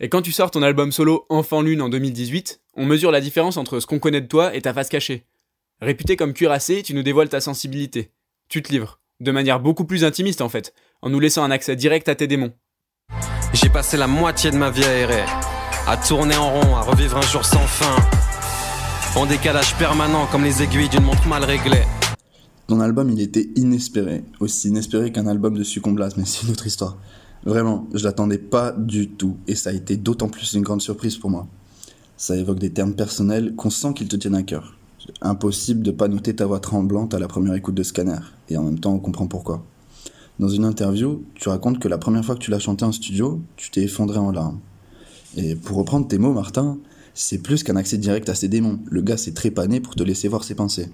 Et 0.00 0.08
quand 0.08 0.22
tu 0.22 0.32
sors 0.32 0.50
ton 0.50 0.62
album 0.62 0.92
solo 0.92 1.26
Enfant 1.28 1.60
Lune 1.60 1.82
en 1.82 1.90
2018, 1.90 2.62
on 2.76 2.86
mesure 2.86 3.10
la 3.10 3.20
différence 3.20 3.58
entre 3.58 3.80
ce 3.80 3.86
qu'on 3.86 3.98
connaît 3.98 4.22
de 4.22 4.28
toi 4.28 4.54
et 4.54 4.62
ta 4.62 4.72
face 4.72 4.88
cachée. 4.88 5.26
Réputé 5.82 6.16
comme 6.16 6.32
cuirassé, 6.32 6.82
tu 6.82 6.94
nous 6.94 7.02
dévoiles 7.02 7.28
ta 7.28 7.42
sensibilité. 7.42 8.12
Tu 8.48 8.62
te 8.62 8.72
livres, 8.72 8.98
de 9.20 9.30
manière 9.30 9.60
beaucoup 9.60 9.84
plus 9.84 10.04
intimiste 10.04 10.40
en 10.40 10.48
fait, 10.48 10.72
en 11.02 11.10
nous 11.10 11.20
laissant 11.20 11.44
un 11.44 11.50
accès 11.50 11.76
direct 11.76 12.08
à 12.08 12.14
tes 12.14 12.28
démons. 12.28 12.54
J'ai 13.52 13.68
passé 13.68 13.98
la 13.98 14.06
moitié 14.06 14.50
de 14.50 14.56
ma 14.56 14.70
vie 14.70 14.86
à 14.86 14.94
errer, 14.94 15.24
à 15.86 15.98
tourner 15.98 16.36
en 16.36 16.48
rond, 16.50 16.76
à 16.76 16.80
revivre 16.80 17.18
un 17.18 17.20
jour 17.20 17.44
sans 17.44 17.66
fin. 17.66 17.96
En 19.16 19.26
décalage 19.26 19.78
permanent 19.78 20.26
comme 20.26 20.42
les 20.42 20.60
aiguilles 20.60 20.88
d'une 20.88 21.04
montre 21.04 21.28
mal 21.28 21.44
réglée. 21.44 21.84
Ton 22.66 22.80
album, 22.80 23.10
il 23.10 23.20
était 23.20 23.48
inespéré. 23.54 24.24
Aussi 24.40 24.68
inespéré 24.68 25.12
qu'un 25.12 25.28
album 25.28 25.56
de 25.56 25.62
Succomblas, 25.62 26.14
mais 26.16 26.24
c'est 26.24 26.42
une 26.42 26.50
autre 26.50 26.66
histoire. 26.66 26.96
Vraiment, 27.44 27.86
je 27.94 28.02
l'attendais 28.02 28.38
pas 28.38 28.72
du 28.72 29.08
tout. 29.08 29.36
Et 29.46 29.54
ça 29.54 29.70
a 29.70 29.72
été 29.72 29.96
d'autant 29.96 30.28
plus 30.28 30.54
une 30.54 30.62
grande 30.62 30.82
surprise 30.82 31.16
pour 31.16 31.30
moi. 31.30 31.46
Ça 32.16 32.36
évoque 32.36 32.58
des 32.58 32.70
termes 32.70 32.94
personnels 32.94 33.54
qu'on 33.54 33.70
sent 33.70 33.94
qu'ils 33.94 34.08
te 34.08 34.16
tiennent 34.16 34.34
à 34.34 34.42
cœur. 34.42 34.76
Impossible 35.22 35.84
de 35.84 35.92
pas 35.92 36.08
noter 36.08 36.34
ta 36.34 36.46
voix 36.46 36.58
tremblante 36.58 37.14
à 37.14 37.20
la 37.20 37.28
première 37.28 37.54
écoute 37.54 37.76
de 37.76 37.84
Scanner. 37.84 38.18
Et 38.48 38.56
en 38.56 38.64
même 38.64 38.80
temps, 38.80 38.94
on 38.94 38.98
comprend 38.98 39.28
pourquoi. 39.28 39.64
Dans 40.40 40.48
une 40.48 40.64
interview, 40.64 41.22
tu 41.36 41.48
racontes 41.48 41.78
que 41.78 41.86
la 41.86 41.98
première 41.98 42.24
fois 42.24 42.34
que 42.34 42.40
tu 42.40 42.50
l'as 42.50 42.58
chanté 42.58 42.84
en 42.84 42.90
studio, 42.90 43.40
tu 43.54 43.70
t'es 43.70 43.82
effondré 43.82 44.18
en 44.18 44.32
larmes. 44.32 44.58
Et 45.36 45.54
pour 45.54 45.76
reprendre 45.76 46.08
tes 46.08 46.18
mots, 46.18 46.32
Martin, 46.32 46.78
c'est 47.14 47.42
plus 47.42 47.62
qu'un 47.62 47.76
accès 47.76 47.96
direct 47.96 48.28
à 48.28 48.34
ses 48.34 48.48
démons. 48.48 48.80
Le 48.86 49.00
gars 49.00 49.16
s'est 49.16 49.34
trépané 49.34 49.80
pour 49.80 49.94
te 49.94 50.02
laisser 50.02 50.28
voir 50.28 50.44
ses 50.44 50.54
pensées. 50.54 50.88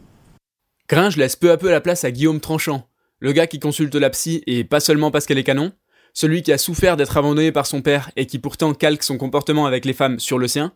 Gringe 0.88 1.16
laisse 1.16 1.36
peu 1.36 1.50
à 1.50 1.56
peu 1.56 1.70
la 1.70 1.80
place 1.80 2.04
à 2.04 2.10
Guillaume 2.10 2.40
Tranchant, 2.40 2.88
le 3.18 3.32
gars 3.32 3.46
qui 3.46 3.58
consulte 3.58 3.94
la 3.94 4.10
psy 4.10 4.42
et 4.46 4.64
pas 4.64 4.80
seulement 4.80 5.10
parce 5.10 5.26
qu'elle 5.26 5.38
est 5.38 5.44
canon, 5.44 5.72
celui 6.14 6.42
qui 6.42 6.52
a 6.52 6.58
souffert 6.58 6.96
d'être 6.96 7.16
abandonné 7.16 7.52
par 7.52 7.66
son 7.66 7.82
père 7.82 8.10
et 8.16 8.26
qui 8.26 8.38
pourtant 8.38 8.74
calque 8.74 9.02
son 9.02 9.16
comportement 9.16 9.66
avec 9.66 9.84
les 9.84 9.92
femmes 9.92 10.18
sur 10.18 10.38
le 10.38 10.48
sien, 10.48 10.72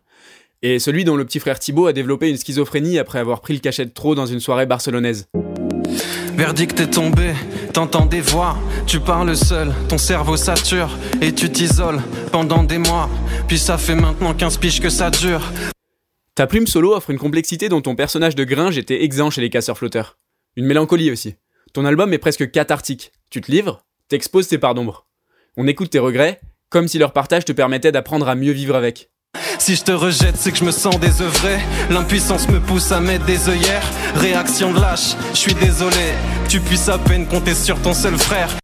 et 0.61 0.79
celui 0.79 1.03
dont 1.03 1.15
le 1.15 1.25
petit 1.25 1.39
frère 1.39 1.59
Thibaut 1.59 1.87
a 1.87 1.93
développé 1.93 2.29
une 2.29 2.37
schizophrénie 2.37 2.97
après 2.97 3.19
avoir 3.19 3.41
pris 3.41 3.53
le 3.53 3.59
cachet 3.59 3.85
de 3.85 3.91
trop 3.91 4.15
dans 4.15 4.25
une 4.25 4.39
soirée 4.39 4.65
barcelonaise. 4.65 5.27
Verdict 6.35 6.79
est 6.79 6.91
tombé, 6.91 7.33
t'entends 7.75 8.05
des 8.05 8.21
voix, 8.21 8.55
tu 8.87 9.01
parles 9.01 9.35
seul, 9.35 9.73
ton 9.89 9.97
cerveau 9.97 10.37
sature 10.37 10.97
et 11.21 11.33
tu 11.33 11.51
t'isoles 11.51 12.01
pendant 12.31 12.63
des 12.63 12.77
mois. 12.77 13.09
Puis 13.49 13.59
ça 13.59 13.77
fait 13.77 13.95
maintenant 13.95 14.33
15 14.33 14.59
piges 14.59 14.79
que 14.79 14.87
ça 14.87 15.09
dure. 15.09 15.41
Ta 16.35 16.47
plume 16.47 16.67
solo 16.67 16.95
offre 16.95 17.09
une 17.09 17.17
complexité 17.17 17.67
dont 17.67 17.81
ton 17.81 17.97
personnage 17.97 18.33
de 18.33 18.45
Gringe 18.45 18.77
était 18.77 19.03
exempt 19.03 19.29
chez 19.29 19.41
les 19.41 19.49
casseurs-flotteurs. 19.49 20.17
Une 20.55 20.65
mélancolie 20.65 21.11
aussi. 21.11 21.35
Ton 21.73 21.83
album 21.83 22.13
est 22.13 22.17
presque 22.17 22.49
cathartique. 22.49 23.11
Tu 23.29 23.41
te 23.41 23.51
livres, 23.51 23.83
t'exposes 24.07 24.47
tes 24.47 24.57
parts 24.57 24.73
d'ombre. 24.73 25.05
On 25.57 25.67
écoute 25.67 25.89
tes 25.89 25.99
regrets, 25.99 26.39
comme 26.69 26.87
si 26.87 26.97
leur 26.97 27.11
partage 27.11 27.43
te 27.43 27.51
permettait 27.51 27.91
d'apprendre 27.91 28.29
à 28.29 28.35
mieux 28.35 28.53
vivre 28.53 28.75
avec. 28.75 29.09
Si 29.59 29.75
je 29.75 29.83
te 29.83 29.91
rejette, 29.91 30.35
c'est 30.37 30.51
que 30.51 30.57
je 30.57 30.65
me 30.65 30.71
sens 30.71 30.99
désœuvré. 30.99 31.59
L'impuissance 31.89 32.47
me 32.49 32.59
pousse 32.59 32.91
à 32.91 32.99
mettre 32.99 33.25
des 33.25 33.49
œillères. 33.49 33.89
Réaction 34.15 34.73
de 34.73 34.79
lâche, 34.79 35.15
je 35.33 35.37
suis 35.37 35.53
désolé. 35.55 36.13
Tu 36.49 36.59
puisses 36.59 36.89
à 36.89 36.97
peine 36.97 37.27
compter 37.27 37.53
sur 37.53 37.81
ton 37.81 37.93
seul 37.93 38.17
frère. 38.17 38.55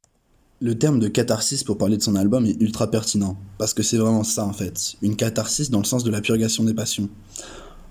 Le 0.64 0.78
terme 0.78 1.00
de 1.00 1.08
catharsis 1.08 1.64
pour 1.64 1.78
parler 1.78 1.98
de 1.98 2.04
son 2.04 2.16
album 2.16 2.46
est 2.46 2.62
ultra 2.62 2.92
pertinent, 2.92 3.36
parce 3.58 3.74
que 3.74 3.82
c'est 3.82 3.98
vraiment 3.98 4.24
ça 4.24 4.46
en 4.46 4.54
fait, 4.54 4.94
une 5.02 5.16
catharsis 5.16 5.72
dans 5.72 5.80
le 5.80 5.86
sens 5.86 6.04
de 6.04 6.12
la 6.12 6.22
purgation 6.22 6.64
des 6.64 6.76
passions. 6.76 7.10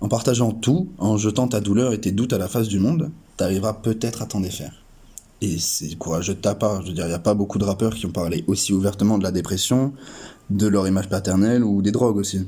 En 0.00 0.06
partageant 0.06 0.52
tout, 0.52 0.88
en 0.98 1.16
jetant 1.16 1.48
ta 1.48 1.60
douleur 1.60 1.92
et 1.92 2.00
tes 2.00 2.12
doutes 2.12 2.32
à 2.32 2.38
la 2.38 2.46
face 2.46 2.68
du 2.68 2.78
monde, 2.78 3.10
t'arriveras 3.36 3.72
peut-être 3.72 4.22
à 4.22 4.26
t'en 4.26 4.38
défaire. 4.38 4.84
Et 5.40 5.58
c'est 5.58 5.96
courageux 5.96 6.34
de 6.34 6.40
ta 6.40 6.54
part, 6.54 6.82
je 6.82 6.88
veux 6.88 6.92
dire, 6.92 7.06
il 7.06 7.08
n'y 7.08 7.14
a 7.14 7.18
pas 7.18 7.34
beaucoup 7.34 7.58
de 7.58 7.64
rappeurs 7.64 7.94
qui 7.94 8.06
ont 8.06 8.12
parlé 8.12 8.44
aussi 8.46 8.72
ouvertement 8.72 9.18
de 9.18 9.24
la 9.24 9.32
dépression, 9.32 9.92
de 10.50 10.68
leur 10.68 10.86
image 10.86 11.08
paternelle 11.08 11.64
ou 11.64 11.82
des 11.82 11.90
drogues 11.90 12.18
aussi. 12.18 12.46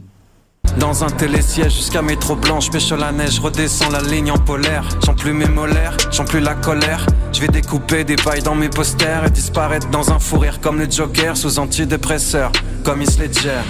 Dans 0.79 1.05
un 1.05 1.11
télésiège 1.11 1.75
jusqu'à 1.77 2.01
métro 2.01 2.35
blanche, 2.35 2.71
pêche 2.71 2.91
la 2.93 3.13
neige, 3.13 3.39
redescends 3.41 3.91
la 3.91 4.01
ligne 4.01 4.31
en 4.31 4.39
polaire. 4.39 4.89
J'en 5.05 5.15
plus 5.15 5.35
mes 5.35 5.47
molaires, 5.47 5.97
j'en 6.11 6.25
plus 6.25 6.41
la 6.41 6.55
colère. 6.55 7.07
Je 7.33 7.41
vais 7.41 7.49
découper 7.49 8.05
des 8.05 8.17
pailles 8.17 8.43
dans 8.43 8.55
mes 8.55 8.71
posters 8.71 9.27
et 9.27 9.31
disparaître 9.31 9.91
dans 9.91 10.11
un 10.11 10.19
fou 10.19 10.39
rire 10.39 10.61
comme 10.61 10.79
le 10.79 10.91
Joker 10.91 11.37
sous 11.37 11.59
antidépresseur, 11.59 12.53
comme 12.85 13.03
Heath 13.03 13.19
Ledger. 13.19 13.61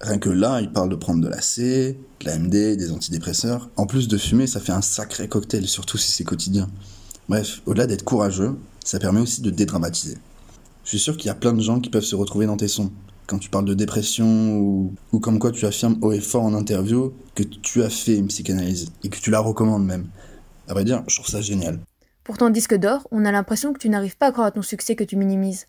Rien 0.00 0.18
que 0.18 0.30
là, 0.30 0.60
il 0.60 0.70
parle 0.70 0.88
de 0.88 0.94
prendre 0.94 1.20
de 1.20 1.28
la 1.28 1.40
C, 1.40 1.98
de 2.20 2.24
la 2.26 2.38
MD, 2.38 2.76
des 2.76 2.92
antidépresseurs. 2.92 3.68
En 3.76 3.86
plus 3.86 4.06
de 4.06 4.16
fumer, 4.16 4.46
ça 4.46 4.60
fait 4.60 4.72
un 4.72 4.82
sacré 4.82 5.28
cocktail, 5.28 5.66
surtout 5.66 5.98
si 5.98 6.12
c'est 6.12 6.24
quotidien. 6.24 6.68
Bref, 7.28 7.60
au-delà 7.66 7.86
d'être 7.86 8.04
courageux, 8.04 8.56
ça 8.84 9.00
permet 9.00 9.20
aussi 9.20 9.42
de 9.42 9.50
dédramatiser. 9.50 10.16
Je 10.84 10.90
suis 10.90 11.00
sûr 11.00 11.16
qu'il 11.16 11.26
y 11.26 11.30
a 11.30 11.34
plein 11.34 11.52
de 11.52 11.60
gens 11.60 11.80
qui 11.80 11.90
peuvent 11.90 12.04
se 12.04 12.14
retrouver 12.14 12.46
dans 12.46 12.56
tes 12.56 12.68
sons. 12.68 12.92
Quand 13.28 13.38
tu 13.38 13.50
parles 13.50 13.66
de 13.66 13.74
dépression 13.74 14.58
ou, 14.58 15.20
comme 15.20 15.38
quoi 15.38 15.52
tu 15.52 15.66
affirmes 15.66 15.98
haut 16.00 16.12
et 16.12 16.20
fort 16.20 16.44
en 16.44 16.54
interview 16.54 17.12
que 17.34 17.42
tu 17.42 17.82
as 17.82 17.90
fait 17.90 18.16
une 18.16 18.28
psychanalyse 18.28 18.90
et 19.04 19.10
que 19.10 19.18
tu 19.18 19.30
la 19.30 19.38
recommandes 19.38 19.84
même. 19.84 20.06
À 20.66 20.72
vrai 20.72 20.82
dire, 20.84 21.04
je 21.06 21.16
trouve 21.16 21.28
ça 21.28 21.42
génial. 21.42 21.78
Pourtant, 22.24 22.48
disque 22.48 22.74
d'or, 22.74 23.06
on 23.10 23.26
a 23.26 23.30
l'impression 23.30 23.74
que 23.74 23.78
tu 23.78 23.90
n'arrives 23.90 24.16
pas 24.16 24.28
à 24.28 24.32
croire 24.32 24.46
à 24.46 24.50
ton 24.50 24.62
succès 24.62 24.96
que 24.96 25.04
tu 25.04 25.16
minimises. 25.16 25.66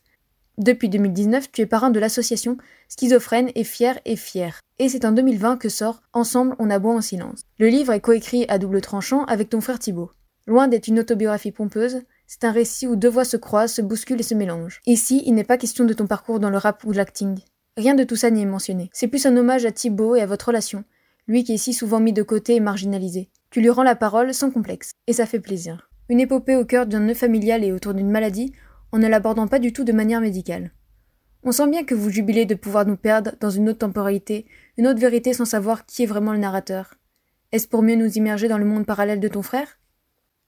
Depuis 0.58 0.88
2019, 0.88 1.52
tu 1.52 1.62
es 1.62 1.66
parrain 1.66 1.90
de 1.90 2.00
l'association 2.00 2.58
Schizophrène 2.88 3.52
et 3.56 3.66
Fier 3.66 4.00
et 4.06 4.16
Fier. 4.16 4.62
Et 4.78 4.88
c'est 4.88 5.04
en 5.04 5.12
2020 5.12 5.58
que 5.58 5.68
sort 5.68 6.02
Ensemble, 6.14 6.56
on 6.60 6.70
aboie 6.70 6.96
en 6.96 7.02
silence. 7.02 7.42
Le 7.60 7.68
livre 7.68 7.92
est 7.92 8.00
coécrit 8.00 8.46
à 8.48 8.58
double 8.58 8.80
tranchant 8.80 9.26
avec 9.26 9.50
ton 9.50 9.60
frère 9.60 9.80
Thibaut. 9.80 10.12
Loin 10.48 10.70
d'être 10.70 10.88
une 10.88 11.00
autobiographie 11.00 11.52
pompeuse, 11.52 12.04
c'est 12.26 12.44
un 12.44 12.52
récit 12.52 12.88
où 12.88 12.96
deux 12.96 13.10
voix 13.10 13.26
se 13.26 13.38
croisent, 13.38 13.74
se 13.74 13.82
bousculent 13.82 14.20
et 14.20 14.24
se 14.24 14.36
mélangent. 14.36 14.82
Ici, 14.86 15.24
il 15.26 15.34
n'est 15.34 15.44
pas 15.44 15.58
question 15.58 15.84
de 15.84 15.94
ton 15.94 16.08
parcours 16.08 16.40
dans 16.40 16.50
le 16.50 16.58
rap 16.58 16.84
ou 16.86 16.92
l'acting. 16.92 17.40
Rien 17.78 17.96
de 17.96 18.04
tout 18.04 18.16
ça 18.16 18.30
n'y 18.30 18.42
est 18.42 18.46
mentionné. 18.46 18.90
C'est 18.94 19.08
plus 19.08 19.26
un 19.26 19.38
hommage 19.38 19.66
à 19.66 19.72
Thibaut 19.72 20.16
et 20.16 20.22
à 20.22 20.26
votre 20.26 20.48
relation, 20.48 20.84
lui 21.28 21.44
qui 21.44 21.54
est 21.54 21.58
si 21.58 21.74
souvent 21.74 22.00
mis 22.00 22.14
de 22.14 22.24
côté 22.24 22.56
et 22.56 22.60
marginalisé. 22.60 23.30
Tu 23.52 23.62
lui 23.62 23.70
rends 23.70 23.84
la 23.84 23.96
parole 23.96 24.34
sans 24.34 24.52
complexe, 24.52 24.92
et 25.08 25.14
ça 25.14 25.26
fait 25.26 25.40
plaisir. 25.40 25.90
Une 26.10 26.20
épopée 26.20 26.56
au 26.56 26.66
cœur 26.66 26.86
d'un 26.86 27.02
nœud 27.02 27.14
familial 27.14 27.64
et 27.64 27.72
autour 27.72 27.94
d'une 27.94 28.10
maladie 28.10 28.54
en 28.92 28.98
ne 28.98 29.08
l'abordant 29.08 29.48
pas 29.48 29.60
du 29.60 29.74
tout 29.74 29.84
de 29.84 29.92
manière 29.92 30.22
médicale. 30.22 30.72
On 31.44 31.52
sent 31.52 31.70
bien 31.70 31.84
que 31.84 31.96
vous 31.96 32.10
jubilez 32.10 32.46
de 32.46 32.56
pouvoir 32.56 32.86
nous 32.86 32.98
perdre 32.98 33.32
dans 33.40 33.50
une 33.50 33.70
autre 33.70 33.80
temporalité, 33.80 34.46
une 34.78 34.88
autre 34.88 35.00
vérité 35.00 35.34
sans 35.34 35.46
savoir 35.46 35.86
qui 35.86 36.04
est 36.04 36.08
vraiment 36.08 36.34
le 36.34 36.40
narrateur. 36.40 36.96
Est-ce 37.52 37.68
pour 37.68 37.82
mieux 37.82 37.96
nous 37.96 38.18
immerger 38.18 38.48
dans 38.48 38.58
le 38.58 38.66
monde 38.66 38.86
parallèle 38.86 39.20
de 39.20 39.28
ton 39.28 39.42
frère? 39.42 39.80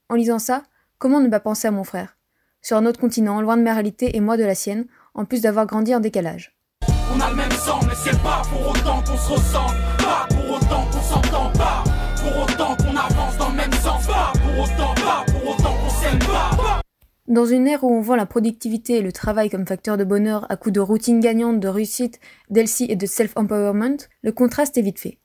En 0.09 0.15
lisant 0.15 0.39
ça, 0.39 0.63
comment 0.97 1.21
ne 1.21 1.29
pas 1.29 1.39
penser 1.39 1.67
à 1.67 1.71
mon 1.71 1.83
frère? 1.83 2.17
Sur 2.61 2.77
un 2.77 2.85
autre 2.85 2.99
continent, 2.99 3.41
loin 3.41 3.55
de 3.55 3.63
ma 3.63 3.73
réalité 3.73 4.15
et 4.15 4.19
moi 4.19 4.35
de 4.35 4.43
la 4.43 4.53
sienne, 4.53 4.85
en 5.13 5.25
plus 5.25 5.41
d'avoir 5.41 5.65
grandi 5.65 5.95
en 5.95 5.99
décalage. 5.99 6.55
On 7.13 7.19
a 7.19 7.29
le 7.29 7.35
même 7.35 7.51
sang, 7.51 7.79
mais 7.87 7.93
c'est 7.95 8.21
pas 8.21 8.41
pour 8.49 8.69
autant 8.69 9.01
qu'on 9.01 9.17
se 9.17 10.03
pas 10.03 10.27
pour 10.29 10.55
autant 10.55 10.85
qu'on 10.91 11.01
s'entend 11.01 11.51
pas, 11.51 11.83
pour 12.15 12.43
autant 12.43 12.75
qu'on 12.77 12.95
avance 12.95 13.37
dans 13.37 13.49
le 13.49 13.55
même 13.55 13.69
pas 13.69 14.33
pour 14.33 14.63
autant, 14.63 14.93
pas 14.95 15.25
pour 15.31 15.49
autant 15.49 15.75
qu'on 15.75 15.89
s'aime 15.89 16.19
pas. 16.19 16.81
Dans 17.27 17.45
une 17.45 17.67
ère 17.67 17.83
où 17.83 17.91
on 17.91 18.01
voit 18.01 18.17
la 18.17 18.25
productivité 18.25 18.97
et 18.97 19.01
le 19.01 19.11
travail 19.11 19.49
comme 19.49 19.67
facteur 19.67 19.97
de 19.97 20.03
bonheur 20.03 20.45
à 20.49 20.55
coup 20.55 20.71
de 20.71 20.79
routine 20.79 21.19
gagnante, 21.19 21.59
de 21.59 21.67
réussite, 21.67 22.19
d'LC 22.49 22.85
et 22.89 22.95
de 22.95 23.05
self-empowerment, 23.05 23.97
le 24.21 24.31
contraste 24.31 24.77
est 24.77 24.81
vite 24.81 24.99
fait. 24.99 25.17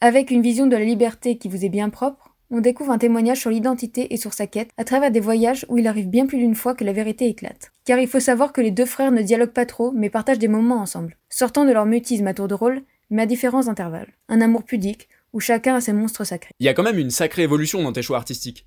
Avec 0.00 0.30
une 0.30 0.42
vision 0.42 0.66
de 0.66 0.76
la 0.76 0.84
liberté 0.84 1.38
qui 1.38 1.48
vous 1.48 1.64
est 1.64 1.68
bien 1.68 1.88
propre, 1.88 2.28
on 2.50 2.60
découvre 2.60 2.92
un 2.92 2.98
témoignage 2.98 3.40
sur 3.40 3.50
l'identité 3.50 4.14
et 4.14 4.16
sur 4.16 4.32
sa 4.32 4.46
quête 4.46 4.70
à 4.78 4.84
travers 4.84 5.10
des 5.10 5.20
voyages 5.20 5.66
où 5.68 5.76
il 5.76 5.86
arrive 5.86 6.08
bien 6.08 6.26
plus 6.26 6.38
d'une 6.38 6.54
fois 6.54 6.74
que 6.74 6.84
la 6.84 6.92
vérité 6.92 7.26
éclate. 7.26 7.72
Car 7.84 7.98
il 7.98 8.08
faut 8.08 8.20
savoir 8.20 8.52
que 8.52 8.60
les 8.60 8.70
deux 8.70 8.86
frères 8.86 9.12
ne 9.12 9.20
dialoguent 9.20 9.52
pas 9.52 9.66
trop, 9.66 9.92
mais 9.92 10.08
partagent 10.08 10.38
des 10.38 10.48
moments 10.48 10.80
ensemble, 10.80 11.16
sortant 11.38 11.64
de 11.64 11.70
leur 11.70 11.86
mutisme 11.86 12.26
à 12.26 12.34
tour 12.34 12.48
de 12.48 12.54
rôle, 12.54 12.82
mais 13.10 13.22
à 13.22 13.26
différents 13.26 13.68
intervalles. 13.68 14.12
Un 14.28 14.40
amour 14.40 14.64
pudique, 14.64 15.08
où 15.32 15.38
chacun 15.38 15.76
a 15.76 15.80
ses 15.80 15.92
monstres 15.92 16.24
sacrés. 16.24 16.50
Il 16.58 16.66
y 16.66 16.68
a 16.68 16.74
quand 16.74 16.82
même 16.82 16.98
une 16.98 17.12
sacrée 17.12 17.42
évolution 17.42 17.80
dans 17.80 17.92
tes 17.92 18.02
choix 18.02 18.16
artistiques. 18.16 18.66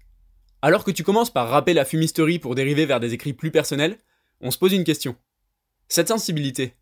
Alors 0.62 0.86
que 0.86 0.92
tu 0.92 1.04
commences 1.04 1.34
par 1.34 1.50
rapper 1.50 1.74
la 1.74 1.84
fumisterie 1.84 2.40
pour 2.40 2.56
dériver 2.56 2.86
vers 2.86 3.02
des 3.02 3.14
écrits 3.14 3.34
plus 3.34 3.52
personnels, 3.52 3.98
on 4.40 4.52
se 4.52 4.58
pose 4.58 4.72
une 4.72 4.86
question. 4.86 5.18
Cette 5.90 6.08
sensibilité, 6.08 6.76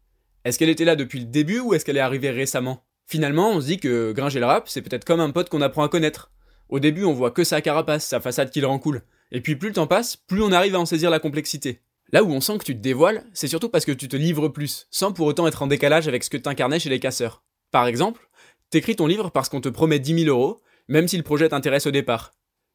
est-ce 0.45 0.59
qu'elle 0.59 0.69
était 0.69 0.85
là 0.85 0.95
depuis 0.95 1.21
le 1.21 1.25
début 1.25 1.59
ou 1.59 1.73
est-ce 1.73 1.85
qu'elle 1.85 1.97
est 1.97 2.01
arrivée 2.01 2.29
récemment? 2.29 2.83
Finalement, 3.07 3.49
on 3.49 3.59
se 3.59 3.65
dit 3.65 3.79
que 3.79 4.11
Gringer 4.11 4.41
le 4.41 4.45
rap, 4.45 4.69
c'est 4.69 4.83
peut-être 4.83 5.05
comme 5.05 5.21
un 5.21 5.31
pote 5.31 5.49
qu'on 5.49 5.61
apprend 5.61 5.83
à 5.83 5.89
connaître. 5.89 6.31
Au 6.69 6.79
début, 6.79 7.03
on 7.03 7.13
voit 7.13 7.31
que 7.31 7.43
sa 7.43 7.61
carapace, 7.61 8.05
sa 8.05 8.19
façade 8.19 8.51
qui 8.51 8.61
le 8.61 8.67
rend 8.67 8.77
cool. 8.77 9.01
Et 9.31 9.41
puis 9.41 9.55
plus 9.55 9.69
le 9.69 9.73
temps 9.73 9.87
passe, 9.87 10.17
plus 10.17 10.43
on 10.43 10.51
arrive 10.51 10.75
à 10.75 10.79
en 10.79 10.85
saisir 10.85 11.09
la 11.09 11.19
complexité. 11.19 11.81
Là 12.11 12.23
où 12.23 12.31
on 12.31 12.41
sent 12.41 12.57
que 12.57 12.63
tu 12.63 12.75
te 12.75 12.81
dévoiles, 12.81 13.23
c'est 13.33 13.47
surtout 13.47 13.69
parce 13.69 13.85
que 13.85 13.91
tu 13.91 14.07
te 14.07 14.15
livres 14.15 14.47
plus, 14.47 14.87
sans 14.89 15.11
pour 15.11 15.27
autant 15.27 15.45
être 15.45 15.61
en 15.61 15.67
décalage 15.67 16.07
avec 16.07 16.23
ce 16.23 16.31
que 16.31 16.37
t'incarnais 16.37 16.79
chez 16.79 16.89
les 16.89 16.99
casseurs. 16.99 17.43
Par 17.71 17.85
exemple, 17.85 18.29
t'écris 18.71 18.95
ton 18.95 19.05
livre 19.05 19.29
parce 19.29 19.47
qu'on 19.47 19.61
te 19.61 19.69
promet 19.69 19.99
10 19.99 20.23
000 20.23 20.35
euros, 20.35 20.59
même 20.87 21.07
si 21.07 21.17
le 21.17 21.23
projet 21.23 21.49
t'intéresse 21.49 21.85
au 21.85 21.91
départ. 21.91 22.33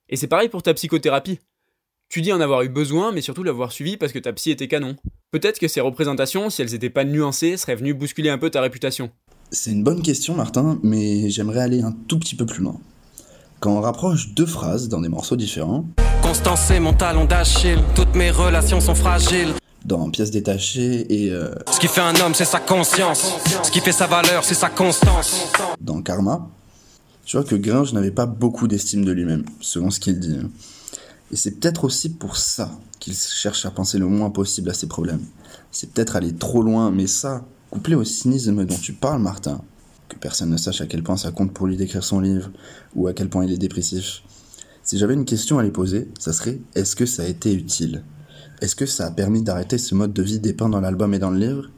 Et 0.09 0.15
c'est 0.15 0.29
pareil 0.29 0.49
pour 0.49 0.63
ta 0.63 0.73
psychothérapie. 0.73 1.41
Tu 2.09 2.21
dis 2.21 2.33
en 2.33 2.41
avoir 2.41 2.63
eu 2.63 2.69
besoin, 2.69 3.11
mais 3.11 3.23
surtout 3.23 3.43
l'avoir 3.43 3.73
suivi 3.73 3.97
parce 3.97 4.13
que 4.13 4.21
ta 4.21 4.33
psy 4.33 4.53
était 4.53 4.69
canon. 4.69 4.95
Peut-être 5.33 5.59
que 5.59 5.67
ces 5.67 5.81
représentations, 5.81 6.49
si 6.49 6.63
elles 6.63 6.75
étaient 6.75 6.91
pas 6.91 7.05
nuancées, 7.05 7.57
seraient 7.57 7.75
venues 7.75 7.95
bousculer 7.95 8.31
un 8.31 8.39
peu 8.39 8.51
ta 8.51 8.61
réputation. 8.61 9.11
C'est 9.51 9.73
une 9.73 9.83
bonne 9.83 10.03
question, 10.03 10.37
Martin, 10.37 10.79
mais 10.85 11.29
j'aimerais 11.29 11.61
aller 11.61 11.81
un 11.81 11.93
tout 12.07 12.21
petit 12.21 12.37
peu 12.37 12.47
plus 12.47 12.63
loin. 12.63 12.79
Quand 13.59 13.77
on 13.77 13.81
rapproche 13.81 14.33
deux 14.35 14.47
phrases 14.47 14.89
dans 14.89 15.01
des 15.01 15.09
morceaux 15.09 15.37
différents, 15.37 15.87
Constance, 16.35 16.63
c'est 16.67 16.81
mon 16.81 16.93
talon 16.93 17.27
d'Achille. 17.27 17.79
Toutes 17.95 18.17
mes 18.17 18.33
relations 18.33 18.81
sont 18.81 18.97
fragiles. 18.97 19.55
dans 19.85 20.11
pièces 20.11 20.33
détachées 20.33 21.07
et 21.09 21.31
euh, 21.31 21.55
Ce 21.71 21.79
qui 21.79 21.87
fait 21.87 22.01
un 22.01 22.13
homme, 22.17 22.35
c'est 22.35 22.45
sa 22.45 22.59
conscience. 22.59 23.35
Ce 23.63 23.71
qui 23.71 23.79
fait 23.79 23.93
sa 23.93 24.09
valeur, 24.09 24.43
c'est 24.43 24.55
sa 24.57 24.69
constance. 24.69 25.47
dans 25.81 26.03
Karma, 26.03 26.51
Tu 27.25 27.37
vois 27.37 27.47
que 27.47 27.55
Gringe 27.55 27.93
n'avait 27.93 28.11
pas 28.11 28.27
beaucoup 28.27 28.67
d'estime 28.67 29.05
de 29.05 29.13
lui-même, 29.13 29.45
selon 29.61 29.93
ce 29.93 30.01
qu'il 30.01 30.19
dit. 30.19 30.41
Et 31.31 31.37
c'est 31.37 31.53
peut-être 31.53 31.85
aussi 31.85 32.09
pour 32.09 32.37
ça 32.37 32.69
qu'il 32.99 33.15
cherche 33.15 33.65
à 33.65 33.71
penser 33.71 33.99
le 33.99 34.07
moins 34.07 34.31
possible 34.31 34.71
à 34.71 34.75
ses 34.75 34.89
problèmes. 34.89 35.23
C'est 35.71 35.93
peut-être 35.93 36.17
aller 36.17 36.35
trop 36.35 36.63
loin, 36.63 36.91
mais 36.91 37.07
ça, 37.07 37.45
couplé 37.71 37.95
au 37.95 38.03
cynisme 38.03 38.65
dont 38.65 38.79
tu 38.83 38.93
parles, 38.93 39.23
Martin, 39.23 39.61
que 40.09 40.17
personne 40.17 40.51
ne 40.51 40.57
sache 40.57 40.81
à 40.81 40.87
quel 40.87 41.05
point 41.05 41.17
ça 41.17 41.31
compte 41.31 41.53
pour 41.53 41.69
lui 41.69 41.77
d'écrire 41.77 42.03
son 42.03 42.19
livre, 42.19 42.51
ou 42.97 43.07
à 43.07 43.13
quel 43.13 43.29
point 43.29 43.45
il 43.45 43.53
est 43.53 43.57
dépressif. 43.57 44.25
Si 44.85 44.99
j'avais 44.99 45.15
une 45.15 45.25
question 45.25 45.59
à 45.59 45.63
lui 45.63 45.71
poser, 45.71 46.09
ça 46.19 46.35
serait 46.35 46.59
est-ce 46.75 46.95
que 46.95 47.07
ça 47.07 47.23
a 47.23 47.27
été 47.27 47.55
utile? 47.55 48.05
Est-ce 48.61 48.77
que 48.77 48.85
ça 48.85 49.07
a 49.07 49.11
permis 49.11 49.43
d'arrêter 49.43 49.79
ce 49.79 49.95
mode 49.95 50.13
de 50.13 50.23
vie 50.23 50.41
dépeint 50.41 50.69
dans 50.69 50.83
l'album 50.83 51.15
et 51.15 51.19
dans 51.19 51.31
le 51.31 51.39
livre? 51.39 51.71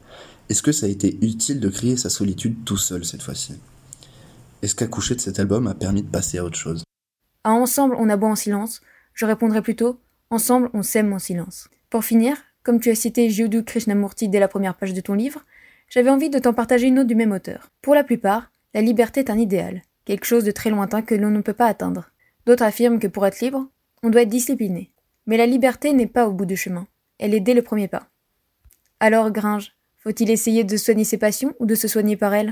Est-ce 0.49 0.61
que 0.61 0.73
ça 0.73 0.87
a 0.87 0.89
été 0.89 1.17
utile 1.21 1.61
de 1.61 1.69
créer 1.69 1.95
sa 1.95 2.09
solitude 2.09 2.65
tout 2.65 2.75
seul 2.75 3.05
cette 3.05 3.23
fois-ci? 3.23 3.53
Est-ce 4.61 4.75
qu'accoucher 4.75 5.15
de 5.15 5.21
cet 5.21 5.39
album 5.39 5.67
a 5.67 5.73
permis 5.73 6.03
de 6.03 6.09
passer 6.09 6.37
à 6.37 6.43
autre 6.43 6.57
chose? 6.57 6.83
À 7.45 7.51
Ensemble, 7.51 7.95
on 7.97 8.09
aboie 8.09 8.27
en 8.27 8.35
silence, 8.35 8.81
je 9.13 9.25
répondrais 9.25 9.61
plutôt 9.61 10.01
Ensemble, 10.29 10.69
on 10.73 10.83
s'aime 10.83 11.13
en 11.13 11.19
silence. 11.19 11.69
Pour 11.89 12.03
finir, 12.03 12.35
comme 12.61 12.81
tu 12.81 12.89
as 12.89 12.95
cité 12.95 13.29
Jyoti 13.29 13.63
Krishnamurti 13.63 14.27
dès 14.27 14.41
la 14.41 14.49
première 14.49 14.75
page 14.75 14.93
de 14.93 14.99
ton 14.99 15.13
livre, 15.13 15.45
j'avais 15.87 16.09
envie 16.09 16.29
de 16.29 16.39
t'en 16.39 16.53
partager 16.53 16.87
une 16.87 16.99
autre 16.99 17.07
du 17.07 17.15
même 17.15 17.31
auteur. 17.31 17.69
Pour 17.81 17.95
la 17.95 18.03
plupart, 18.03 18.51
la 18.73 18.81
liberté 18.81 19.21
est 19.21 19.29
un 19.29 19.37
idéal, 19.37 19.83
quelque 20.03 20.25
chose 20.25 20.43
de 20.43 20.51
très 20.51 20.69
lointain 20.69 21.01
que 21.01 21.15
l'on 21.15 21.31
ne 21.31 21.39
peut 21.39 21.53
pas 21.53 21.67
atteindre. 21.67 22.09
D'autres 22.47 22.63
affirment 22.63 22.97
que 22.97 23.07
pour 23.07 23.25
être 23.27 23.41
libre, 23.41 23.65
on 24.03 24.09
doit 24.09 24.21
être 24.21 24.29
discipliné. 24.29 24.89
Mais 25.25 25.35
la 25.35 25.45
liberté 25.45 25.91
n'est 25.91 26.07
pas 26.07 26.29
au 26.29 26.31
bout 26.31 26.45
du 26.45 26.55
chemin, 26.55 26.87
elle 27.19 27.33
est 27.33 27.41
dès 27.41 27.53
le 27.53 27.61
premier 27.61 27.89
pas. 27.89 28.03
Alors, 29.01 29.31
Gringe, 29.31 29.73
faut-il 29.97 30.31
essayer 30.31 30.63
de 30.63 30.77
soigner 30.77 31.03
ses 31.03 31.17
passions 31.17 31.53
ou 31.59 31.65
de 31.65 31.75
se 31.75 31.89
soigner 31.89 32.15
par 32.15 32.33
elles 32.33 32.51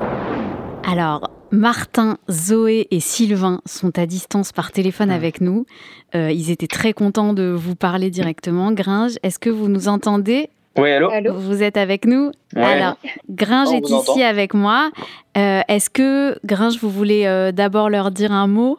Alors, 0.86 1.32
Martin, 1.52 2.18
Zoé 2.30 2.90
et 2.92 3.00
Sylvain 3.00 3.62
sont 3.66 3.98
à 3.98 4.06
distance 4.06 4.52
par 4.52 4.74
téléphone 4.74 5.12
avec 5.12 5.40
nous. 5.40 5.66
Euh, 6.14 6.30
ils 6.30 6.52
étaient 6.52 6.68
très 6.68 6.92
contents 6.92 7.32
de 7.32 7.56
vous 7.58 7.76
parler 7.76 8.10
directement. 8.10 8.74
Gringe, 8.74 9.14
est-ce 9.24 9.40
que 9.40 9.50
vous 9.50 9.70
nous 9.70 9.88
entendez? 9.88 10.50
Oui, 10.78 10.92
allô? 10.92 11.10
Vous 11.36 11.64
êtes 11.64 11.78
avec 11.78 12.04
nous? 12.04 12.32
Ouais. 12.54 12.64
Alors, 12.64 12.98
Gringe 13.30 13.72
est 13.72 13.90
ici 13.90 13.96
entend. 13.96 14.22
avec 14.26 14.54
moi. 14.54 14.92
Euh, 15.38 15.62
est-ce 15.70 15.90
que, 15.90 16.38
Gringe, 16.46 16.80
vous 16.82 16.90
voulez 16.90 17.26
euh, 17.28 17.54
d'abord 17.54 17.90
leur 17.90 18.12
dire 18.12 18.34
un 18.34 18.48
mot? 18.48 18.78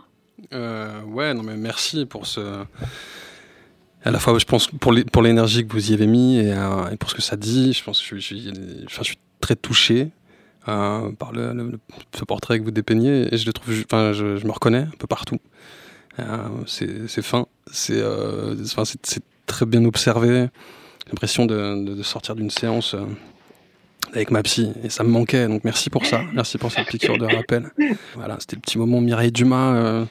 Euh, 0.53 1.03
ouais, 1.03 1.35
non 1.35 1.43
mais 1.43 1.57
merci 1.57 2.07
pour 2.07 2.27
ce. 2.27 2.65
À 4.05 4.11
la 4.11 4.19
fois, 4.19 4.39
je 4.39 4.45
pense 4.45 4.69
pour 4.69 5.23
l'énergie 5.23 5.67
que 5.67 5.73
vous 5.73 5.91
y 5.91 5.95
avez 5.95 6.07
mis 6.07 6.39
et, 6.39 6.53
euh, 6.53 6.91
et 6.91 6.97
pour 6.97 7.11
ce 7.11 7.15
que 7.17 7.23
ça 7.23 7.37
dit, 7.37 7.73
je 7.73 7.83
pense 7.83 8.01
que 8.01 8.17
je 8.17 8.21
suis, 8.21 9.19
très 9.41 9.57
touché 9.57 10.11
euh, 10.69 11.11
par 11.13 11.33
le, 11.33 11.79
ce 12.17 12.25
portrait 12.25 12.59
que 12.59 12.65
vous 12.65 12.71
dépeignez 12.71 13.33
et 13.33 13.37
je 13.37 13.47
le 13.47 13.53
trouve, 13.53 13.75
enfin, 13.85 14.13
je, 14.13 14.45
me 14.47 14.51
reconnais 14.51 14.83
un 14.83 14.97
peu 14.99 15.07
partout. 15.07 15.39
C'est 16.67 17.23
fin, 17.23 17.47
c'est 17.71 18.03
très 19.47 19.67
bien 19.67 19.85
observé. 19.85 20.49
L'impression 21.09 21.47
de, 21.47 22.03
sortir 22.03 22.37
d'une 22.37 22.51
séance 22.51 22.95
avec 24.13 24.31
ma 24.31 24.43
psy 24.43 24.73
et 24.85 24.89
ça 24.91 25.05
me 25.05 25.09
manquait 25.11 25.47
donc 25.49 25.65
merci 25.65 25.91
pour 25.91 26.05
ça, 26.07 26.23
merci 26.33 26.59
pour 26.59 26.71
cette 26.73 26.87
piqûre 26.87 27.19
de 27.19 27.27
rappel. 27.27 27.71
Voilà, 28.15 28.37
c'était 28.41 28.57
le 28.57 28.63
petit 28.63 28.79
moment 28.79 29.01
Mireille 29.01 29.33
Dumas. 29.33 29.75
euh, 29.75 30.05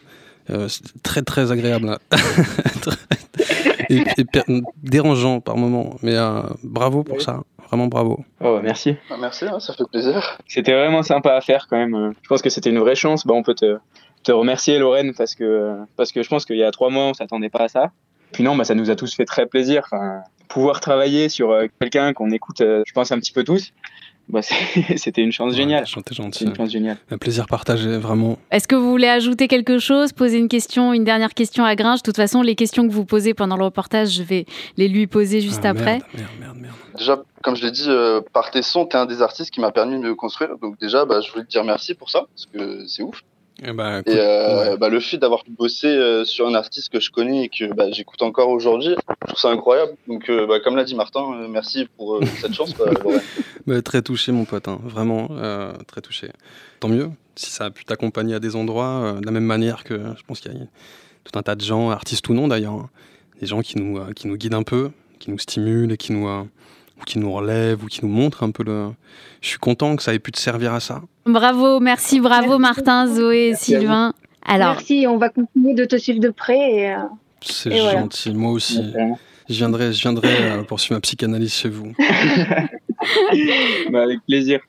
euh, 0.51 0.67
c'était 0.67 0.99
très 1.01 1.21
très 1.23 1.51
agréable 1.51 1.97
et, 3.89 4.03
et 4.17 4.25
per- 4.25 4.43
dérangeant 4.83 5.39
par 5.41 5.57
moment 5.57 5.95
mais 6.01 6.15
euh, 6.15 6.41
bravo 6.63 7.03
pour 7.03 7.21
ça 7.21 7.41
vraiment 7.67 7.87
bravo 7.87 8.23
Oh, 8.41 8.59
merci. 8.61 8.95
merci, 9.19 9.45
hein, 9.45 9.59
ça 9.59 9.73
fait 9.73 9.85
plaisir. 9.91 10.37
C'était 10.47 10.73
vraiment 10.73 11.01
sympa 11.01 11.33
à 11.33 11.41
faire 11.41 11.65
quand 11.67 11.77
même. 11.77 12.13
Je 12.21 12.27
pense 12.27 12.43
que 12.43 12.49
c'était 12.51 12.69
une 12.69 12.77
vraie 12.77 12.93
chance. 12.93 13.25
Bah, 13.25 13.33
on 13.33 13.41
peut 13.41 13.55
te, 13.55 13.77
te 14.23 14.31
remercier, 14.31 14.77
Lorraine, 14.77 15.13
parce 15.17 15.33
que, 15.33 15.75
parce 15.97 16.11
que 16.11 16.21
je 16.21 16.29
pense 16.29 16.45
qu'il 16.45 16.57
y 16.57 16.63
a 16.63 16.69
trois 16.69 16.91
mois, 16.91 17.05
on 17.05 17.15
s'attendait 17.15 17.49
pas 17.49 17.63
à 17.63 17.67
ça. 17.67 17.91
Puis 18.33 18.43
non, 18.43 18.55
bah, 18.55 18.65
ça 18.65 18.75
nous 18.75 18.91
a 18.91 18.95
tous 18.95 19.15
fait 19.15 19.25
très 19.25 19.47
plaisir. 19.47 19.81
Enfin, 19.85 20.21
pouvoir 20.47 20.79
travailler 20.79 21.29
sur 21.29 21.51
euh, 21.51 21.67
quelqu'un 21.79 22.13
qu'on 22.13 22.31
écoute, 22.31 22.61
euh, 22.61 22.83
je 22.85 22.93
pense, 22.93 23.11
un 23.11 23.19
petit 23.19 23.31
peu 23.31 23.43
tous, 23.43 23.71
bah, 24.27 24.41
c'était 24.97 25.21
une 25.21 25.31
chance 25.31 25.53
géniale. 25.53 25.85
t'es 25.85 26.01
C'est 26.09 26.15
gentil 26.15 26.45
une 26.45 26.55
chance 26.55 26.71
géniale. 26.71 26.97
un 27.11 27.17
plaisir 27.17 27.45
partagé 27.45 27.97
vraiment 27.97 28.39
Est-ce 28.51 28.67
que 28.67 28.75
vous 28.75 28.89
voulez 28.89 29.07
ajouter 29.07 29.47
quelque 29.47 29.77
chose, 29.77 30.13
poser 30.13 30.37
une 30.39 30.47
question, 30.47 30.93
une 30.93 31.03
dernière 31.03 31.33
question 31.33 31.63
à 31.63 31.75
Gringe? 31.75 31.99
De 31.99 32.03
toute 32.03 32.15
façon, 32.15 32.41
les 32.41 32.55
questions 32.55 32.87
que 32.87 32.91
vous 32.93 33.05
posez 33.05 33.33
pendant 33.35 33.55
le 33.57 33.65
reportage, 33.65 34.09
je 34.09 34.23
vais 34.23 34.45
les 34.77 34.87
lui 34.87 35.05
poser 35.07 35.41
juste 35.41 35.61
Ah, 35.63 35.69
après. 35.69 35.99
merde, 36.39 36.57
Déjà, 36.97 37.21
comme 37.43 37.55
je 37.55 37.63
l'ai 37.65 37.71
dit, 37.71 37.85
euh, 37.87 38.21
par 38.33 38.49
tes 38.51 38.61
sons, 38.63 38.85
t'es 38.85 38.97
un 38.97 39.05
des 39.05 39.21
artistes 39.21 39.51
qui 39.51 39.59
m'a 39.61 39.71
permis 39.71 39.95
de 39.99 39.99
me 40.07 40.15
construire. 40.15 40.57
Donc 40.61 40.79
déjà, 40.79 41.05
bah, 41.05 41.21
je 41.21 41.31
voulais 41.31 41.43
te 41.43 41.49
dire 41.49 41.63
merci 41.63 41.93
pour 41.93 42.09
ça, 42.09 42.21
parce 42.33 42.45
que 42.47 42.87
c'est 42.87 43.03
ouf. 43.03 43.21
Eh 43.63 43.71
ben, 43.71 44.01
Et 44.05 44.17
euh, 44.17 44.71
ouais. 44.71 44.77
bah, 44.77 44.89
le 44.89 44.99
fait 44.99 45.17
d'avoir 45.17 45.43
pu 45.43 45.51
bosser 45.51 45.87
euh, 45.87 46.25
sur 46.25 46.47
un 46.47 46.55
artiste 46.55 46.89
que 46.91 46.99
je 46.99 47.09
connais 47.09 47.45
et 47.45 47.49
que 47.49 47.73
bah, 47.73 47.89
j'écoute 47.91 48.21
encore 48.21 48.49
aujourd'hui, 48.49 48.95
je 49.21 49.27
trouve 49.27 49.39
ça 49.39 49.49
incroyable. 49.49 49.93
Donc, 50.07 50.29
euh, 50.29 50.45
bah, 50.45 50.59
comme 50.59 50.75
l'a 50.75 50.83
dit 50.83 50.95
Martin, 50.95 51.21
euh, 51.33 51.47
merci 51.47 51.87
pour 51.97 52.19
cette 52.41 52.53
chance. 52.53 52.73
quoi. 52.73 52.87
Bah, 53.67 53.81
très 53.81 54.03
touché 54.03 54.31
mon 54.31 54.45
pote 54.45 54.67
hein, 54.67 54.79
vraiment 54.83 55.27
très 55.87 55.99
touché 55.99 56.29
tant 56.79 56.87
mieux 56.87 57.09
si 57.35 57.49
ça 57.49 57.65
a 57.65 57.71
pu 57.71 57.83
t'accompagner 57.83 58.35
à 58.35 58.39
des 58.39 58.55
endroits 58.55 59.15
de 59.19 59.25
la 59.25 59.31
même 59.31 59.43
manière 59.43 59.83
que 59.83 59.95
je 59.95 60.23
pense 60.27 60.39
qu'il 60.39 60.53
y 60.53 60.55
a 60.55 60.59
tout 61.23 61.39
un 61.39 61.41
tas 61.41 61.55
de 61.55 61.61
gens 61.61 61.89
artistes 61.89 62.29
ou 62.29 62.35
non 62.35 62.47
d'ailleurs 62.47 62.73
hein, 62.73 62.89
des 63.41 63.47
gens 63.47 63.61
qui 63.61 63.79
nous 63.79 63.99
qui 64.13 64.27
nous 64.27 64.37
guident 64.37 64.53
un 64.53 64.61
peu 64.61 64.91
qui 65.17 65.31
nous 65.31 65.39
stimulent 65.39 65.91
et 65.91 65.97
qui 65.97 66.13
nous 66.13 66.27
ou 66.99 67.03
qui 67.05 67.19
nous 67.19 67.31
relèvent 67.31 67.83
ou 67.83 67.87
qui 67.87 67.99
nous 68.03 68.11
montrent 68.11 68.43
un 68.43 68.51
peu 68.51 68.63
le 68.63 68.89
je 69.41 69.49
suis 69.49 69.59
content 69.59 69.95
que 69.95 70.03
ça 70.03 70.13
ait 70.13 70.19
pu 70.19 70.31
te 70.31 70.39
servir 70.39 70.73
à 70.73 70.79
ça 70.79 71.01
Bravo, 71.25 71.79
merci, 71.79 72.19
bravo 72.19 72.57
Martin, 72.57 73.07
Zoé. 73.07 73.53
Sylvain. 73.55 74.13
Alors, 74.47 74.73
Merci, 74.75 75.05
on 75.07 75.17
va 75.17 75.29
continuer 75.29 75.73
de 75.73 75.85
te 75.85 75.95
suivre 75.97 76.19
de 76.19 76.29
près. 76.29 76.71
Et, 76.73 76.91
euh, 76.93 76.97
c'est 77.41 77.71
Et 77.71 77.81
voilà. 77.81 77.99
gentil 78.01 78.33
moi 78.33 78.51
aussi 78.51 78.81
je 79.47 79.53
viendrai 79.55 79.93
je 79.93 80.01
viendrai 80.01 80.29
euh, 80.51 80.63
poursuivre 80.63 80.95
ma 80.95 81.01
psychanalyse 81.01 81.53
chez 81.53 81.69
vous 81.69 81.93
Bah, 83.91 84.03
avec 84.03 84.19
plaisir 84.25 84.59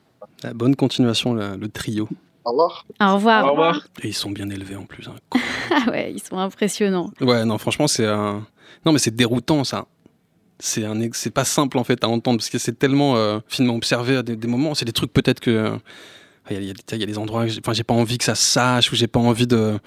Euh, 0.45 0.53
bonne 0.53 0.75
continuation 0.75 1.33
le, 1.33 1.55
le 1.57 1.67
trio 1.69 2.07
Au 2.45 2.51
revoir. 2.51 2.85
au 3.01 3.13
revoir. 3.15 3.45
Au 3.45 3.51
revoir. 3.51 3.87
et 4.03 4.09
ils 4.09 4.13
sont 4.13 4.29
bien 4.31 4.49
élevés 4.49 4.75
en 4.75 4.83
plus 4.85 5.07
hein. 5.07 5.15
Ah 5.71 5.89
ouais, 5.91 6.11
ils 6.13 6.21
sont 6.21 6.37
impressionnants. 6.37 7.11
Ouais, 7.21 7.43
non, 7.45 7.57
franchement, 7.57 7.87
c'est. 7.87 8.05
Non, 8.05 8.91
mais 8.93 8.99
c'est 8.99 9.13
déroutant, 9.15 9.63
ça. 9.63 9.85
C'est 10.59 10.85
un, 10.85 10.95
c'est 11.13 11.29
pas 11.31 11.45
simple 11.45 11.77
en 11.77 11.83
fait 11.83 12.03
à 12.03 12.07
entendre 12.09 12.37
parce 12.39 12.49
que 12.49 12.57
c'est 12.57 12.77
tellement 12.79 13.15
euh, 13.15 13.39
finement 13.47 13.75
observé 13.75 14.17
à 14.17 14.23
des, 14.23 14.35
des 14.35 14.47
moments. 14.47 14.73
C'est 14.73 14.85
des 14.85 14.91
trucs 14.93 15.13
peut-être 15.13 15.39
que 15.39 15.51
euh, 15.51 15.77
il 16.49 16.55
y, 16.55 16.57
a- 16.57 16.61
il 16.61 16.67
y 16.67 16.71
a- 16.71 16.95
il 16.95 16.99
y 16.99 17.03
a 17.03 17.05
des 17.05 17.17
endroits, 17.17 17.45
enfin, 17.59 17.73
j'ai 17.73 17.83
pas 17.83 17.93
envie 17.93 18.17
que 18.17 18.23
ça 18.23 18.35
sache 18.35 18.91
ou 18.91 18.95
j'ai 18.95 19.07
pas 19.07 19.19
envie 19.19 19.45
de. 19.47 19.77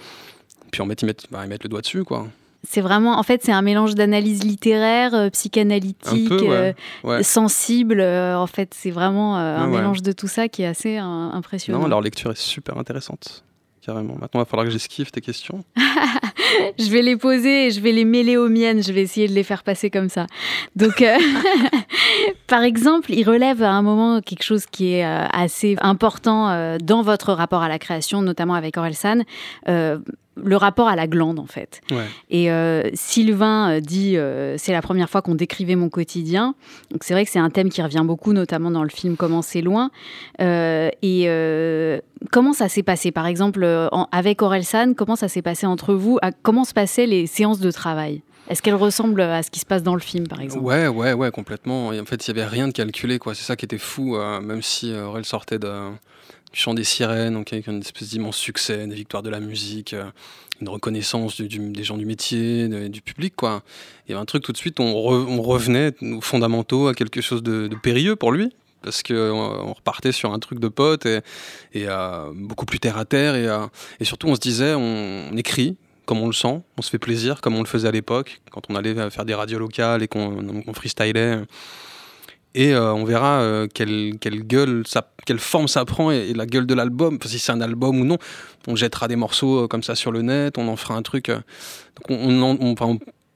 Puis 0.71 0.83
en 0.83 0.87
fait, 0.87 1.03
ils 1.03 1.07
mettent, 1.07 1.27
bah, 1.31 1.41
ils 1.45 1.49
mettent 1.49 1.65
le 1.65 1.69
doigt 1.69 1.81
dessus, 1.81 2.05
quoi. 2.05 2.29
C'est 2.69 2.83
vraiment, 2.83 3.19
en 3.19 3.23
fait, 3.23 3.43
c'est 3.43 3.53
un 3.53 3.63
mélange 3.63 3.95
d'analyse 3.95 4.45
littéraire, 4.45 5.15
euh, 5.15 5.31
psychanalytique, 5.31 6.31
Un 6.31 6.37
peu, 6.37 6.43
ouais. 6.43 6.75
euh, 7.05 7.09
Ouais. 7.09 7.23
sensible. 7.23 8.01
euh, 8.01 8.37
en 8.37 8.47
fait, 8.47 8.75
c'est 8.77 8.91
vraiment 8.91 9.39
euh, 9.39 9.57
un 9.57 9.71
Ouais, 9.71 9.79
mélange 9.79 10.03
de 10.03 10.13
tout 10.13 10.29
ça 10.29 10.47
qui 10.49 10.63
est 10.63 10.67
assez 10.67 10.99
euh, 10.99 11.03
impressionnant. 11.03 11.81
Non, 11.81 11.87
leur 11.89 12.03
lecture 12.03 12.31
est 12.33 12.39
super 12.39 12.77
intéressante, 12.77 13.43
carrément. 13.85 14.15
Maintenant, 14.15 14.29
il 14.35 14.39
va 14.41 14.45
falloir 14.45 14.67
que 14.67 14.73
j'esquive 14.73 15.11
tes 15.11 15.21
questions. 15.21 15.65
je 16.79 16.91
vais 16.91 17.03
les 17.03 17.17
poser 17.17 17.67
et 17.67 17.71
je 17.71 17.81
vais 17.81 17.93
les 17.93 18.05
mêler 18.05 18.37
aux 18.37 18.49
miennes. 18.49 18.83
Je 18.83 18.93
vais 18.93 19.03
essayer 19.03 19.29
de 19.29 19.33
les 19.33 19.43
faire 19.43 19.63
passer 19.63 19.91
comme 19.91 20.09
ça. 20.09 20.27
Donc, 20.77 21.03
euh, 21.03 21.17
par 22.47 22.63
exemple, 22.63 23.13
il 23.13 23.25
relève 23.25 23.63
à 23.63 23.73
un 23.73 23.83
moment 23.83 24.21
quelque 24.21 24.43
chose 24.43 24.67
qui 24.67 24.95
est 24.95 25.05
euh, 25.05 25.27
assez 25.33 25.77
important 25.81 26.51
euh, 26.51 26.79
dans 26.79 27.03
votre 27.03 27.33
rapport 27.33 27.63
à 27.63 27.69
la 27.69 27.79
création, 27.79 28.23
notamment 28.23 28.55
avec 28.55 28.77
Orelsan, 28.77 29.23
euh, 29.69 29.99
le 30.43 30.57
rapport 30.57 30.89
à 30.89 30.97
la 30.97 31.07
glande, 31.07 31.39
en 31.39 31.47
fait. 31.47 31.81
Ouais. 31.91 32.07
Et 32.31 32.51
euh, 32.51 32.89
Sylvain 32.95 33.81
dit 33.81 34.17
euh, 34.17 34.57
c'est 34.59 34.73
la 34.73 34.83
première 34.83 35.11
fois 35.11 35.23
qu'on 35.23 35.35
décrivait 35.35 35.77
mon 35.77 35.89
quotidien. 35.89 36.55
Donc 36.91 37.05
c'est 37.05 37.15
vrai 37.15 37.25
que 37.25 37.31
c'est 37.31 37.39
un 37.39 37.51
thème 37.51 37.69
qui 37.69 37.83
revient 37.83 38.03
beaucoup, 38.05 38.33
notamment 38.33 38.71
dans 38.71 38.83
le 38.83 38.89
film 38.89 39.17
Comment 39.17 39.43
c'est 39.43 39.63
loin. 39.63 39.91
Euh, 40.41 40.91
et 41.03 41.25
comment 42.31 42.53
ça 42.53 42.69
s'est 42.69 42.83
passé, 42.83 43.11
par 43.13 43.27
exemple, 43.27 43.63
euh, 43.65 43.89
en- 43.93 44.09
avec 44.13 44.43
Orelsan, 44.43 44.95
comment 44.95 45.17
ça 45.17 45.29
s'est 45.29 45.43
passé 45.43 45.67
entre 45.67 45.95
vous? 45.95 46.19
Comment 46.43 46.65
se 46.65 46.73
passaient 46.75 47.07
les 47.07 47.27
séances 47.27 47.61
de 47.61 47.71
travail? 47.71 48.23
Est-ce 48.49 48.63
qu'elles 48.63 48.75
ressemblent 48.75 49.21
à 49.21 49.43
ce 49.45 49.51
qui 49.51 49.61
se 49.61 49.67
passe 49.67 49.83
dans 49.83 49.95
le 49.95 50.01
film, 50.01 50.27
par 50.27 50.41
exemple? 50.41 50.65
Ouais, 50.65 50.89
ouais, 50.89 51.13
ouais, 51.13 51.31
complètement. 51.31 51.93
Et 51.93 52.01
en 52.01 52.05
fait, 52.05 52.27
il 52.27 52.29
y 52.29 52.31
avait 52.41 52.47
rien 52.49 52.67
de 52.67 52.73
calculé, 52.73 53.19
quoi. 53.19 53.35
C'est 53.35 53.45
ça 53.45 53.55
qui 53.55 53.65
était 53.65 53.79
fou, 53.79 54.17
euh, 54.17 54.41
même 54.41 54.61
si 54.63 54.93
euh, 54.93 55.07
Aurel 55.07 55.25
sortait 55.25 55.59
de, 55.61 55.91
du 56.53 56.59
chant 56.59 56.75
des 56.75 56.83
sirènes, 56.85 57.35
donc 57.35 57.53
avec 57.53 57.69
une 57.69 57.79
espèce 57.79 58.09
d'immense 58.09 58.37
succès, 58.37 58.87
des 58.89 58.95
victoires 58.97 59.23
de 59.23 59.31
la 59.31 59.39
musique, 59.39 59.95
une 60.61 60.69
reconnaissance 60.69 61.41
des 61.41 61.85
gens 61.85 61.97
du 61.97 62.05
métier, 62.07 62.69
du 62.89 63.01
public, 63.03 63.35
quoi. 63.37 63.63
Il 64.09 64.11
y 64.11 64.15
avait 64.15 64.21
un 64.23 64.25
truc 64.27 64.43
tout 64.43 64.51
de 64.53 64.57
suite, 64.57 64.81
on, 64.81 64.93
re- 64.95 65.27
on 65.29 65.41
revenait 65.43 65.93
aux 66.03 66.21
fondamentaux, 66.21 66.89
à 66.89 66.95
quelque 66.95 67.21
chose 67.21 67.45
de 67.45 67.71
périlleux 67.83 68.17
pour 68.17 68.33
lui. 68.33 68.51
Parce 68.83 69.03
qu'on 69.03 69.15
on 69.15 69.73
repartait 69.73 70.13
sur 70.13 70.33
un 70.33 70.39
truc 70.39 70.59
de 70.59 70.69
pote 70.69 71.07
et, 71.07 71.21
euh, 71.77 72.33
beaucoup 72.35 72.67
plus 72.67 72.81
terre 72.81 72.99
à 72.99 73.05
terre. 73.05 73.35
Et, 73.35 73.47
euh, 73.47 73.67
surtout, 74.03 74.29
on 74.29 74.35
se 74.35 74.41
disait, 74.41 74.75
on, 74.75 75.37
écrit 75.37 75.77
comme 76.07 76.21
on 76.21 76.27
le 76.27 76.33
sent, 76.33 76.61
on 76.77 76.83
se 76.83 76.91
fait 76.91 76.99
plaisir 76.99 77.41
comme 77.41 77.55
on 77.55 77.61
le 77.61 77.69
faisait 77.69 77.87
à 77.87 77.93
l'époque, 77.93 78.41
quand 78.51 78.63
on 78.69 78.75
allait 78.75 79.11
faire 79.11 79.25
des 79.25 79.35
radios 79.35 79.61
locales 79.61 80.03
et 80.03 80.09
qu'on 80.09 80.63
on 80.67 80.73
freestylait. 80.75 81.43
Et 82.55 82.75
euh, 82.75 82.93
on 82.93 83.05
verra 83.05 83.41
euh, 83.43 83.69
quelle, 83.73 84.19
gueule, 84.19 84.83
quelle 85.25 85.39
forme 85.39 85.69
ça 85.69 85.85
prend 85.85 86.11
et, 86.11 86.33
la 86.33 86.47
gueule 86.47 86.67
de 86.67 86.75
l'album, 86.75 87.19
si 87.25 87.39
c'est 87.39 87.53
un 87.53 87.61
album 87.61 88.01
ou 88.01 88.05
non. 88.05 88.19
On 88.67 88.75
jettera 88.75 89.07
des 89.07 89.17
morceaux 89.17 89.69
comme 89.69 89.83
ça 89.83 89.95
sur 89.95 90.11
le 90.11 90.23
net, 90.23 90.59
on 90.59 90.67
en 90.67 90.77
fera 90.77 90.95
un 90.95 91.03
truc. 91.03 91.31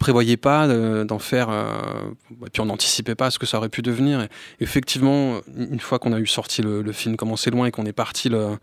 Prévoyait 0.05 0.37
pas 0.37 0.69
d'en 1.05 1.19
faire, 1.19 1.49
et 1.51 2.51
puis 2.51 2.61
on 2.61 2.67
n'anticipait 2.67 3.15
pas 3.15 3.31
ce 3.31 3.39
que 3.39 3.47
ça 3.47 3.57
aurait 3.57 3.71
pu 3.71 3.81
devenir. 3.81 4.29
Effectivement, 4.61 5.41
une 5.57 5.81
fois 5.81 5.99
qu'on 5.99 6.13
a 6.13 6.19
eu 6.19 6.27
sorti 6.27 6.61
le, 6.61 6.93
film 6.93 7.17
Commencer 7.17 7.51
loin 7.51 7.67
et 7.67 7.71
qu'on 7.71 7.87
est 7.87 7.95
parti 7.95 8.29
le, 8.29 8.59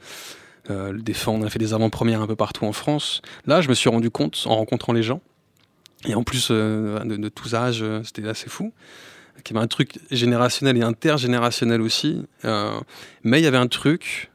euh, 0.69 0.93
on 1.27 1.41
a 1.41 1.49
fait 1.49 1.59
des 1.59 1.73
avant-premières 1.73 2.21
un 2.21 2.27
peu 2.27 2.35
partout 2.35 2.65
en 2.65 2.73
France. 2.73 3.21
Là, 3.47 3.61
je 3.61 3.69
me 3.69 3.73
suis 3.73 3.89
rendu 3.89 4.09
compte 4.09 4.43
en 4.45 4.55
rencontrant 4.55 4.93
les 4.93 5.03
gens, 5.03 5.21
et 6.05 6.15
en 6.15 6.23
plus 6.23 6.49
euh, 6.51 6.99
de, 6.99 7.29
tous 7.29 7.55
âges, 7.55 7.81
euh, 7.81 8.01
c'était 8.03 8.27
assez 8.27 8.49
fou, 8.49 8.71
qu'il 9.43 9.55
y 9.55 9.57
avait 9.57 9.65
un 9.65 9.67
truc 9.67 9.99
générationnel 10.11 10.77
et 10.77 10.83
intergénérationnel 10.83 11.81
aussi. 11.81 12.23
mais 13.23 13.39
il 13.39 13.43
y 13.43 13.47
avait 13.47 13.57
un 13.57 13.67
truc, 13.67 14.30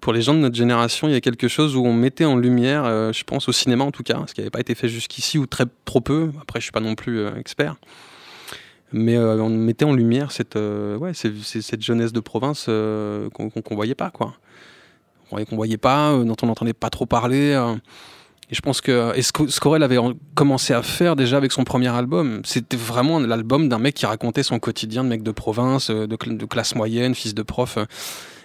pour 0.00 0.12
les 0.12 0.22
gens 0.22 0.34
de 0.34 0.40
notre 0.40 0.56
génération, 0.56 1.08
il 1.08 1.12
y 1.12 1.16
a 1.16 1.20
quelque 1.20 1.48
chose 1.48 1.76
où 1.76 1.84
on 1.84 1.92
mettait 1.92 2.24
en 2.24 2.36
lumière, 2.36 2.84
je 3.12 3.24
pense 3.24 3.48
au 3.48 3.52
cinéma 3.52 3.84
en 3.84 3.90
tout 3.90 4.02
cas, 4.02 4.22
ce 4.26 4.34
qui 4.34 4.40
n'avait 4.40 4.50
pas 4.50 4.60
été 4.60 4.74
fait 4.74 4.88
jusqu'ici, 4.88 5.38
ou 5.38 5.46
très 5.46 5.64
trop 5.84 6.00
peu, 6.00 6.30
après 6.40 6.60
je 6.60 6.64
suis 6.64 6.72
pas 6.72 6.80
non 6.80 6.94
plus 6.94 7.26
expert, 7.36 7.76
mais 8.92 9.18
on 9.18 9.50
mettait 9.50 9.84
en 9.84 9.92
lumière 9.92 10.32
cette, 10.32 10.56
ouais, 10.56 11.12
cette 11.14 11.82
jeunesse 11.82 12.12
de 12.12 12.20
province 12.20 12.64
qu'on 12.64 13.50
ne 13.54 13.74
voyait 13.76 13.94
pas. 13.94 14.10
quoi 14.10 14.34
qu'on 15.30 15.56
voyait 15.56 15.76
pas, 15.76 16.12
euh, 16.12 16.24
dont 16.24 16.36
on 16.42 16.46
n'entendait 16.46 16.72
pas 16.72 16.90
trop 16.90 17.06
parler. 17.06 17.52
Euh. 17.52 17.74
Et 18.50 18.54
je 18.54 18.60
pense 18.60 18.80
que 18.80 19.16
et 19.16 19.22
qu'Aurel 19.60 19.82
avait 19.84 19.98
commencé 20.34 20.74
à 20.74 20.82
faire 20.82 21.14
déjà 21.14 21.36
avec 21.36 21.52
son 21.52 21.62
premier 21.62 21.88
album, 21.88 22.40
c'était 22.44 22.76
vraiment 22.76 23.20
l'album 23.20 23.68
d'un 23.68 23.78
mec 23.78 23.94
qui 23.94 24.06
racontait 24.06 24.42
son 24.42 24.58
quotidien 24.58 25.04
de 25.04 25.08
mec 25.08 25.22
de 25.22 25.30
province, 25.30 25.90
euh, 25.90 26.06
de, 26.08 26.46
classe 26.46 26.74
moyenne, 26.74 27.14
fils 27.14 27.34
de 27.34 27.42
prof. 27.42 27.78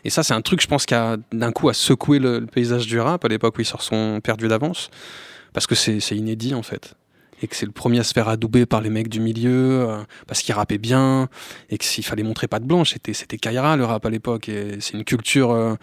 Et 0.06 0.12
ça, 0.12 0.22
c'est 0.24 0.36
un 0.36 0.42
truc, 0.42 0.62
je 0.62 0.68
pense, 0.68 0.86
qui 0.86 0.94
a 0.94 1.18
d'un 1.34 1.52
coup 1.52 1.68
a 1.68 1.74
secoué 1.74 2.20
le, 2.20 2.46
paysage 2.46 2.86
du 2.86 3.00
rap 3.00 3.26
à 3.26 3.28
l'époque 3.28 3.58
où 3.58 3.62
il 3.62 3.66
sort 3.66 3.82
son 3.82 4.22
Perdu 4.24 4.48
d'avance, 4.48 4.90
parce 5.52 5.66
que 5.66 5.76
c'est 5.76 6.16
inédit 6.16 6.54
en 6.54 6.64
fait 6.64 6.96
et 7.42 7.48
que 7.48 7.56
c'est 7.56 7.66
le 7.66 7.72
premier 7.72 8.00
à 8.00 8.04
se 8.04 8.14
faire 8.14 8.30
adouber 8.30 8.66
par 8.66 8.82
les 8.82 8.90
mecs 8.90 9.10
du 9.10 9.20
milieu 9.20 9.88
euh, 9.90 10.04
parce 10.28 10.42
qu'il 10.42 10.56
rappait 10.56 10.78
bien 10.78 11.28
et 11.70 11.78
que 11.78 11.84
s'il 11.84 12.06
fallait 12.06 12.24
montrer 12.24 12.48
pas 12.48 12.60
de 12.60 12.66
blanche 12.66 12.94
c'était 12.94 13.14
c'était 13.14 13.38
Kaira 13.38 13.76
le 13.76 13.84
rap 13.84 14.06
à 14.06 14.10
l'époque 14.10 14.48
et 14.48 14.78
c'est 14.80 14.94
une 14.94 15.04
culture 15.04 15.52
euh, 15.52 15.76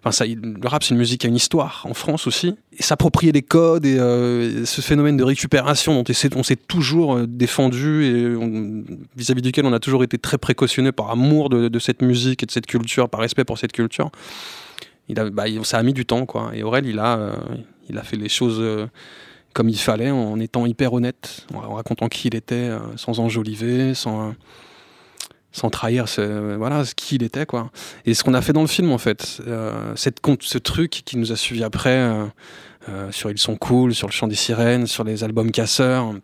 enfin 0.00 0.12
ça 0.12 0.24
le 0.24 0.68
rap 0.68 0.84
c'est 0.84 0.90
une 0.90 0.98
musique 0.98 1.22
qui 1.22 1.26
a 1.26 1.30
une 1.30 1.36
histoire 1.36 1.84
en 1.88 1.94
France 1.94 2.26
aussi 2.26 2.54
et 2.78 2.82
s'approprier 2.82 3.32
les 3.32 3.42
codes 3.42 3.86
et 3.86 3.98
euh, 3.98 4.64
ce 4.64 4.80
phénomène 4.80 5.16
de 5.16 5.24
récupération 5.24 6.00
dont 6.00 6.04
on 6.36 6.42
s'est 6.42 6.56
toujours 6.56 7.26
défendu 7.26 8.04
et 8.04 8.96
vis-à-vis 9.16 9.42
duquel 9.42 9.66
on 9.66 9.72
a 9.72 9.80
toujours 9.80 10.04
été 10.04 10.16
très 10.16 10.38
précautionné 10.38 10.92
par 10.92 11.10
amour 11.10 11.48
de, 11.48 11.78
cette 11.78 12.02
musique 12.02 12.42
et 12.42 12.46
de 12.46 12.50
cette 12.50 12.66
culture 12.66 13.08
par 13.08 13.20
respect 13.20 13.44
pour 13.44 13.58
cette 13.58 13.72
culture. 13.72 14.10
Il 15.08 15.16
bah, 15.32 15.44
ça 15.64 15.78
a 15.78 15.82
mis 15.82 15.92
du 15.92 16.06
temps 16.06 16.24
quoi 16.24 16.52
et 16.54 16.62
Aurel 16.62 16.86
il 16.86 16.98
a 16.98 17.32
il 17.88 17.98
a 17.98 18.02
fait 18.02 18.16
les 18.16 18.28
choses 18.28 18.62
comme 19.52 19.68
il 19.68 19.78
fallait, 19.78 20.10
en 20.10 20.38
étant 20.38 20.66
hyper 20.66 20.92
honnête, 20.92 21.46
en 21.54 21.74
racontant 21.74 22.08
qui 22.08 22.28
il 22.28 22.34
était, 22.34 22.54
euh, 22.54 22.78
sans 22.96 23.20
enjoliver, 23.20 23.94
sans, 23.94 24.34
sans 25.52 25.70
trahir 25.70 26.08
ce, 26.08 26.54
voilà, 26.56 26.84
qui 26.96 27.16
il 27.16 27.22
était. 27.22 27.46
Quoi. 27.46 27.70
Et 28.06 28.14
ce 28.14 28.22
qu'on 28.22 28.34
a 28.34 28.42
fait 28.42 28.52
dans 28.52 28.60
le 28.60 28.68
film, 28.68 28.92
en 28.92 28.98
fait, 28.98 29.40
euh, 29.46 29.92
cette, 29.96 30.18
ce 30.40 30.58
truc 30.58 31.02
qui 31.04 31.16
nous 31.16 31.32
a 31.32 31.36
suivi 31.36 31.64
après, 31.64 31.98
euh, 32.88 33.10
sur 33.10 33.30
Ils 33.30 33.38
sont 33.38 33.56
cool, 33.56 33.94
sur 33.94 34.08
Le 34.08 34.12
chant 34.12 34.26
des 34.26 34.34
sirènes, 34.34 34.86
sur 34.86 35.04
les 35.04 35.22
albums 35.22 35.50
casseurs, 35.50 36.14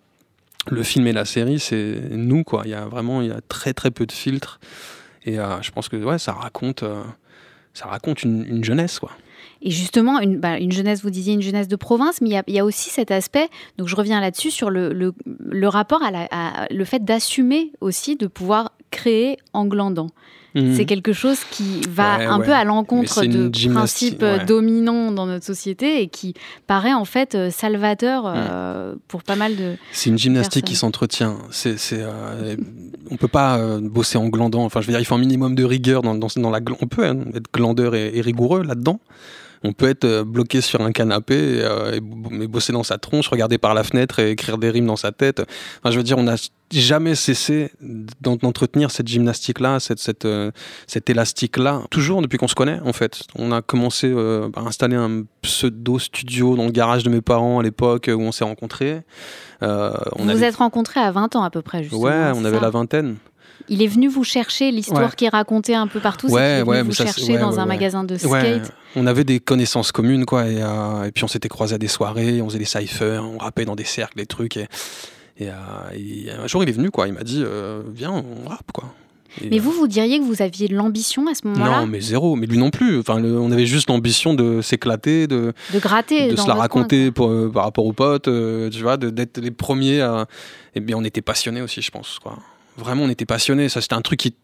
le 0.69 0.83
film 0.83 1.07
et 1.07 1.13
la 1.13 1.25
série, 1.25 1.61
c'est 1.61 2.01
nous. 2.11 2.45
Quoi. 2.45 2.63
Il 2.65 2.71
y 2.71 2.75
a 2.75 2.87
vraiment 2.87 3.23
il 3.23 3.29
y 3.29 3.31
a 3.31 3.41
très 3.47 3.73
très 3.73 3.91
peu 3.91 4.07
de 4.07 4.13
filtres. 4.13 4.59
Et 5.27 5.37
je 5.37 5.71
pense 5.71 5.89
que 5.89 5.97
ouais, 5.97 6.19
ça 6.19 6.33
raconte, 6.33 6.83
ça 7.75 7.87
raconte 7.87 8.23
une, 8.23 8.45
une 8.49 8.65
jeunesse. 8.65 8.99
Quoi. 8.99 9.11
Et 9.67 9.71
justement, 9.71 10.21
une, 10.21 10.39
bah, 10.39 10.59
une, 10.59 10.71
jeunesse, 10.71 11.03
vous 11.03 11.11
disiez 11.11 11.35
une 11.35 11.43
jeunesse 11.43 11.67
de 11.67 11.75
province, 11.75 12.21
mais 12.21 12.41
il 12.47 12.55
y, 12.55 12.59
a 12.61 12.65
aussi 12.65 12.89
cet 12.89 13.11
aspect, 13.11 13.49
donc 13.79 13.89
je 13.89 13.97
reviens 13.97 14.21
là-dessus, 14.21 14.53
sur 14.53 14.71
le, 14.71 14.93
le, 14.93 15.69
rapport 15.69 16.05
à, 16.05 16.13
la, 16.13 16.29
le 16.71 16.85
fait 16.85 17.05
d'assumer 17.05 17.73
aussi 17.81 18.15
de 18.15 18.29
pouvoir 18.29 18.71
créer 18.93 19.39
en 19.53 19.67
glandant. 19.67 20.07
Mhm. 20.55 20.77
C'est 20.77 20.85
quelque 20.85 21.13
chose 21.13 21.41
qui 21.51 21.81
va 21.91 22.33
un 22.33 22.39
peu 22.39 22.53
à 22.53 22.63
l'encontre 22.63 23.25
de 23.25 23.73
principes 23.73 24.25
dominants 24.47 25.11
dans 25.11 25.27
notre 25.27 25.45
société 25.45 26.01
et 26.01 26.07
qui 26.07 26.35
paraît 26.69 26.95
en 26.95 27.05
fait 27.05 27.35
euh, 27.35 27.51
salvateur 27.51 28.23
euh, 28.25 28.95
pour 29.09 29.25
pas 29.25 29.35
mal 29.35 29.57
de. 29.57 29.75
C'est 29.91 30.11
une 30.11 30.19
gymnastique 30.19 30.65
qui 30.65 30.77
s'entretient. 30.77 31.39
C'est, 31.51 31.77
c'est, 31.77 31.99
euh, 31.99 32.55
on 33.11 33.17
peut 33.17 33.27
pas 33.27 33.81
bosser 33.81 34.17
en 34.17 34.29
glandant. 34.29 34.65
Enfin, 34.65 34.81
je 34.81 34.87
veux 34.87 34.93
dire, 34.93 35.01
il 35.01 35.05
faut 35.05 35.17
un 35.17 35.19
minimum 35.19 35.57
de 35.57 35.65
rigueur 35.65 36.03
dans, 36.03 36.15
dans, 36.15 36.29
dans 36.37 36.51
la. 36.51 36.61
On 36.81 36.87
peut 36.87 37.05
hein, 37.05 37.19
être 37.35 37.53
glandeur 37.53 37.97
et 37.97 38.21
rigoureux 38.21 38.63
là-dedans 38.63 39.01
on 39.63 39.73
peut 39.73 39.89
être 39.89 40.05
euh, 40.05 40.25
bloqué 40.25 40.61
sur 40.61 40.81
un 40.81 40.93
canapé 40.93 41.37
euh, 41.37 41.93
et, 41.93 42.01
bosser 42.01 42.73
dans 42.73 42.83
sa 42.83 42.99
tronche, 42.99 43.29
regarder 43.29 43.59
par 43.59 43.75
la 43.75 43.85
fenêtre 43.85 44.19
et 44.19 44.31
écrire 44.31 44.59
des 44.59 44.71
rimes 44.71 44.87
dans 44.87 44.97
sa 44.97 45.13
tête. 45.13 45.43
Enfin, 45.81 45.91
je 45.91 45.97
veux 45.97 46.03
dire, 46.03 46.19
on 46.19 46.23
n'a 46.23 46.37
jamais 46.73 47.15
cessé 47.15 47.71
d'entretenir 48.21 48.91
cette 48.91 49.07
gymnastique-là, 49.07 49.79
cette, 49.81 49.99
cette, 49.99 50.25
euh, 50.25 50.51
cet 50.87 51.11
élastique-là, 51.11 51.83
toujours 51.91 52.23
depuis 52.23 52.39
qu'on 52.39 52.49
se 52.49 52.55
connaît, 52.55 52.81
en 52.85 52.93
fait. 52.93 53.23
On 53.37 53.53
a 53.53 53.63
commencé 53.63 54.13
à 54.13 54.61
installer 54.61 54.97
un 54.97 55.23
pseudo-studio 55.43 56.57
dans 56.57 56.65
le 56.65 56.73
garage 56.73 57.05
de 57.05 57.11
mes 57.11 57.21
parents 57.21 57.61
à 57.61 57.63
l'époque 57.63 58.11
où 58.13 58.21
on 58.21 58.33
s'est 58.33 58.45
rencontrés. 58.45 59.03
vous 59.61 59.69
vous 60.19 60.45
êtes 60.45 60.57
rencontrés 60.57 61.01
à 61.01 61.13
20 61.13 61.37
ans 61.37 61.43
à 61.43 61.51
peu 61.51 61.63
près, 61.63 61.83
justement. 61.83 62.03
Ouais, 62.03 62.33
on 62.35 62.45
avait 62.45 62.61
la 62.61 62.71
vingtaine. 62.71 63.17
Il 63.69 63.83
est 63.83 63.87
venu 63.87 64.09
vous 64.09 64.25
chercher 64.25 64.71
l'histoire 64.71 65.17
qui 65.17 65.25
est 65.25 65.29
racontée 65.29 65.75
un 65.75 65.87
peu 65.87 66.01
partout. 66.01 66.29
Ouais, 66.29 66.63
ouais, 66.63 66.83
vous 66.83 66.93
chercher 66.93 67.39
dans 67.39 67.59
un 67.61 67.67
magasin 67.67 68.05
de 68.05 68.17
skate. 68.17 68.73
On 68.95 69.07
avait 69.07 69.25
des 69.25 69.41
connaissances 69.41 69.93
communes, 69.93 70.25
quoi. 70.25 70.49
Et, 70.49 70.63
euh, 70.63 71.05
et 71.05 71.13
puis 71.13 71.25
on 71.25 71.29
s'était 71.29 71.49
croisés 71.49 71.75
à 71.75 71.79
des 71.79 71.89
soirées, 71.89 72.41
on 72.41 72.49
faisait 72.49 72.59
des 72.59 72.65
cyphers, 72.65 73.23
on 73.23 73.39
rappait 73.39 73.67
dans 73.67 73.77
des 73.77 73.85
cercles, 73.85 74.17
des 74.17 74.27
trucs. 74.27 74.57
Et, 74.57 74.69
et, 75.39 75.49
euh, 75.49 76.43
un 76.43 76.47
jour, 76.47 76.63
il 76.63 76.69
est 76.69 76.73
venu, 76.73 76.91
quoi. 76.91 77.07
Il 77.07 77.13
m'a 77.13 77.23
dit, 77.23 77.43
euh, 77.45 77.83
viens, 77.95 78.13
on 78.13 78.49
rappe, 78.49 78.73
quoi. 78.73 78.95
mais 79.51 79.59
vous, 79.59 79.71
vous 79.71 79.87
diriez 79.87 80.19
que 80.19 80.25
vous 80.25 80.41
aviez 80.41 80.69
l'ambition 80.69 81.27
à 81.27 81.35
ce 81.35 81.47
moment-là? 81.47 81.81
Non, 81.81 81.87
mais 81.87 82.01
zéro. 82.01 82.37
Mais 82.37 82.47
lui 82.47 82.57
non 82.57 82.71
plus. 82.71 83.01
Enfin, 83.01 83.23
on 83.23 83.53
avait 83.53 83.67
juste 83.67 83.91
l'ambition 83.91 84.33
de 84.33 84.63
s'éclater, 84.63 85.27
de, 85.27 85.53
de 85.75 85.79
gratter, 85.79 86.31
de 86.31 86.37
se 86.37 86.49
la 86.49 86.55
raconter 86.55 87.11
pour, 87.11 87.53
par 87.53 87.65
rapport 87.65 87.85
aux 87.85 87.93
potes, 87.93 88.31
tu 88.71 88.83
vois, 88.83 88.97
d'être 88.97 89.39
les 89.39 89.51
premiers 89.51 90.01
à. 90.01 90.27
Et 90.75 90.81
bien, 90.81 90.97
on 90.97 91.05
était 91.05 91.23
passionnés 91.23 91.61
aussi, 91.61 91.83
je 91.83 91.91
pense, 91.91 92.19
quoi 92.23 92.39
vraiment, 92.77 93.05
on 93.05 93.09
était 93.09 93.27
passionnés. 93.27 93.69
Ça, 93.69 93.81
c'était 93.81 93.95
un 93.95 94.03
truc 94.03 94.21
qui, 94.21 94.35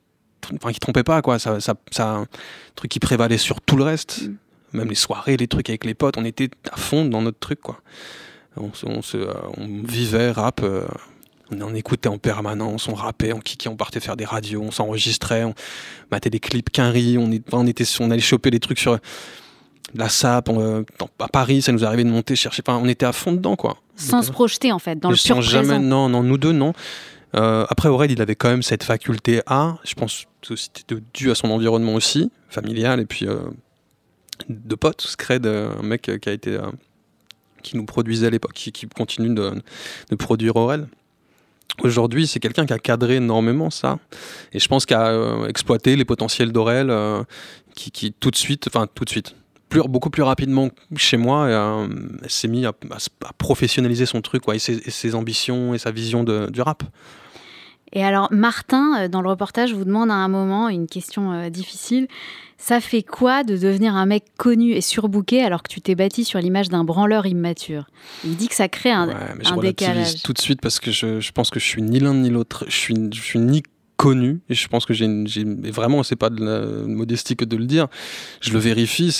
enfin, 0.54 0.72
qui 0.72 0.80
trompait 0.80 1.04
pas, 1.04 1.22
quoi. 1.22 1.38
Ça, 1.38 1.58
ça, 1.60 1.76
un 1.98 2.26
truc 2.74 2.90
qui 2.90 3.00
prévalait 3.00 3.38
sur 3.38 3.60
tout 3.60 3.76
le 3.76 3.84
reste. 3.84 4.22
Mm. 4.22 4.36
Même 4.74 4.88
les 4.88 4.94
soirées, 4.94 5.36
les 5.36 5.48
trucs 5.48 5.68
avec 5.68 5.84
les 5.84 5.94
potes, 5.94 6.16
on 6.16 6.24
était 6.24 6.48
à 6.70 6.76
fond 6.76 7.04
dans 7.04 7.20
notre 7.20 7.38
truc, 7.38 7.60
quoi. 7.60 7.80
On, 8.56 8.72
se, 8.72 9.16
euh, 9.16 9.32
on 9.56 9.82
vivait 9.82 10.30
rap. 10.30 10.60
Euh, 10.62 10.86
on 11.50 11.74
écoutait 11.74 12.08
en 12.08 12.16
permanence, 12.16 12.88
on 12.88 12.94
rappait, 12.94 13.34
on 13.34 13.40
kickait, 13.40 13.68
on 13.68 13.76
partait 13.76 14.00
faire 14.00 14.16
des 14.16 14.24
radios, 14.24 14.62
on 14.62 14.70
s'enregistrait, 14.70 15.44
on 15.44 15.54
matait 16.10 16.30
des 16.30 16.40
clips 16.40 16.70
quinri, 16.70 17.18
on, 17.18 17.30
on, 17.52 17.66
était, 17.66 17.84
on 18.00 18.10
allait 18.10 18.22
choper 18.22 18.50
des 18.50 18.60
trucs 18.60 18.78
sur 18.78 18.98
la 19.94 20.08
SAP, 20.08 20.48
à 21.18 21.28
Paris, 21.28 21.62
ça 21.62 21.72
nous 21.72 21.84
arrivait 21.84 22.04
de 22.04 22.10
monter, 22.10 22.36
chercher, 22.36 22.62
enfin, 22.66 22.80
on 22.82 22.88
était 22.88 23.04
à 23.04 23.12
fond 23.12 23.32
dedans, 23.32 23.56
quoi. 23.56 23.76
Sans 23.96 24.22
se 24.22 24.30
projeter, 24.30 24.72
en 24.72 24.78
fait, 24.78 24.98
dans 24.98 25.10
le 25.10 25.16
pur 25.16 25.42
jamais, 25.42 25.78
Non, 25.78 26.08
non, 26.08 26.22
nous 26.22 26.38
deux, 26.38 26.52
non. 26.52 26.72
Euh, 27.34 27.64
après, 27.68 27.88
Aurel, 27.88 28.10
il 28.10 28.20
avait 28.20 28.34
quand 28.34 28.50
même 28.50 28.62
cette 28.62 28.84
faculté 28.84 29.40
à, 29.46 29.78
je 29.84 29.94
pense 29.94 30.26
que 30.46 30.56
c'était 30.56 30.96
dû 31.14 31.30
à 31.30 31.34
son 31.34 31.50
environnement 31.50 31.94
aussi, 31.94 32.30
familial, 32.48 33.00
et 33.00 33.06
puis 33.06 33.26
euh, 33.26 33.40
de 34.48 34.74
potes, 34.74 35.02
Scred, 35.02 35.46
un 35.46 35.82
mec 35.82 36.10
qui 36.20 36.28
a 36.28 36.32
été. 36.32 36.54
Euh, 36.54 36.70
qui 37.62 37.76
nous 37.76 37.86
produisait 37.86 38.26
à 38.26 38.30
l'époque, 38.30 38.54
qui, 38.54 38.88
continue 38.88 39.32
de, 39.32 40.16
produire 40.16 40.56
Aurel. 40.56 40.88
Aujourd'hui, 41.78 42.26
c'est 42.26 42.40
quelqu'un 42.40 42.66
qui 42.66 42.72
a 42.72 42.78
cadré 42.80 43.14
énormément 43.14 43.70
ça, 43.70 44.00
et 44.52 44.58
je 44.58 44.66
pense 44.66 44.84
qu'il 44.84 44.96
a 44.96 45.44
exploité 45.48 45.94
les 45.94 46.04
potentiels 46.04 46.50
d'Aurel, 46.50 46.92
qui, 47.76 48.12
tout 48.14 48.32
de 48.32 48.36
suite, 48.36 48.66
enfin 48.66 48.88
tout 48.92 49.04
de 49.04 49.10
suite, 49.10 49.36
beaucoup 49.70 50.10
plus 50.10 50.24
rapidement 50.24 50.70
chez 50.96 51.16
moi, 51.16 51.86
s'est 52.26 52.48
mis 52.48 52.66
à, 52.66 52.72
professionnaliser 53.38 54.06
son 54.06 54.22
truc, 54.22 54.42
et, 54.52 54.58
ses, 54.58 55.14
ambitions 55.14 55.72
et 55.72 55.78
sa 55.78 55.92
vision 55.92 56.24
du 56.24 56.60
rap. 56.62 56.82
Et 57.92 58.04
alors, 58.04 58.28
Martin, 58.32 59.02
euh, 59.02 59.08
dans 59.08 59.20
le 59.20 59.28
reportage, 59.28 59.74
vous 59.74 59.84
demande 59.84 60.10
à 60.10 60.14
un 60.14 60.28
moment 60.28 60.68
une 60.68 60.86
question 60.86 61.32
euh, 61.32 61.50
difficile. 61.50 62.08
Ça 62.56 62.80
fait 62.80 63.02
quoi 63.02 63.42
de 63.42 63.56
devenir 63.56 63.96
un 63.96 64.06
mec 64.06 64.24
connu 64.38 64.70
et 64.70 64.80
surbooké 64.80 65.42
alors 65.42 65.64
que 65.64 65.68
tu 65.68 65.80
t'es 65.80 65.96
bâti 65.96 66.24
sur 66.24 66.38
l'image 66.38 66.68
d'un 66.68 66.84
branleur 66.84 67.26
immature? 67.26 67.86
Il 68.24 68.36
dit 68.36 68.46
que 68.46 68.54
ça 68.54 68.68
crée 68.68 68.92
un, 68.92 69.08
ouais, 69.08 69.14
mais 69.36 69.44
je 69.44 69.60
décalage. 69.60 70.22
tout 70.22 70.32
de 70.32 70.40
suite 70.40 70.60
parce 70.60 70.78
que 70.78 70.92
je, 70.92 71.18
je, 71.18 71.32
pense 71.32 71.50
que 71.50 71.58
je 71.58 71.64
suis 71.64 71.82
ni 71.82 71.98
l'un 71.98 72.14
ni 72.14 72.30
l'autre. 72.30 72.64
Je 72.68 72.76
suis, 72.76 72.94
je 73.12 73.20
suis 73.20 73.40
ni 73.40 73.64
connu, 74.02 74.40
et 74.48 74.54
je 74.54 74.66
pense 74.66 74.84
que 74.84 74.92
j'ai, 74.92 75.06
vraiment, 75.70 76.02
c'est 76.02 76.16
pas 76.16 76.28
de 76.28 76.44
la 76.44 76.86
modestie 76.88 77.36
que 77.36 77.44
de 77.44 77.56
le 77.56 77.66
dire, 77.66 77.86
je 78.40 78.52
le 78.52 78.58
vérifie, 78.58 79.16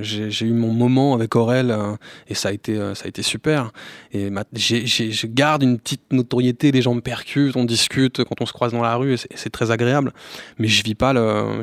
j'ai, 0.00 0.46
eu 0.46 0.52
mon 0.52 0.72
moment 0.72 1.14
avec 1.14 1.36
Aurel, 1.36 1.70
euh, 1.70 1.94
et 2.26 2.34
ça 2.34 2.48
a 2.48 2.52
été, 2.52 2.76
euh, 2.76 2.96
ça 2.96 3.04
a 3.04 3.08
été 3.08 3.22
super. 3.22 3.70
Et 4.10 4.30
ma- 4.30 4.42
je 4.52 5.26
garde 5.28 5.62
une 5.62 5.78
petite 5.78 6.12
notoriété, 6.12 6.72
les 6.72 6.82
gens 6.82 6.96
me 6.96 7.00
percutent, 7.00 7.54
on 7.54 7.64
discute 7.64 8.24
quand 8.24 8.40
on 8.40 8.46
se 8.46 8.52
croise 8.52 8.72
dans 8.72 8.82
la 8.82 8.96
rue, 8.96 9.16
c'est, 9.16 9.50
très 9.50 9.70
agréable. 9.70 10.12
Mais 10.58 10.66
je 10.66 10.82
vis 10.82 10.96
pas 10.96 11.14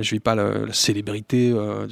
je 0.01 0.11
vis 0.11 0.21
pas 0.21 0.33
la 0.33 0.71
célébrité. 0.71 1.51
euh, 1.53 1.85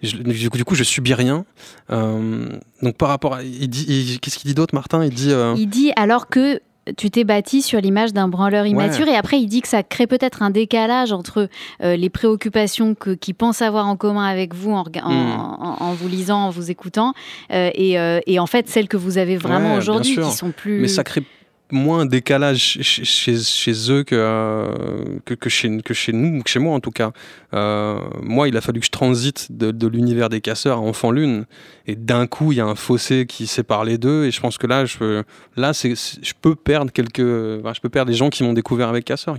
du, 0.00 0.64
coup, 0.64 0.76
je 0.76 0.84
subis 0.84 1.12
rien. 1.12 1.44
Donc 1.90 2.96
par 2.96 3.10
rapport 3.10 3.34
à, 3.34 3.42
qu'est-ce 3.42 4.38
qu'il 4.38 4.48
dit 4.48 4.54
d'autre, 4.54 4.74
Martin? 4.74 5.04
Il 5.04 5.12
dit. 5.12 5.30
Il 5.58 5.68
dit 5.68 5.92
alors 5.94 6.28
que 6.28 6.58
tu 6.96 7.10
t'es 7.10 7.24
bâti 7.24 7.62
sur 7.62 7.80
l'image 7.80 8.12
d'un 8.12 8.28
branleur 8.28 8.66
immature 8.66 9.06
et 9.08 9.14
après 9.16 9.38
il 9.40 9.46
dit 9.46 9.60
que 9.60 9.68
ça 9.68 9.82
crée 9.82 10.06
peut-être 10.06 10.42
un 10.42 10.50
décalage 10.50 11.12
entre 11.12 11.48
euh, 11.82 11.96
les 11.96 12.08
préoccupations 12.10 12.94
que, 12.94 13.10
qu'il 13.10 13.34
pense 13.34 13.62
avoir 13.62 13.86
en 13.86 13.96
commun 13.96 14.24
avec 14.26 14.54
vous 14.54 14.72
en, 14.72 14.84
Hmm. 14.84 15.06
en- 15.06 15.76
en 15.80 15.92
vous 15.94 16.08
lisant, 16.08 16.44
en 16.46 16.50
vous 16.50 16.70
écoutant 16.70 17.12
euh, 17.52 17.70
et, 17.74 17.98
euh, 17.98 18.20
et 18.26 18.38
en 18.38 18.46
fait 18.46 18.68
celles 18.68 18.88
que 18.88 18.96
vous 18.96 19.18
avez 19.18 19.36
vraiment 19.36 19.72
Ouais, 19.72 19.78
aujourd'hui 19.78 20.16
qui 20.16 20.32
sont 20.32 20.50
plus... 20.50 20.80
Mais 20.80 20.88
ça 20.88 21.04
crée 21.04 21.22
moins 21.70 22.00
un 22.00 22.06
décalage 22.06 22.78
chez, 22.82 23.90
eux 23.90 24.02
que, 24.02 24.14
euh, 24.14 25.18
que, 25.24 25.34
que 25.34 25.50
chez, 25.50 25.78
que 25.82 25.94
chez 25.94 26.12
nous, 26.12 26.42
que 26.42 26.50
chez 26.50 26.58
moi 26.58 26.74
en 26.74 26.80
tout 26.80 26.90
cas. 26.90 27.12
Euh, 27.54 27.98
moi, 28.22 28.48
il 28.48 28.56
a 28.56 28.60
fallu 28.60 28.80
que 28.80 28.86
je 28.86 28.90
transite 28.90 29.48
de, 29.50 29.86
l'univers 29.86 30.28
des 30.28 30.40
casseurs 30.40 30.78
à 30.78 30.80
Enfant 30.80 31.10
Lune. 31.10 31.44
Et 31.86 31.94
d'un 31.94 32.26
coup, 32.26 32.52
il 32.52 32.58
y 32.58 32.60
a 32.60 32.66
un 32.66 32.74
fossé 32.74 33.26
qui 33.26 33.46
sépare 33.46 33.84
les 33.84 33.98
deux. 33.98 34.24
Et 34.24 34.30
je 34.30 34.40
pense 34.40 34.58
que 34.58 34.66
là, 34.66 34.84
je 34.84 35.22
là, 35.56 35.72
c'est, 35.72 35.94
je 35.94 36.32
peux 36.40 36.54
perdre 36.54 36.92
quelques. 36.92 37.18
je 37.18 37.80
peux 37.80 37.88
perdre 37.88 38.10
des 38.10 38.16
gens 38.16 38.30
qui 38.30 38.42
m'ont 38.42 38.52
découvert 38.52 38.88
avec 38.88 39.04
casseurs, 39.04 39.36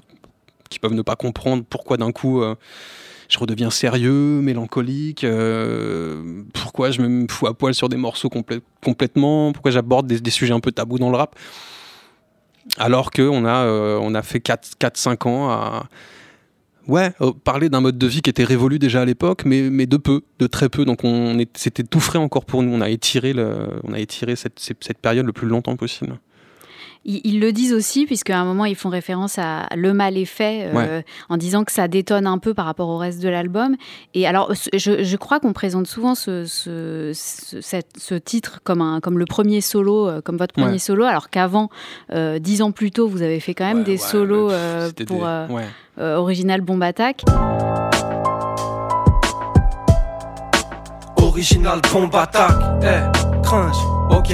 qui 0.70 0.80
peuvent 0.80 0.94
ne 0.94 1.02
pas 1.02 1.16
comprendre 1.16 1.64
pourquoi 1.70 1.98
d'un 1.98 2.12
coup. 2.12 2.42
euh, 2.42 2.56
je 3.28 3.38
redeviens 3.38 3.70
sérieux, 3.70 4.42
mélancolique. 4.42 5.24
pourquoi 6.52 6.90
je 6.90 7.00
me 7.04 7.28
fous 7.30 7.46
à 7.46 7.54
poil 7.54 7.76
sur 7.76 7.88
des 7.88 7.96
morceaux 7.96 8.28
complè- 8.28 8.62
complètement 8.84 9.52
Pourquoi 9.52 9.70
j'aborde 9.70 10.08
des 10.08 10.32
sujets 10.32 10.56
un 10.56 10.60
peu 10.60 10.72
tabous 10.72 10.98
dans 10.98 11.12
le 11.12 11.16
rap 11.16 11.36
Alors 12.78 13.12
qu'on 13.12 13.46
a, 13.46 13.66
euh, 13.66 14.00
on 14.02 14.14
a 14.16 14.22
fait 14.22 14.40
4-5 14.40 15.28
ans 15.28 15.50
à 15.50 15.88
ouais, 16.88 17.12
euh, 17.22 17.32
parler 17.44 17.70
d'un 17.70 17.82
mode 17.82 17.98
de 17.98 18.08
vie 18.08 18.22
qui 18.22 18.30
était 18.30 18.44
révolu 18.44 18.80
déjà 18.80 19.02
à 19.02 19.06
l'époque, 19.06 19.44
mais, 19.46 19.86
de 19.86 19.98
peu, 19.98 20.22
de 20.40 20.48
très 20.48 20.70
peu. 20.70 20.86
Donc 20.86 21.04
on 21.04 21.38
c'était 21.56 21.84
tout 21.84 22.00
frais 22.00 22.20
encore 22.20 22.46
pour 22.46 22.64
nous. 22.64 22.74
On 22.74 22.82
a 22.82 22.90
étiré, 22.90 23.34
le, 23.34 23.68
on 23.84 23.94
a 23.94 24.00
étiré 24.00 24.36
cette 24.36 24.98
période 25.02 25.26
le 25.26 25.34
plus 25.34 25.48
longtemps 25.48 25.76
possible. 25.76 26.20
Ils, 27.06 27.22
ils 27.24 27.40
le 27.40 27.52
disent 27.54 27.74
aussi, 27.74 28.06
puisqu'à 28.06 28.38
un 28.40 28.44
moment, 28.46 28.66
ils 28.66 28.76
font 28.76 28.90
référence 28.90 29.40
à 29.40 29.68
Le 29.76 29.94
mal 29.94 30.18
est 30.18 30.26
fait, 30.26 30.66
euh, 30.66 30.74
Ouais. 30.74 31.06
en 31.30 31.38
disant 31.38 31.64
que 31.64 31.72
ça 31.72 31.88
détonne 31.88 32.28
un 32.28 32.38
peu 32.38 32.54
par 32.54 32.66
rapport 32.66 32.90
au 32.90 32.98
reste 32.98 33.22
de 33.22 33.30
l'album. 33.30 33.76
Et 34.14 34.28
alors, 34.28 34.54
je, 34.74 35.04
je 35.04 35.18
crois 35.18 35.40
qu'on 35.40 35.54
présente 35.54 35.88
souvent 35.88 36.14
ce, 36.14 36.46
ce, 36.46 37.12
ce- 37.16 37.62
cette- 37.62 37.98
ce 37.98 38.16
titre 38.16 38.60
comme, 38.64 38.82
un, 38.82 39.00
comme 39.00 39.18
le 39.18 39.26
premier 39.26 39.62
solo, 39.62 40.08
euh, 40.10 40.22
comme 40.22 40.36
votre 40.38 40.54
premier 40.54 40.74
Ouais. 40.74 40.78
solo, 40.80 41.06
alors 41.06 41.30
qu'avant, 41.30 41.70
euh, 42.14 42.38
dix 42.38 42.62
ans 42.62 42.72
plus 42.72 42.92
tôt, 42.92 43.08
vous 43.08 43.22
avez 43.22 43.40
fait 43.40 43.54
quand 43.54 43.66
même 43.66 43.78
Ouais, 43.80 43.84
des 43.86 43.92
ouais, 43.94 43.98
solos 43.98 44.52
euh, 44.52 44.92
pour 45.08 45.20
des- 45.20 45.24
euh, 45.26 45.48
ouais. 45.48 45.66
euh, 46.00 46.18
Original 46.18 46.60
Bomb 46.62 46.82
Attack. 46.84 47.24
Original 51.18 51.80
bombe 51.94 52.16
attaque, 52.16 52.52
eh, 52.84 53.42
cringe, 53.44 53.78
ok. 54.10 54.34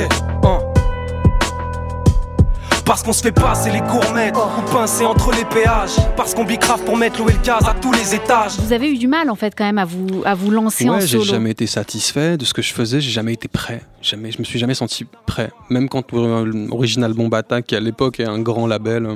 Parce 2.86 3.02
qu'on 3.02 3.14
se 3.14 3.24
fait 3.24 3.32
passer 3.32 3.72
les 3.72 3.82
gourmettes 3.82 4.36
ou 4.38 4.62
pincer 4.72 5.06
entre 5.06 5.32
les 5.32 5.44
péages. 5.46 5.96
Parce 6.16 6.36
qu'on 6.36 6.44
bicrave 6.44 6.84
pour 6.84 6.96
mettre 6.96 7.20
l'eau 7.20 7.28
et 7.30 7.34
le 7.34 7.40
gaz 7.40 7.68
à 7.68 7.74
tous 7.74 7.92
les 7.92 8.14
étages. 8.14 8.60
Vous 8.60 8.74
avez 8.74 8.92
eu 8.92 8.98
du 8.98 9.08
mal, 9.08 9.30
en 9.32 9.36
fait, 9.36 9.56
quand 9.58 9.66
même, 9.66 9.80
à 9.80 9.86
vous, 9.86 10.22
à 10.24 10.36
vous 10.36 10.52
lancer 10.52 10.88
en 10.88 10.94
Ouais, 10.96 11.02
j'ai 11.02 11.18
solo. 11.18 11.24
jamais 11.24 11.52
été 11.52 11.66
satisfait 11.66 12.38
de 12.38 12.46
ce 12.46 12.54
que 12.54 12.62
je 12.62 12.72
faisais, 12.74 13.02
j'ai 13.02 13.10
jamais 13.10 13.34
été 13.34 13.48
prêt. 13.48 13.82
Jamais, 14.04 14.32
je 14.32 14.38
me 14.38 14.44
suis 14.44 14.60
jamais 14.60 14.76
senti 14.76 15.06
prêt. 15.26 15.50
Même 15.72 15.90
quand 15.90 16.14
euh, 16.14 16.68
Original 16.70 17.14
Bomb 17.14 17.34
Attack, 17.34 17.66
qui 17.66 17.76
à 17.76 17.80
l'époque 17.80 18.20
est 18.20 18.26
un 18.26 18.40
grand 18.40 18.68
label 18.68 19.06
euh, 19.08 19.16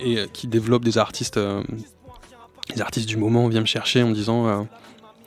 et 0.00 0.16
euh, 0.18 0.26
qui 0.32 0.46
développe 0.46 0.82
des 0.84 0.96
artistes, 0.96 1.36
euh, 1.36 1.62
des 2.74 2.80
artistes 2.80 3.08
du 3.08 3.18
moment, 3.18 3.46
vient 3.48 3.60
me 3.60 3.66
chercher 3.66 4.02
en 4.02 4.08
me 4.08 4.14
disant. 4.14 4.48
euh, 4.48 4.62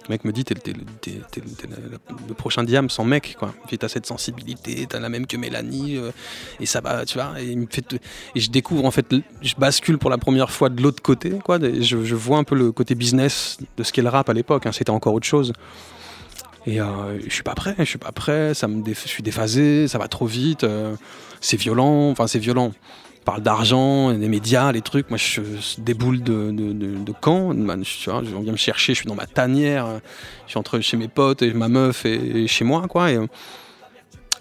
le 0.08 0.14
mec 0.14 0.26
me 0.26 0.32
dit, 0.32 0.44
t'es, 0.44 0.56
le, 0.66 2.34
prochain 2.34 2.64
Diam 2.64 2.90
sans 2.90 3.06
mec, 3.06 3.36
quoi. 3.40 3.54
Puis 3.68 3.78
t'as 3.78 3.88
cette 3.88 4.06
sensibilité, 4.06 4.86
t'as 4.88 5.00
la 5.00 5.10
même 5.10 5.28
que 5.28 5.38
Mélanie, 5.38 5.98
euh, 5.98 6.12
et 6.60 6.66
ça 6.66 6.82
va, 6.82 7.06
tu 7.06 7.18
vois. 7.18 7.40
Et, 7.40 7.58
je 8.36 8.50
découvre, 8.50 8.86
en 8.86 8.92
fait, 8.92 9.06
je 9.42 9.56
bascule 9.58 9.98
pour 9.98 10.10
la 10.10 10.18
première 10.18 10.52
fois 10.52 10.70
de 10.70 10.82
l'autre 10.82 11.02
côté, 11.02 11.32
quoi. 11.44 11.60
Je, 11.60 12.16
vois 12.16 12.38
un 12.38 12.44
peu 12.44 12.56
le 12.56 12.72
côté 12.72 12.96
business 12.96 13.58
de 13.78 13.84
ce 13.84 13.94
qu'est 13.94 14.02
le 14.02 14.10
rap 14.10 14.30
à 14.30 14.34
l'époque. 14.34 14.66
hein. 14.66 14.72
C'était 14.72 14.92
encore 14.92 15.14
autre 15.14 15.26
chose. 15.28 15.54
Et 16.66 16.80
euh, 16.80 17.20
je 17.26 17.34
suis 17.34 17.44
pas 17.44 17.56
prêt, 17.56 17.76
je 17.80 17.84
suis 17.84 18.00
pas 18.00 18.12
prêt, 18.12 18.54
ça 18.54 18.68
me 18.68 18.84
je 18.86 19.08
suis 19.08 19.24
déphasé, 19.24 19.88
ça 19.88 19.98
va 19.98 20.08
trop 20.08 20.26
vite, 20.26 20.64
euh, 20.64 20.96
c'est 21.42 21.58
violent, 21.58 22.10
enfin 22.10 22.28
c'est 22.28 22.40
violent. 22.40 22.72
Parle 23.26 23.42
d'argent, 23.42 24.12
des 24.14 24.28
médias, 24.28 24.72
les 24.72 24.82
trucs. 24.82 25.10
Moi, 25.10 25.18
je 25.18 25.42
déboule 25.78 26.22
de, 26.22 26.52
de, 26.52 26.74
de, 26.74 26.96
de 26.98 27.14
je- 28.24 28.36
on 28.36 28.42
vient 28.42 28.52
me 28.52 28.58
chercher, 28.58 28.94
je 28.94 29.00
suis 29.00 29.08
dans 29.08 29.16
ma 29.16 29.26
tanière, 29.28 29.88
je 30.46 30.52
suis 30.52 30.60
entre 30.60 30.80
chez 30.82 30.98
mes 30.98 31.08
potes 31.08 31.42
et 31.42 31.54
ma 31.54 31.70
meuf 31.70 32.06
et, 32.06 32.48
chez 32.48 32.66
moi, 32.66 32.86
quoi. 32.90 33.10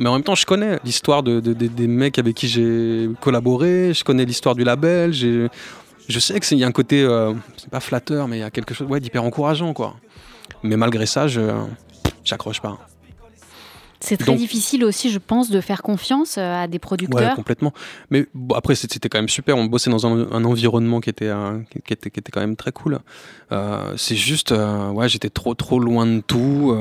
mais 0.00 0.08
en 0.08 0.14
même 0.14 0.22
temps, 0.24 0.34
je 0.34 0.46
connais 0.46 0.80
l'histoire 0.84 1.22
de, 1.22 1.38
de- 1.38 1.52
de- 1.52 1.66
des 1.68 1.86
mecs 1.86 2.18
avec 2.18 2.34
qui 2.34 2.48
j'ai 2.48 3.08
collaboré, 3.20 3.92
je 3.94 4.02
connais 4.02 4.24
l'histoire 4.24 4.54
du 4.56 4.64
label, 4.64 5.12
je 6.08 6.18
sais 6.18 6.40
qu'il 6.40 6.58
y 6.58 6.64
a 6.64 6.66
un 6.66 6.72
côté, 6.72 7.02
euh, 7.04 7.32
c'est 7.56 7.70
pas 7.70 7.80
flatteur, 7.80 8.26
mais 8.26 8.38
il 8.38 8.40
y 8.40 8.44
a 8.44 8.50
quelque 8.50 8.74
chose 8.74 8.88
ouais, 8.88 8.98
d'hyper 9.00 9.22
encourageant, 9.22 9.72
quoi. 9.74 9.94
Mais 10.64 10.76
malgré 10.76 11.06
ça, 11.06 11.28
je 11.28 11.40
j'accroche 12.24 12.60
pas. 12.60 12.78
C'est 14.03 14.16
très 14.16 14.26
Donc- 14.32 14.38
difficile 14.38 14.84
aussi, 14.84 15.11
je 15.11 15.18
pense, 15.18 15.48
de 15.50 15.61
faire 15.61 15.80
confiance 15.82 16.36
euh, 16.36 16.62
à 16.64 16.66
des 16.66 16.74
Ouais, 16.74 16.78
producteurs. 16.80 17.34
complètement. 17.36 17.72
Mais 18.11 18.26
bon, 18.34 18.55
après, 18.57 18.74
c'était 18.74 19.09
quand 19.09 19.18
même 19.18 19.28
super. 19.28 19.57
On 19.57 19.66
bossait 19.66 19.90
dans 19.90 20.07
un, 20.07 20.30
un 20.32 20.44
environnement 20.44 21.00
qui 21.00 21.09
était, 21.11 21.28
euh, 21.28 21.61
qui, 21.84 21.92
était, 21.92 22.11
qui 22.11 22.18
était 22.20 22.32
quand 22.32 22.40
même 22.40 22.57
très 22.57 22.72
cool. 22.72 22.98
Euh, 23.53 23.94
c'est 23.96 24.16
juste, 24.16 24.50
euh, 24.53 24.88
ouais, 24.90 25.09
j'étais 25.09 25.30
trop, 25.30 25.55
trop 25.55 25.78
loin 25.78 26.05
de 26.07 26.20
tout. 26.20 26.76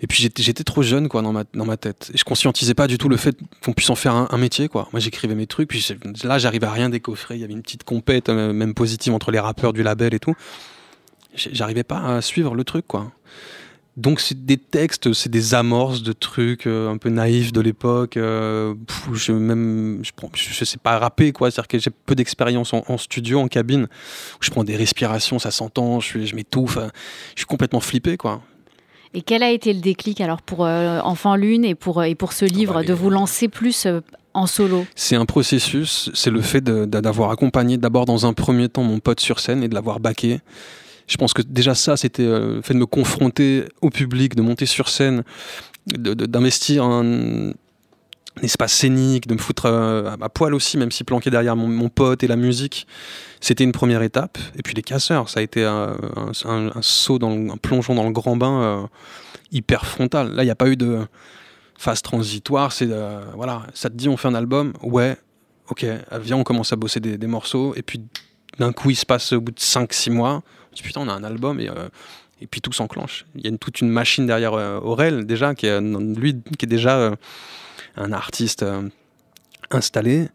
et 0.00 0.06
puis 0.06 0.28
j'étais 0.36 0.64
trop 0.64 0.82
jeune 0.82 1.08
quoi 1.08 1.22
dans 1.22 1.32
ma, 1.32 1.44
dans 1.54 1.64
ma 1.64 1.76
tête. 1.78 2.10
Et 2.12 2.18
je 2.18 2.24
conscientisais 2.24 2.74
pas 2.74 2.86
du 2.86 2.98
tout 2.98 3.08
le 3.08 3.16
fait 3.16 3.36
qu'on 3.64 3.72
puisse 3.72 3.88
en 3.88 3.94
faire 3.94 4.14
un, 4.14 4.28
un 4.30 4.36
métier 4.36 4.68
quoi. 4.68 4.88
Moi 4.92 5.00
j'écrivais 5.00 5.34
mes 5.34 5.46
trucs, 5.46 5.68
puis 5.68 5.86
là 6.24 6.38
j'arrivais 6.38 6.66
à 6.66 6.72
rien 6.72 6.90
décoffrer. 6.90 7.36
Il 7.36 7.40
y 7.40 7.44
avait 7.44 7.54
une 7.54 7.62
petite 7.62 7.84
compète, 7.84 8.28
même 8.28 8.74
positive 8.74 9.14
entre 9.14 9.30
les 9.30 9.40
rappeurs 9.40 9.72
du 9.72 9.82
label 9.82 10.12
et 10.12 10.18
tout. 10.20 10.34
J'arrivais 11.34 11.84
pas 11.84 12.16
à 12.16 12.20
suivre 12.20 12.54
le 12.54 12.64
truc 12.64 12.86
quoi. 12.86 13.10
Donc 13.96 14.18
c'est 14.18 14.44
des 14.44 14.56
textes, 14.56 15.12
c'est 15.12 15.28
des 15.30 15.54
amorces 15.54 16.02
de 16.02 16.12
trucs 16.12 16.66
euh, 16.66 16.90
un 16.90 16.96
peu 16.96 17.10
naïfs 17.10 17.52
de 17.52 17.60
l'époque. 17.60 18.16
euh, 18.16 18.74
je 19.12 19.30
même, 19.30 20.00
je, 20.02 20.10
prends, 20.16 20.30
je, 20.34 20.52
je 20.52 20.64
sais 20.64 20.78
pas 20.78 20.98
rapper 20.98 21.30
quoi, 21.30 21.50
c'est-à-dire 21.50 21.68
que 21.68 21.78
j'ai 21.78 21.90
peu 21.90 22.16
d'expérience 22.16 22.74
en, 22.74 22.82
en 22.88 22.98
studio, 22.98 23.38
en 23.38 23.46
cabine. 23.46 23.84
Où 23.84 24.38
je 24.40 24.50
prends 24.50 24.64
des 24.64 24.74
respirations, 24.74 25.38
ça 25.38 25.52
s'entend, 25.52 26.00
je, 26.00 26.34
m'étouffe, 26.34 26.76
euh, 26.76 26.88
je 27.36 27.40
suis 27.40 27.46
complètement 27.46 27.78
flippé 27.78 28.16
quoi. 28.16 28.42
Et 29.14 29.22
quel 29.22 29.44
a 29.44 29.50
été 29.50 29.72
le 29.72 29.80
déclic 29.80 30.20
alors 30.20 30.42
pour 30.42 30.66
euh, 30.66 30.98
Enfant 31.02 31.36
Lune 31.36 31.64
et 31.64 31.76
pour, 31.76 32.02
et 32.02 32.16
pour 32.16 32.32
ce 32.32 32.44
livre, 32.44 32.82
de 32.82 32.92
vous 32.92 33.10
lancer 33.10 33.46
plus 33.46 33.86
en 34.32 34.48
solo? 34.48 34.86
C'est 34.96 35.14
un 35.14 35.24
processus, 35.24 36.10
c'est 36.14 36.32
le 36.32 36.40
fait 36.40 36.64
d'avoir 36.64 37.30
accompagné 37.30 37.76
d'abord 37.76 38.06
dans 38.06 38.26
un 38.26 38.32
premier 38.32 38.68
temps 38.68 38.82
mon 38.82 38.98
pote 38.98 39.20
sur 39.20 39.38
scène 39.38 39.62
et 39.62 39.68
de 39.68 39.74
l'avoir 39.74 40.00
baqué. 40.00 40.40
Je 41.06 41.16
pense 41.16 41.34
que 41.34 41.42
déjà 41.42 41.74
ça, 41.74 41.96
c'était 41.96 42.22
euh, 42.22 42.56
le 42.56 42.62
fait 42.62 42.74
de 42.74 42.78
me 42.78 42.86
confronter 42.86 43.64
au 43.82 43.90
public, 43.90 44.34
de 44.34 44.42
monter 44.42 44.66
sur 44.66 44.88
scène, 44.88 45.22
d'investir 45.86 46.84
un, 46.84 47.52
un 48.36 48.42
espace 48.42 48.72
scénique, 48.72 49.26
de 49.26 49.34
me 49.34 49.38
foutre 49.38 49.66
euh, 49.66 50.16
à, 50.20 50.28
poil 50.28 50.54
aussi, 50.54 50.78
même 50.78 50.90
si 50.90 51.04
planqué 51.04 51.30
derrière 51.30 51.56
mon, 51.56 51.88
pote 51.88 52.22
et 52.22 52.26
la 52.26 52.36
musique. 52.36 52.86
C'était 53.40 53.64
une 53.64 53.72
première 53.72 54.02
étape. 54.02 54.38
Et 54.56 54.62
puis 54.62 54.74
les 54.74 54.82
casseurs, 54.82 55.28
ça 55.28 55.40
a 55.40 55.42
été 55.42 55.64
un, 55.64 55.96
saut, 56.80 57.18
un 57.22 57.56
plongeon 57.58 57.94
dans 57.94 58.04
le 58.04 58.12
grand 58.12 58.36
bain 58.36 58.62
euh, 58.62 58.82
hyper 59.52 59.84
frontal. 59.84 60.32
Là, 60.32 60.42
il 60.42 60.46
n'y 60.46 60.52
a 60.52 60.56
pas 60.56 60.68
eu 60.68 60.76
de 60.76 61.00
phase 61.76 62.00
transitoire. 62.00 62.72
C'est 62.72 62.88
voilà, 63.34 63.66
ça 63.74 63.90
te 63.90 63.94
dit 63.94 64.08
on 64.08 64.16
fait 64.16 64.28
un 64.28 64.34
album, 64.34 64.72
ouais, 64.82 65.16
ok, 65.68 65.84
viens 66.22 66.36
on 66.36 66.44
commence 66.44 66.72
à 66.72 66.76
bosser 66.76 67.00
des, 67.00 67.18
des 67.18 67.26
morceaux. 67.26 67.74
Et 67.76 67.82
puis 67.82 68.00
d'un 68.58 68.72
coup, 68.72 68.90
il 68.90 68.96
se 68.96 69.06
passe 69.06 69.32
au 69.32 69.40
bout 69.40 69.52
de 69.52 69.58
5-6 69.58 70.10
mois, 70.10 70.42
on 70.70 70.74
dit 70.74 70.82
putain, 70.82 71.00
on 71.00 71.08
a 71.08 71.12
un 71.12 71.24
album 71.24 71.60
et 71.60 71.68
euh, 71.68 71.88
puis 72.50 72.60
tout 72.60 72.72
s'enclenche. 72.72 73.26
Il 73.36 73.48
y 73.48 73.52
a 73.52 73.56
toute 73.56 73.80
une 73.80 73.88
machine 73.88 74.26
derrière 74.26 74.54
euh, 74.54 74.80
Aurel 74.80 75.26
déjà 75.26 75.54
qui 75.54 75.66
est 75.66 75.70
euh, 75.70 76.32
déjà 76.66 77.14
un 77.96 78.12
artiste 78.12 78.64
installé. 79.70 80.28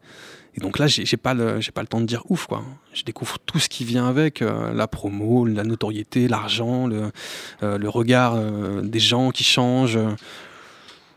Et 0.56 0.62
donc 0.62 0.80
là, 0.80 0.88
j'ai 0.88 1.18
pas 1.18 1.34
le 1.34 1.60
pas 1.74 1.82
le 1.82 1.88
temps 1.88 2.02
de 2.02 2.06
dire 2.06 2.24
ouf 2.30 2.48
quoi. 2.48 2.64
Je 2.94 3.04
découvre 3.04 3.38
tout 3.40 3.60
ce 3.60 3.70
qui 3.70 3.86
vient 3.86 4.08
avec 4.08 4.40
la 4.40 4.88
promo, 4.88 5.46
la 5.46 5.64
notoriété, 5.64 6.28
l'argent, 6.28 6.88
le, 6.88 7.90
regard 7.90 8.38
des 8.82 9.00
gens 9.00 9.32
qui 9.32 9.44
changent. 9.44 10.00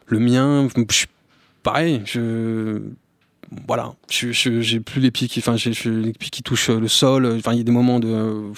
le 0.06 0.18
mien, 0.18 0.68
je 0.90 1.06
pareil. 1.62 2.02
Je 2.04 2.82
voilà, 3.66 3.94
je, 4.10 4.32
je- 4.32 4.60
j'ai 4.60 4.80
plus 4.80 5.00
les 5.00 5.10
pieds 5.10 5.28
qui, 5.28 5.40
enfin, 5.40 5.56
j'ai 5.56 5.72
j'ai 5.72 5.90
les 5.90 6.12
pieds 6.12 6.30
qui 6.30 6.42
touchent 6.42 6.70
le 6.70 6.88
sol. 6.88 7.26
Enfin, 7.38 7.52
il 7.52 7.58
y 7.58 7.60
a 7.60 7.64
des 7.64 7.72
moments 7.72 8.00
de, 8.00 8.08
où 8.08 8.54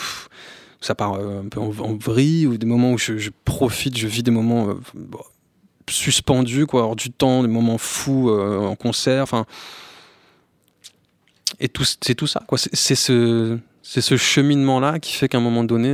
ça 0.81 0.95
part 0.95 1.15
euh, 1.15 1.41
un 1.45 1.49
peu 1.49 1.61
en, 1.61 1.73
en 1.81 1.95
vrille, 1.97 2.47
ou 2.47 2.57
des 2.59 2.67
moments 2.67 2.93
où 2.93 2.99
je, 2.99 3.31
profite, 3.45 3.97
je 3.97 4.07
vis 4.07 4.23
des 4.23 4.31
moments 4.31 4.69
euh, 4.69 4.75
suspendus, 5.89 6.67
quoi, 6.67 6.83
hors 6.85 6.97
du 6.97 7.11
temps, 7.11 7.43
des 7.43 7.49
moments 7.49 7.79
fous 7.79 8.31
euh, 8.31 8.59
en 8.61 8.77
concert. 8.77 9.23
Enfin, 9.23 9.47
et 11.61 11.69
tout, 11.69 11.85
c'est 11.85 12.15
tout 12.15 12.27
ça, 12.27 12.43
quoi. 12.47 12.59
C'est 12.59 12.95
ce, 12.95 13.59
c'est 13.83 14.01
ce 14.01 14.17
cheminement-là 14.17 14.99
qui 14.99 15.13
fait 15.13 15.29
qu'à 15.29 15.39
un 15.39 15.43
moment 15.43 15.65
donné. 15.65 15.91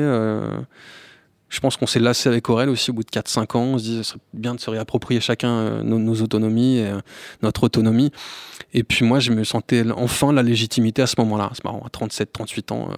Je 1.51 1.59
pense 1.59 1.77
qu'on 1.77 1.87
s'est 1.87 1.99
lassé 1.99 2.29
avec 2.29 2.49
Aurel 2.49 2.69
aussi 2.69 2.91
au 2.91 2.95
bout 2.95 3.03
de 3.03 3.11
4-5 3.11 3.57
ans. 3.57 3.63
On 3.63 3.79
se 3.79 3.83
dit 3.83 3.97
ce 3.97 4.03
serait 4.05 4.21
bien 4.33 4.55
de 4.55 4.61
se 4.61 4.71
réapproprier 4.71 5.21
chacun 5.21 5.51
euh, 5.51 5.83
nos, 5.83 6.23
autonomies, 6.23 6.79
et, 6.79 6.87
euh, 6.87 7.01
notre 7.43 7.65
autonomie. 7.65 8.13
Et 8.73 8.85
puis 8.85 9.05
moi, 9.05 9.19
je 9.19 9.33
me 9.33 9.43
sentais 9.43 9.85
enfin 9.91 10.33
la 10.33 10.45
légitimité 10.45 11.03
à 11.03 11.09
ce 11.09 11.17
moment-là. 11.19 11.51
C'est 11.55 11.65
marrant, 11.65 11.83
à 11.85 11.91
37, 11.91 12.33
38 12.33 12.73
ans, 12.73 12.89
euh, 12.91 12.95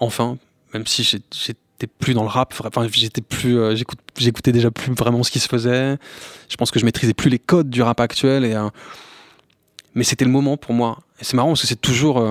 enfin, 0.00 0.36
même 0.74 0.86
si 0.86 1.02
j'étais 1.02 1.86
plus 1.98 2.12
dans 2.12 2.22
le 2.22 2.28
rap, 2.28 2.54
enfin, 2.62 2.86
j'étais 2.92 3.22
plus, 3.22 3.58
euh, 3.58 3.74
j'écoutais 4.18 4.52
déjà 4.52 4.70
plus 4.70 4.92
vraiment 4.92 5.22
ce 5.22 5.30
qui 5.30 5.40
se 5.40 5.48
faisait. 5.48 5.96
Je 6.50 6.56
pense 6.56 6.70
que 6.70 6.78
je 6.78 6.84
maîtrisais 6.84 7.14
plus 7.14 7.30
les 7.30 7.38
codes 7.38 7.70
du 7.70 7.80
rap 7.80 8.00
actuel. 8.00 8.44
Et, 8.44 8.54
mais 9.94 10.04
c'était 10.04 10.26
le 10.26 10.30
moment 10.30 10.58
pour 10.58 10.74
moi. 10.74 10.98
Et 11.20 11.24
c'est 11.24 11.34
marrant 11.34 11.48
parce 11.48 11.62
que 11.62 11.66
c'est 11.66 11.80
toujours 11.80 12.22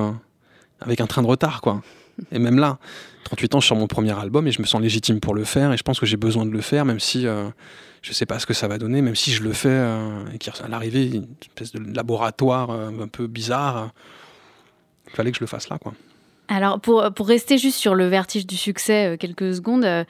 avec 0.82 1.02
un 1.02 1.08
train 1.08 1.24
de 1.24 1.28
retard, 1.28 1.62
quoi. 1.62 1.82
Et 2.32 2.40
même 2.40 2.60
là, 2.60 2.78
38 3.28 3.56
ans, 3.56 3.60
je 3.60 3.74
mon 3.74 3.88
premier 3.88 4.18
album 4.18 4.48
et 4.48 4.52
je 4.52 4.62
me 4.62 4.66
sens 4.66 4.82
légitime 4.82 5.20
pour 5.20 5.36
le 5.36 5.44
faire. 5.44 5.74
Et 5.74 5.78
je 5.78 5.84
pense 5.84 6.00
que 6.00 6.06
j'ai 6.06 6.16
besoin 6.16 6.46
de 6.46 6.52
le 6.52 6.62
faire, 6.62 6.86
même 6.86 7.02
si 7.02 7.28
euh, 7.28 7.50
je 8.02 8.14
sais 8.14 8.26
pas 8.26 8.40
ce 8.40 8.46
que 8.46 8.54
ça 8.54 8.70
va 8.70 8.78
donner, 8.78 9.02
même 9.02 9.16
si 9.16 9.34
je 9.34 9.44
le 9.44 9.52
fais 9.52 9.68
euh, 9.68 10.26
et 10.34 10.38
qu'à 10.38 10.54
l'arrivée, 10.70 11.08
une 11.08 11.28
espèce 11.42 11.74
de 11.74 11.94
laboratoire 11.94 12.70
euh, 12.70 12.90
un 13.02 13.08
peu 13.10 13.28
bizarre. 13.28 13.78
euh, 13.78 13.88
Il 15.08 15.16
fallait 15.16 15.32
que 15.32 15.38
je 15.38 15.44
le 15.44 15.48
fasse 15.48 15.68
là, 15.68 15.78
quoi. 15.78 15.94
Alors, 16.50 16.80
pour, 16.80 17.04
rester 17.28 17.58
juste 17.58 17.78
sur 17.78 17.94
le 17.94 18.08
vertige 18.08 18.48
du 18.48 18.56
succès 18.56 19.14
euh, 19.14 19.18
quelques 19.18 19.56
secondes, 19.56 19.84
euh, 19.84 20.06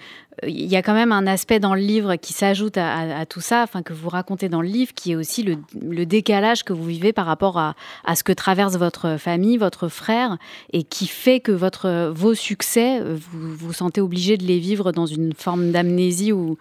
il 0.45 0.67
y 0.67 0.75
a 0.75 0.83
quand 0.83 0.93
même 0.93 1.11
un 1.11 1.25
aspect 1.25 1.59
dans 1.59 1.73
le 1.73 1.81
livre 1.81 2.15
qui 2.15 2.31
s'ajoute 2.31 2.77
à, 2.77 3.25
tout 3.25 3.41
ça, 3.41 3.63
enfin 3.63 3.81
que 3.81 3.91
vous 3.91 4.07
racontez 4.07 4.49
dans 4.49 4.61
le 4.61 4.67
livre, 4.67 4.93
qui 4.93 5.13
est 5.13 5.15
aussi 5.15 5.41
le, 5.41 6.05
décalage 6.05 6.63
que 6.63 6.73
vous 6.73 6.85
vivez 6.85 7.11
par 7.11 7.25
rapport 7.25 7.57
à, 7.57 7.75
ce 8.15 8.23
que 8.23 8.33
traverse 8.33 8.75
votre 8.75 9.17
famille, 9.17 9.57
votre 9.57 9.87
frère, 9.87 10.37
et 10.73 10.83
qui 10.83 11.07
fait 11.07 11.39
que 11.39 11.51
votre, 11.51 12.11
vos 12.13 12.35
succès, 12.35 12.99
euh, 13.01 13.17
vous 13.31 13.55
vous 13.55 13.73
sentez 13.73 13.99
obligé 13.99 14.37
de 14.37 14.45
les 14.45 14.59
vivre 14.59 14.91
dans 14.91 15.07
une 15.07 15.33
forme 15.33 15.71
d'amnésie 15.71 16.31
où 16.31 16.57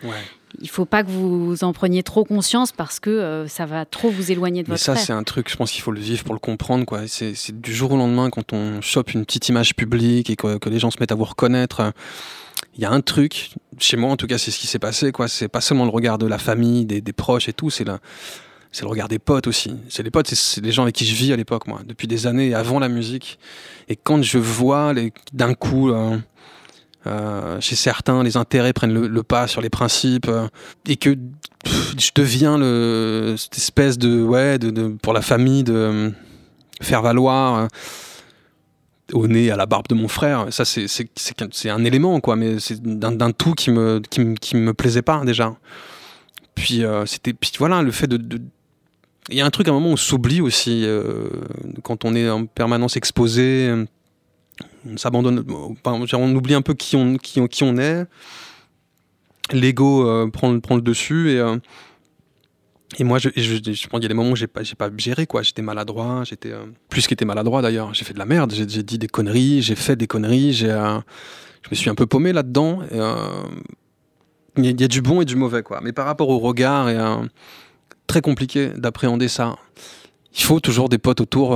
il 0.61 0.68
faut 0.70 0.84
pas 0.84 1.02
que 1.02 1.11
vous 1.11 1.62
en 1.64 1.72
preniez 1.72 2.02
trop 2.02 2.24
conscience 2.24 2.72
parce 2.72 3.00
que 3.00 3.11
euh, 3.11 3.46
ça 3.48 3.66
va 3.66 3.84
trop 3.84 4.11
vous 4.11 4.30
éloigner 4.32 4.62
de 4.62 4.68
Mais 4.68 4.74
votre 4.74 4.84
ça, 4.84 4.96
c'est 4.96 5.12
un 5.12 5.22
truc, 5.22 5.50
je 5.50 5.57
pense 5.57 5.70
qu'il 5.72 5.82
faut 5.82 5.92
le 5.92 6.00
vivre 6.00 6.24
pour 6.24 6.34
le 6.34 6.40
comprendre. 6.40 6.84
quoi. 6.84 7.02
C'est 7.07 7.34
c'est 7.34 7.61
du 7.61 7.74
jour 7.74 7.92
au 7.92 7.96
lendemain, 7.96 8.30
quand 8.30 8.52
on 8.52 8.80
chope 8.80 9.12
une 9.14 9.24
petite 9.24 9.48
image 9.48 9.74
publique 9.74 10.30
et 10.30 10.36
que, 10.36 10.59
que 10.59 10.68
les 10.68 10.78
gens 10.78 10.90
se 10.90 10.96
mettent 11.00 11.12
à 11.12 11.16
vous 11.16 11.24
reconnaître, 11.24 11.80
euh, 11.80 11.90
il 12.76 12.82
y 12.82 12.84
a 12.84 12.90
un 12.90 13.00
truc, 13.00 13.50
chez 13.78 13.96
moi 13.96 14.11
en 14.11 14.16
tout 14.16 14.26
cas, 14.26 14.38
c'est 14.38 14.50
ce 14.50 14.59
qui 14.59 14.66
s'est 14.66 14.78
passé. 14.78 15.12
quoi. 15.12 15.28
C'est 15.28 15.48
pas 15.48 15.61
seulement 15.61 15.84
le 15.84 15.90
regard 15.90 16.18
de 16.18 16.26
la 16.26 16.38
famille, 16.38 16.84
des, 16.86 17.00
des 17.00 17.12
proches 17.12 17.48
et 17.48 17.52
tout, 17.52 17.70
c'est 17.70 17.84
la- 17.84 17.98
c'est 18.72 18.82
le 18.82 18.88
regard 18.90 19.09
des 19.09 19.18
potes 19.18 19.46
aussi. 19.46 19.74
C'est 19.88 20.02
les 20.02 20.11
potes, 20.11 20.28
c'est- 20.34 20.61
les 20.61 20.72
gens 20.72 20.82
avec 20.82 20.94
qui 20.94 21.07
je 21.07 21.14
vis 21.14 21.32
à 21.32 21.36
l'époque, 21.36 21.66
moi, 21.66 21.80
depuis 21.86 22.07
des 22.07 22.26
années, 22.26 22.52
avant 22.54 22.78
la 22.78 22.88
musique. 22.88 23.38
Et 23.88 23.96
quand 23.96 24.22
je 24.22 24.36
vois 24.38 24.92
les- 24.92 25.12
d'un 25.32 25.54
coup, 25.54 25.90
euh, 25.90 26.18
euh, 27.07 27.61
chez 27.61 27.76
certains, 27.76 28.22
les 28.22 28.36
intérêts 28.36 28.72
prennent 28.72 28.92
le, 28.92 29.22
pas 29.22 29.46
sur 29.46 29.61
les 29.61 29.70
principes, 29.70 30.28
euh, 30.28 30.48
et 30.88 30.96
que 30.96 31.16
je 31.98 32.11
deviens 32.14 32.57
cette 33.36 33.57
espèce 33.57 33.98
de, 33.98 34.22
ouais, 34.22 34.59
de, 34.59 34.88
pour 35.02 35.12
la 35.12 35.22
famille, 35.22 35.64
de 35.64 35.72
euh, 35.74 36.11
faire 36.82 37.02
valoir. 37.02 37.68
au 39.12 39.28
nez, 39.28 39.50
à 39.52 39.57
la 39.57 39.66
barbe 39.66 39.86
de 39.88 39.94
mon 39.94 40.09
frère, 40.09 40.46
ça 40.50 40.64
c'est 40.64 41.70
un 41.70 41.84
élément 41.84 42.18
quoi, 42.20 42.34
mais 42.36 42.59
c'est 42.59 42.82
d'un 42.82 43.30
tout 43.30 43.54
qui 43.54 43.70
me 43.70 44.00
qui, 44.11 44.20
me- 44.20 44.34
qui 44.34 44.57
me 44.57 44.74
plaisait 44.74 45.02
pas 45.02 45.24
déjà. 45.24 45.54
Puis 46.57 46.82
c'était 47.07 47.32
puis 47.32 47.52
voilà 47.59 47.82
le 47.82 47.92
fait 47.92 48.09
de, 48.09 48.40
il 49.28 49.36
y 49.36 49.40
a 49.40 49.46
un 49.46 49.50
truc 49.50 49.68
à 49.68 49.70
un 49.70 49.74
moment 49.74 49.90
où 49.90 49.92
on 49.92 49.96
s'oublie 49.96 50.40
aussi 50.40 50.84
quand 51.84 52.04
on 52.04 52.14
est 52.16 52.28
en 52.28 52.46
permanence 52.46 52.96
exposé, 52.96 53.72
on 54.93 54.97
s'abandonne, 54.97 55.45
on 55.84 56.34
oublie 56.34 56.55
un 56.55 56.62
peu 56.62 56.74
qui 56.74 56.97
on 56.97 57.16
qui 57.16 57.47
qui 57.49 57.64
on 57.64 57.76
est. 57.78 58.07
L'ego 59.53 60.09
euh, 60.09 60.28
prend 60.30 60.59
prend 60.61 60.76
le 60.76 60.82
dessus 60.82 61.30
et 61.32 61.39
euh, 61.41 61.57
et 62.99 63.05
moi, 63.05 63.18
je, 63.18 63.28
je, 63.37 63.43
je 63.57 63.89
pense 63.89 63.99
qu'il 63.99 64.03
y 64.03 64.07
a 64.07 64.09
des 64.09 64.14
moments 64.14 64.30
où 64.30 64.37
j'ai 64.37 64.47
pas, 64.47 64.62
j'ai 64.62 64.76
pas 64.76 64.89
géré, 64.97 65.26
quoi. 65.26 65.43
J'étais 65.43 65.61
maladroit, 65.61 66.22
j'étais 66.24 66.53
euh, 66.53 66.64
plus 66.89 67.07
qu'était 67.09 67.24
maladroit 67.24 67.61
d'ailleurs. 67.61 67.93
J'ai 67.93 68.05
fait 68.05 68.14
de 68.14 68.18
la 68.18 68.24
merde, 68.26 68.53
j'ai 68.55 68.64
dit 68.64 68.97
des 68.97 69.09
conneries, 69.09 69.61
j'ai 69.61 69.74
fait 69.74 69.97
des 69.97 70.07
conneries, 70.07 70.53
j'ai, 70.53 70.70
euh, 70.70 70.99
je 71.62 71.68
me 71.70 71.74
suis 71.74 71.91
un 71.91 71.97
peu 71.97 72.07
paumé 72.07 72.32
là-dedans. 72.32 72.78
euh, 72.93 73.43
Il 74.57 74.64
y, 74.64 74.68
a- 74.68 74.70
il 74.70 74.89
du 74.89 75.03
bon 75.03 75.20
et 75.20 75.24
du 75.24 75.34
mauvais, 75.37 75.62
quoi. 75.64 75.80
Mais 75.82 75.93
par 75.93 76.07
rapport 76.07 76.28
au 76.30 76.39
regard, 76.39 76.89
et 76.89 76.97
euh, 76.97 77.16
très 78.07 78.20
compliqué 78.20 78.68
d'appréhender 78.76 79.28
ça. 79.28 79.57
Il 80.34 80.43
faut 80.45 80.61
toujours 80.61 80.89
des 80.89 80.99
potes 80.99 81.20
autour 81.20 81.55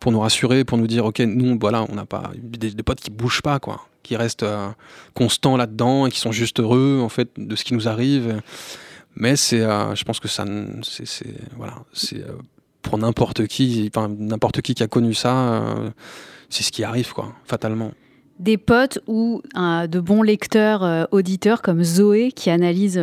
pour 0.00 0.12
nous 0.12 0.20
rassurer, 0.20 0.64
pour 0.64 0.78
nous 0.78 0.86
dire, 0.86 1.04
ok, 1.04 1.20
nous, 1.20 1.58
voilà, 1.60 1.84
on 1.88 1.94
n'a 1.94 2.06
pas 2.06 2.30
des, 2.36 2.70
potes 2.82 3.00
qui 3.00 3.10
bougent 3.10 3.42
pas, 3.42 3.58
quoi, 3.58 3.86
qui 4.02 4.16
restent 4.16 4.42
euh, 4.42 4.68
constants 5.14 5.56
là-dedans 5.56 6.06
et 6.06 6.10
qui 6.10 6.18
sont 6.18 6.32
juste 6.32 6.60
heureux 6.60 7.00
en 7.02 7.08
fait 7.08 7.28
de 7.36 7.56
ce 7.56 7.64
qui 7.64 7.74
nous 7.74 7.88
arrive. 7.88 8.40
Mais 9.16 9.36
c'est, 9.36 9.60
euh, 9.60 9.94
je 9.94 10.04
pense 10.04 10.20
que 10.20 10.28
ça, 10.28 10.44
c'est, 10.82 11.34
voilà, 11.56 11.74
c'est 11.92 12.22
euh, 12.22 12.32
pour 12.82 12.98
n'importe 12.98 13.46
qui, 13.46 13.90
n'importe 14.18 14.62
qui 14.62 14.74
qui 14.74 14.82
a 14.82 14.86
connu 14.88 15.14
ça, 15.14 15.64
c'est 16.48 16.62
ce 16.62 16.72
qui 16.72 16.84
arrive 16.84 17.12
quoi, 17.12 17.34
fatalement. 17.44 17.92
Des 18.38 18.56
potes 18.56 19.00
ou 19.06 19.42
euh, 19.56 19.86
de 19.86 20.00
bons 20.00 20.22
lecteurs, 20.22 20.84
euh, 20.84 21.04
auditeurs 21.10 21.60
comme 21.62 21.82
Zoé 21.82 22.30
qui 22.32 22.50
analyse 22.50 22.98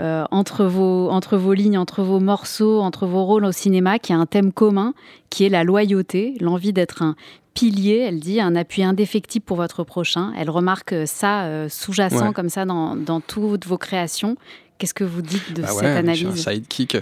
euh, 0.00 0.24
entre, 0.30 0.64
vos, 0.64 1.08
entre 1.10 1.36
vos 1.36 1.52
lignes, 1.52 1.78
entre 1.78 2.02
vos 2.02 2.20
morceaux, 2.20 2.80
entre 2.80 3.06
vos 3.06 3.24
rôles 3.24 3.44
au 3.44 3.52
cinéma, 3.52 3.98
qui 3.98 4.12
a 4.12 4.16
un 4.16 4.26
thème 4.26 4.52
commun, 4.52 4.94
qui 5.30 5.44
est 5.44 5.48
la 5.48 5.64
loyauté, 5.64 6.34
l'envie 6.40 6.72
d'être 6.72 7.02
un 7.02 7.16
pilier, 7.54 8.04
elle 8.08 8.20
dit, 8.20 8.40
un 8.40 8.54
appui 8.54 8.84
indéfectible 8.84 9.44
pour 9.44 9.56
votre 9.56 9.82
prochain. 9.82 10.32
Elle 10.38 10.48
remarque 10.50 10.94
ça 11.06 11.42
euh, 11.44 11.68
sous-jacent 11.68 12.28
Ouais. 12.28 12.32
comme 12.32 12.48
ça 12.48 12.64
dans, 12.64 12.94
dans 12.94 13.20
toutes 13.20 13.66
vos 13.66 13.78
créations. 13.78 14.36
Qu'est-ce 14.78 14.94
que 14.94 15.02
vous 15.02 15.22
dites 15.22 15.54
de 15.54 15.62
Bah 15.62 15.68
cette 15.72 15.84
analyse 15.86 16.28
Je 16.36 16.40
suis 16.40 16.50
un 16.50 16.52
sidekick, 16.54 16.98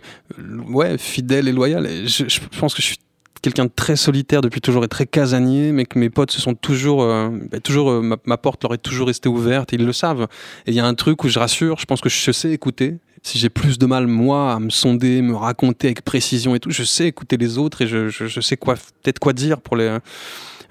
ouais, 0.70 0.96
fidèle 0.96 1.46
et 1.46 1.52
loyal. 1.52 1.84
Et 1.86 2.06
je, 2.06 2.24
je 2.26 2.40
pense 2.58 2.74
que 2.74 2.80
je 2.80 2.86
suis 2.86 2.96
quelqu'un 3.42 3.66
de 3.66 3.70
très 3.74 3.96
solitaire 3.96 4.40
depuis 4.40 4.60
toujours 4.60 4.84
et 4.84 4.88
très 4.88 5.06
casanier, 5.06 5.72
mais 5.72 5.84
que 5.84 5.98
mes 5.98 6.10
potes 6.10 6.30
se 6.30 6.40
sont 6.40 6.54
toujours, 6.54 7.02
euh, 7.02 7.30
bah, 7.50 7.60
toujours 7.60 7.90
euh, 7.90 8.18
ma, 8.24 8.36
porte 8.36 8.62
leur 8.62 8.74
est 8.74 8.78
toujours 8.78 9.08
restée 9.08 9.28
ouverte, 9.28 9.72
et 9.72 9.76
ils 9.76 9.84
le 9.84 9.92
savent. 9.92 10.26
Et 10.66 10.70
il 10.70 10.74
y 10.74 10.80
a 10.80 10.86
un 10.86 10.94
truc 10.94 11.24
où 11.24 11.28
je 11.28 11.38
rassure, 11.38 11.78
je 11.78 11.86
pense 11.86 12.00
que 12.00 12.08
je 12.08 12.32
sais 12.32 12.50
écouter. 12.50 12.98
Si 13.22 13.38
j'ai 13.38 13.48
plus 13.48 13.78
de 13.78 13.86
mal 13.86 14.06
moi 14.06 14.52
à 14.52 14.60
me 14.60 14.70
sonder, 14.70 15.20
me 15.20 15.34
raconter 15.34 15.88
avec 15.88 16.02
précision 16.02 16.54
et 16.54 16.60
tout, 16.60 16.70
je 16.70 16.84
sais 16.84 17.06
écouter 17.06 17.36
les 17.36 17.58
autres 17.58 17.82
et 17.82 17.86
je, 17.86 18.08
je, 18.08 18.40
sais 18.40 18.56
quoi, 18.56 18.74
peut-être 18.74 19.18
quoi 19.18 19.32
dire 19.32 19.60
pour 19.60 19.76
les, 19.76 19.98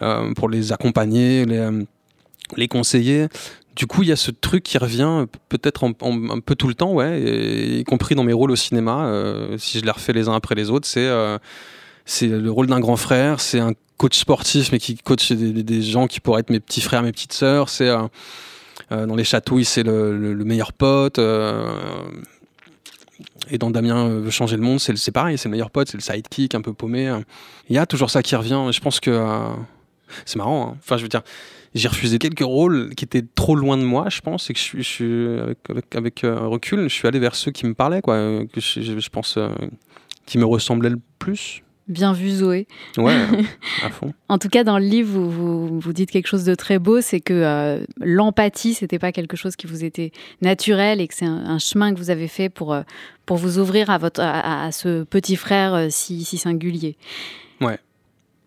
euh, 0.02 0.34
pour 0.34 0.48
les 0.48 0.72
accompagner, 0.72 1.46
les, 1.46 1.58
euh, 1.58 1.84
les 2.56 2.70
conseiller. 2.70 3.28
Du 3.76 3.88
coup, 3.88 4.04
il 4.04 4.10
y 4.10 4.14
a 4.14 4.16
ce 4.16 4.32
truc 4.32 4.64
qui 4.64 4.78
revient 4.78 5.26
peut-être 5.50 5.84
un 5.84 6.40
peu 6.40 6.56
tout 6.56 6.70
le 6.70 6.76
temps, 6.76 6.94
ouais, 6.94 7.80
y 7.80 7.84
compris 7.84 8.16
dans 8.16 8.24
mes 8.24 8.32
rôles 8.32 8.52
au 8.52 8.56
cinéma. 8.56 9.12
si 9.58 9.80
je 9.80 9.84
les 9.84 9.92
refais 9.92 10.14
les 10.14 10.30
uns 10.30 10.34
après 10.34 10.56
les 10.56 10.70
autres, 10.70 10.88
c'est 10.88 11.10
c'est 12.06 12.28
le 12.28 12.52
rôle 12.52 12.68
d'un 12.68 12.80
grand 12.80 12.98
frère, 12.98 13.40
c'est 13.40 13.60
un 13.60 13.74
coach 13.98 14.18
sportif, 14.18 14.72
mais 14.72 14.80
qui 14.80 14.96
coach 14.98 15.32
des, 15.32 15.82
gens 15.82 16.08
qui 16.08 16.20
pourraient 16.20 16.42
être 16.42 16.50
mes 16.50 16.60
petits 16.60 16.82
frères, 16.82 17.02
mes 17.04 17.12
petites 17.12 17.34
sœurs. 17.34 17.70
C'est 17.70 17.90
euh, 17.90 18.04
euh, 18.92 19.06
dans 19.06 19.16
les 19.16 19.24
chatouilles, 19.24 19.66
c'est 19.66 19.84
le, 19.84 20.18
le- 20.18 20.34
le 20.34 20.46
meilleur 20.46 20.74
pote. 20.74 21.18
euh, 21.20 21.74
et 23.50 23.58
dans 23.58 23.70
Damien 23.72 24.10
veut 24.10 24.30
changer 24.32 24.56
le 24.58 24.62
monde, 24.64 24.80
c'est 24.80 25.12
pareil, 25.12 25.38
c'est 25.38 25.48
le 25.48 25.52
meilleur 25.52 25.72
pote, 25.72 25.88
c'est 25.90 25.98
le 25.98 26.02
sidekick 26.02 26.54
un 26.56 26.62
peu 26.62 26.74
paumé. 26.74 27.14
Il 27.70 27.76
y 27.76 27.80
a 27.80 27.86
toujours 27.86 28.10
ça 28.10 28.22
qui 28.22 28.36
revient. 28.36 28.68
Je 28.72 28.80
pense 28.82 29.00
que 29.00 29.26
c'est 30.26 30.36
marrant. 30.38 30.72
hein. 30.72 30.78
Enfin, 30.80 30.98
je 30.98 31.04
veux 31.04 31.08
dire, 31.10 31.22
j'ai 31.76 31.88
refusé 31.88 32.18
quelques 32.20 32.44
rôles 32.44 32.94
qui 32.96 33.06
étaient 33.06 33.24
trop 33.36 33.56
loin 33.56 33.78
de 33.78 33.84
moi, 33.84 34.08
je 34.10 34.20
pense, 34.22 34.50
et 34.50 34.54
que 34.54 34.60
je 34.60 34.82
suis, 34.82 35.28
avec, 35.70 35.96
avec, 35.96 36.22
recul, 36.24 36.84
je 36.90 36.94
suis 36.94 37.08
allé 37.08 37.20
vers 37.20 37.36
ceux 37.36 37.52
qui 37.52 37.66
me 37.66 37.74
parlaient, 37.74 38.02
quoi, 38.02 38.18
que 38.52 38.60
je, 38.60 39.10
pense 39.10 39.38
qui 40.26 40.38
me 40.38 40.46
ressemblaient 40.46 40.90
le 40.90 41.00
plus. 41.20 41.62
Bien 41.88 42.14
vu 42.14 42.32
Zoé. 42.32 42.68
Ouais, 42.98 43.14
à 43.84 43.90
fond. 43.90 44.14
En 44.28 44.40
tout 44.40 44.50
cas, 44.50 44.64
dans 44.64 44.80
le 44.80 44.86
livre, 44.86 45.10
vous, 45.20 45.30
vous, 45.30 45.80
vous 45.80 45.94
dites 45.94 46.10
quelque 46.10 46.28
chose 46.28 46.44
de 46.44 46.56
très 46.56 46.80
beau, 46.80 47.00
c'est 47.00 47.20
que 47.20 47.34
euh, 47.34 47.86
l'empathie, 48.02 48.74
c'était 48.74 48.98
pas 48.98 49.12
quelque 49.12 49.38
chose 49.38 49.56
qui 49.56 49.68
vous 49.68 49.84
était 49.84 50.12
naturel 50.42 51.00
et 51.00 51.08
que 51.08 51.14
c'est 51.14 51.26
un, 51.26 51.46
un 51.46 51.60
chemin 51.60 51.94
que 51.94 52.00
vous 52.00 52.10
avez 52.10 52.28
fait 52.28 52.50
pour, 52.50 52.74
euh, 52.74 52.82
pour 53.28 53.38
vous 53.38 53.60
ouvrir 53.60 53.92
à, 53.92 54.00
votre, 54.00 54.22
à, 54.22 54.66
à 54.66 54.72
ce 54.72 55.04
petit 55.04 55.36
frère 55.36 55.76
euh, 55.76 55.88
si, 55.92 56.24
si 56.24 56.38
singulier. 56.40 56.98
Ouais. 57.62 57.78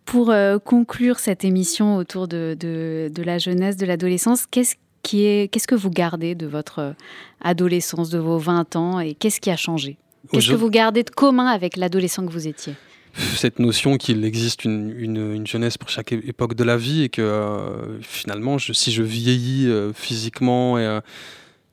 Pour 0.04 0.30
euh, 0.30 0.58
conclure 0.58 1.20
cette 1.20 1.44
émission 1.44 1.96
autour 1.96 2.26
de, 2.26 2.56
de, 2.58 3.08
de 3.14 3.22
la 3.22 3.38
jeunesse, 3.38 3.76
de 3.76 3.86
l'adolescence, 3.86 4.46
qu'est-ce 4.46 4.74
qui 5.02 5.24
est, 5.26 5.48
qu'est-ce 5.52 5.68
que 5.68 5.76
vous 5.76 5.90
gardez 5.90 6.34
de 6.34 6.46
votre 6.48 6.94
adolescence, 7.40 8.10
de 8.10 8.18
vos 8.18 8.38
20 8.38 8.74
ans 8.74 8.98
et 8.98 9.14
qu'est-ce 9.14 9.40
qui 9.40 9.50
a 9.50 9.56
changé? 9.56 9.96
Qu'est-ce 10.32 10.50
que 10.50 10.56
vous 10.56 10.70
gardez 10.70 11.04
de 11.04 11.10
commun 11.10 11.46
avec 11.46 11.76
l'adolescent 11.76 12.26
que 12.26 12.32
vous 12.32 12.48
étiez? 12.48 12.74
Cette 13.18 13.58
notion 13.58 13.96
qu'il 13.96 14.24
existe 14.24 14.64
une, 14.64 14.94
une, 14.96 15.34
une, 15.34 15.46
jeunesse 15.46 15.76
pour 15.76 15.88
chaque 15.88 16.12
époque 16.12 16.54
de 16.54 16.64
la 16.64 16.76
vie 16.76 17.02
et 17.02 17.08
que 17.08 17.22
euh, 17.22 18.00
finalement, 18.00 18.58
je, 18.58 18.72
si 18.72 18.92
je 18.92 19.02
vieillis 19.02 19.66
euh, 19.68 19.92
physiquement, 19.92 20.76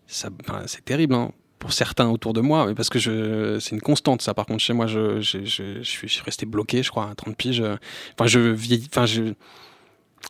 ça, 0.07 0.29
c'est 0.65 0.83
terrible 0.83 1.13
hein, 1.13 1.31
pour 1.59 1.73
certains 1.73 2.07
autour 2.09 2.33
de 2.33 2.41
moi, 2.41 2.65
mais 2.67 2.75
parce 2.75 2.89
que 2.89 2.99
je, 2.99 3.59
c'est 3.59 3.75
une 3.75 3.81
constante 3.81 4.21
ça. 4.21 4.33
Par 4.33 4.45
contre, 4.45 4.63
chez 4.63 4.73
moi, 4.73 4.87
je, 4.87 5.21
je, 5.21 5.45
je, 5.45 5.81
je 5.81 6.07
suis 6.07 6.21
resté 6.23 6.45
bloqué, 6.45 6.83
je 6.83 6.89
crois, 6.89 7.09
à 7.09 7.15
30 7.15 7.35
piges. 7.35 7.63
Enfin, 8.17 8.27
je 8.27 8.39
vieillis, 8.39 8.87
enfin, 8.91 9.05
je, 9.05 9.33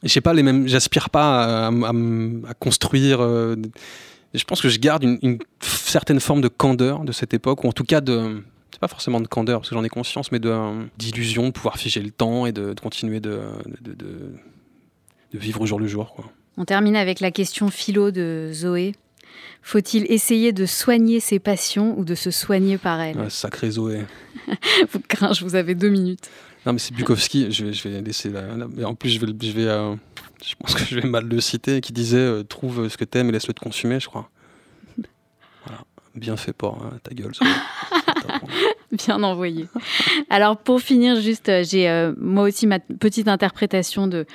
j'ai 0.04 0.22
pas 0.22 0.34
les 0.34 0.44
mêmes, 0.44 0.68
j'aspire 0.68 1.10
pas 1.10 1.68
à, 1.68 2.54
construire. 2.60 3.20
je 3.20 4.44
pense 4.46 4.62
que 4.62 4.70
je 4.70 4.80
garde 4.80 5.04
une, 5.04 5.20
une, 5.22 5.40
certaine 5.62 6.20
forme 6.20 6.42
de 6.42 6.50
candeur 6.50 7.06
de 7.06 7.12
cette 7.12 7.34
époque, 7.34 7.64
ou 7.64 7.68
en 7.68 7.74
tout 7.74 7.86
cas 7.86 8.02
de 8.02 8.44
pas 8.80 8.88
forcément 8.88 9.22
de 9.22 9.28
candeur 9.28 9.60
parce 9.60 9.70
que 9.70 9.76
j'en 9.76 9.84
ai 9.84 9.90
conscience, 9.90 10.32
mais 10.32 10.40
d'illusion 10.98 11.48
de, 11.48 11.52
pouvoir 11.52 11.78
figer 11.78 12.02
le 12.02 12.12
temps 12.12 12.46
et 12.46 12.52
de, 12.52 12.74
de 12.74 12.80
continuer 12.80 13.20
de, 13.20 13.42
de, 13.82 14.34
vivre 15.34 15.62
au 15.62 15.66
jour 15.66 15.80
le 15.80 15.88
jour. 15.88 16.14
Quoi. 16.14 16.26
On 16.58 16.66
termine 16.66 16.96
avec 16.96 17.20
la 17.20 17.32
question 17.32 17.70
philo 17.70 18.12
de 18.12 18.52
Zoé. 18.54 18.96
Faut-il 19.62 20.10
essayer 20.12 20.54
de 20.54 20.66
soigner 20.66 21.20
ses 21.20 21.40
passions 21.40 21.98
ou 21.98 22.06
de 22.06 22.16
se 22.16 22.32
soigner 22.32 22.78
par 22.78 23.02
elles 23.02 23.18
ouais, 23.18 23.30
Sacré 23.30 23.72
Zoé. 23.72 24.06
vous 24.92 25.00
cringe, 25.08 25.42
vous 25.42 25.56
avez 25.56 25.76
deux 25.76 25.90
minutes. 25.90 26.30
Non, 26.66 26.74
mais 26.74 26.80
c'est 26.80 26.94
Bukowski. 26.94 27.52
Je 27.52 27.66
vais, 27.66 27.74
je 27.74 27.88
vais 27.88 28.02
laisser. 28.02 28.30
La, 28.30 28.88
en 28.88 28.96
plus, 28.96 29.10
je 29.10 29.20
vais, 29.20 29.28
je 29.28 29.52
vais, 29.52 29.68
euh, 29.68 29.96
je 30.44 30.56
pense 30.56 30.74
que 30.74 30.86
je 30.86 31.00
vais 31.00 31.08
mal 31.08 31.28
le 31.28 31.42
citer, 31.42 31.82
qui 31.82 31.94
disait 31.94 32.18
euh, 32.18 32.44
trouve 32.44 32.88
ce 32.90 32.98
que 32.98 33.06
t'aimes 33.06 33.30
et 33.30 33.32
laisse-le 33.32 33.54
te 33.54 33.60
consumer, 33.60 34.00
je 34.00 34.08
crois. 34.08 34.30
Voilà. 35.66 35.84
Bien 36.14 36.38
fait 36.38 36.54
pour 36.54 36.76
hein, 36.76 37.00
ta 37.04 37.14
gueule. 37.14 37.34
Bien 38.92 39.22
envoyé. 39.24 39.68
Alors 40.30 40.58
pour 40.58 40.82
finir, 40.82 41.20
juste, 41.22 41.50
euh, 41.50 41.64
j'ai 41.64 41.90
euh, 41.90 42.14
moi 42.18 42.44
aussi 42.44 42.68
ma 42.68 42.80
petite 42.80 43.28
interprétation 43.28 44.08
de 44.08 44.26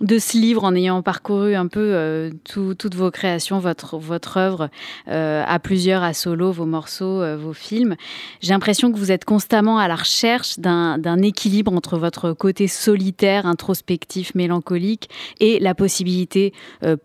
de 0.00 0.18
ce 0.18 0.38
livre 0.38 0.64
en 0.64 0.74
ayant 0.74 1.02
parcouru 1.02 1.54
un 1.54 1.66
peu 1.66 1.92
euh, 1.92 2.30
tout, 2.44 2.74
toutes 2.74 2.94
vos 2.94 3.10
créations, 3.10 3.58
votre, 3.58 4.36
œuvre 4.36 4.70
euh, 5.08 5.44
à 5.46 5.58
plusieurs, 5.58 6.02
à 6.02 6.14
solo, 6.14 6.52
vos 6.52 6.64
morceaux, 6.64 7.20
euh, 7.20 7.36
vos 7.36 7.52
films. 7.52 7.96
J'ai 8.40 8.52
l'impression 8.52 8.90
que 8.92 8.98
vous 8.98 9.12
êtes 9.12 9.24
constamment 9.24 9.78
à 9.78 9.88
la 9.88 9.96
recherche 9.96 10.58
d'un 10.58 11.22
équilibre 11.22 11.72
entre 11.72 11.98
votre 11.98 12.32
côté 12.32 12.66
solitaire, 12.66 13.46
introspectif, 13.46 14.34
mélancolique 14.34 15.10
et 15.38 15.58
la 15.58 15.74
possibilité 15.74 16.52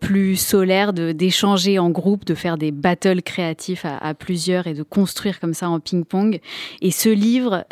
plus 0.00 0.36
solaire 0.36 0.92
d'échanger 0.92 1.78
en 1.78 1.90
groupe, 1.90 2.24
de 2.24 2.34
faire 2.34 2.56
des 2.56 2.70
battles 2.70 3.22
créatifs 3.22 3.84
à, 3.84 4.14
plusieurs 4.14 4.66
et 4.66 4.74
de 4.74 4.82
construire 4.82 5.40
comme 5.40 5.54
ça 5.54 5.68
en 5.68 5.80
ping-pong. 5.80 6.40
Et 6.80 6.90
ce 6.90 7.08
livre 7.08 7.64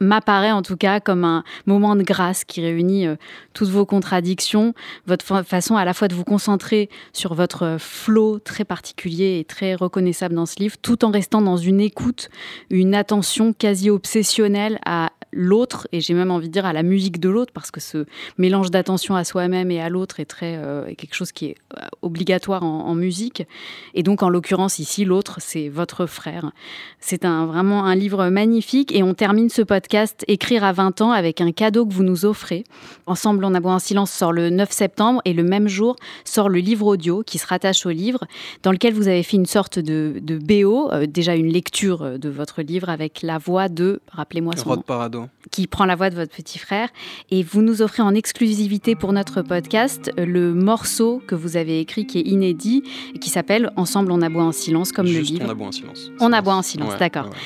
m'apparaît 0.00 0.52
en 0.52 0.62
tout 0.62 0.76
cas 0.76 1.00
comme 1.00 1.24
un 1.24 1.44
moment 1.66 1.96
de 1.96 2.02
grâce 2.02 2.44
qui 2.44 2.60
réunit 2.60 3.06
euh, 3.06 3.16
toutes 3.52 3.68
vos 3.68 3.86
contradictions, 3.86 4.74
votre 5.06 5.24
fa 5.24 5.42
façon 5.42 5.76
à 5.76 5.84
la 5.84 5.94
fois 5.94 6.08
de 6.08 6.14
vous 6.14 6.24
concentrer 6.24 6.88
sur 7.12 7.34
votre 7.34 7.76
flow 7.78 8.38
très 8.38 8.64
particulier 8.64 9.38
et 9.38 9.44
très 9.44 9.74
reconnaissable 9.74 10.34
dans 10.34 10.46
ce 10.46 10.56
livre, 10.58 10.76
tout 10.80 11.04
en 11.04 11.10
restant 11.10 11.42
dans 11.42 11.56
une 11.56 11.80
écoute, 11.80 12.30
une 12.70 12.94
attention 12.94 13.52
quasi 13.52 13.90
obsessionnelle 13.90 14.78
à 14.84 15.10
l'autre, 15.32 15.88
et 15.92 16.00
j'ai 16.00 16.14
même 16.14 16.30
envie 16.30 16.48
de 16.48 16.52
dire 16.52 16.66
à 16.66 16.72
la 16.72 16.82
musique 16.82 17.20
de 17.20 17.28
l'autre, 17.28 17.52
parce 17.52 17.70
que 17.70 17.80
ce 17.80 18.06
mélange 18.38 18.70
d'attention 18.70 19.14
à 19.14 19.24
soi-même 19.24 19.70
et 19.70 19.80
à 19.80 19.88
l'autre 19.88 20.20
est 20.20 20.24
très 20.24 20.56
euh, 20.56 20.86
est 20.86 20.96
quelque 20.96 21.14
chose 21.14 21.32
qui 21.32 21.46
est 21.46 21.56
euh, 21.76 21.86
obligatoire 22.02 22.62
en, 22.62 22.86
en 22.86 22.94
musique. 22.94 23.46
Et 23.94 24.02
donc, 24.02 24.22
en 24.22 24.28
l'occurrence, 24.28 24.78
ici, 24.78 25.04
l'autre, 25.04 25.36
c'est 25.40 25.68
votre 25.68 26.06
frère. 26.06 26.52
C'est 26.98 27.24
un, 27.24 27.46
vraiment 27.46 27.84
un 27.84 27.94
livre 27.94 28.28
magnifique, 28.28 28.94
et 28.94 29.02
on 29.02 29.14
termine 29.14 29.48
ce 29.48 29.62
podcast 29.62 30.24
Écrire 30.28 30.64
à 30.64 30.72
20 30.72 31.00
ans 31.00 31.12
avec 31.12 31.40
un 31.40 31.52
cadeau 31.52 31.86
que 31.86 31.92
vous 31.92 32.02
nous 32.02 32.24
offrez. 32.24 32.64
Ensemble, 33.06 33.44
on 33.44 33.54
aboie 33.54 33.72
en 33.72 33.78
silence 33.78 34.10
sort 34.10 34.32
le 34.32 34.50
9 34.50 34.70
septembre, 34.70 35.20
et 35.24 35.32
le 35.32 35.44
même 35.44 35.68
jour 35.68 35.96
sort 36.24 36.48
le 36.48 36.58
livre 36.58 36.86
audio 36.86 37.22
qui 37.24 37.38
se 37.38 37.46
rattache 37.46 37.86
au 37.86 37.90
livre, 37.90 38.24
dans 38.62 38.72
lequel 38.72 38.94
vous 38.94 39.08
avez 39.08 39.22
fait 39.22 39.36
une 39.36 39.46
sorte 39.46 39.78
de, 39.78 40.20
de 40.20 40.38
BO, 40.38 40.90
euh, 40.92 41.06
déjà 41.06 41.34
une 41.34 41.48
lecture 41.48 42.18
de 42.18 42.28
votre 42.28 42.62
livre 42.62 42.88
avec 42.88 43.22
la 43.22 43.38
voix 43.38 43.68
de, 43.68 44.00
rappelez-moi 44.10 44.56
son 44.56 44.70
Rod 44.70 44.84
nom. 45.12 45.19
Qui 45.50 45.66
prend 45.66 45.84
la 45.84 45.96
voix 45.96 46.10
de 46.10 46.14
votre 46.14 46.34
petit 46.34 46.58
frère. 46.58 46.88
Et 47.30 47.42
vous 47.42 47.62
nous 47.62 47.82
offrez 47.82 48.02
en 48.02 48.14
exclusivité 48.14 48.94
pour 48.94 49.12
notre 49.12 49.42
podcast 49.42 50.10
le 50.16 50.54
morceau 50.54 51.20
que 51.26 51.34
vous 51.34 51.56
avez 51.56 51.80
écrit 51.80 52.06
qui 52.06 52.18
est 52.18 52.26
inédit 52.26 52.82
et 53.14 53.18
qui 53.18 53.30
s'appelle 53.30 53.70
Ensemble 53.76 54.12
on 54.12 54.22
aboie 54.22 54.44
en 54.44 54.52
silence, 54.52 54.92
comme 54.92 55.06
Juste 55.06 55.30
le 55.30 55.34
livre. 55.38 55.44
On 55.46 55.50
aboie 55.50 55.66
en 55.68 55.72
silence. 55.72 56.10
On 56.20 56.32
aboie 56.32 56.54
en 56.54 56.62
silence, 56.62 56.92
Ouais, 56.92 56.98
d'accord. 56.98 57.26
ouais. 57.26 57.36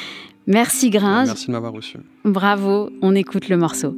Merci 0.47 0.91
Gringe. 0.91 1.29
Merci 1.29 1.47
de 1.47 1.53
m'avoir 1.53 1.73
reçu. 1.73 1.97
Bravo, 2.25 2.91
on 3.01 3.15
écoute 3.15 3.49
le 3.49 3.57
morceau. 3.57 3.95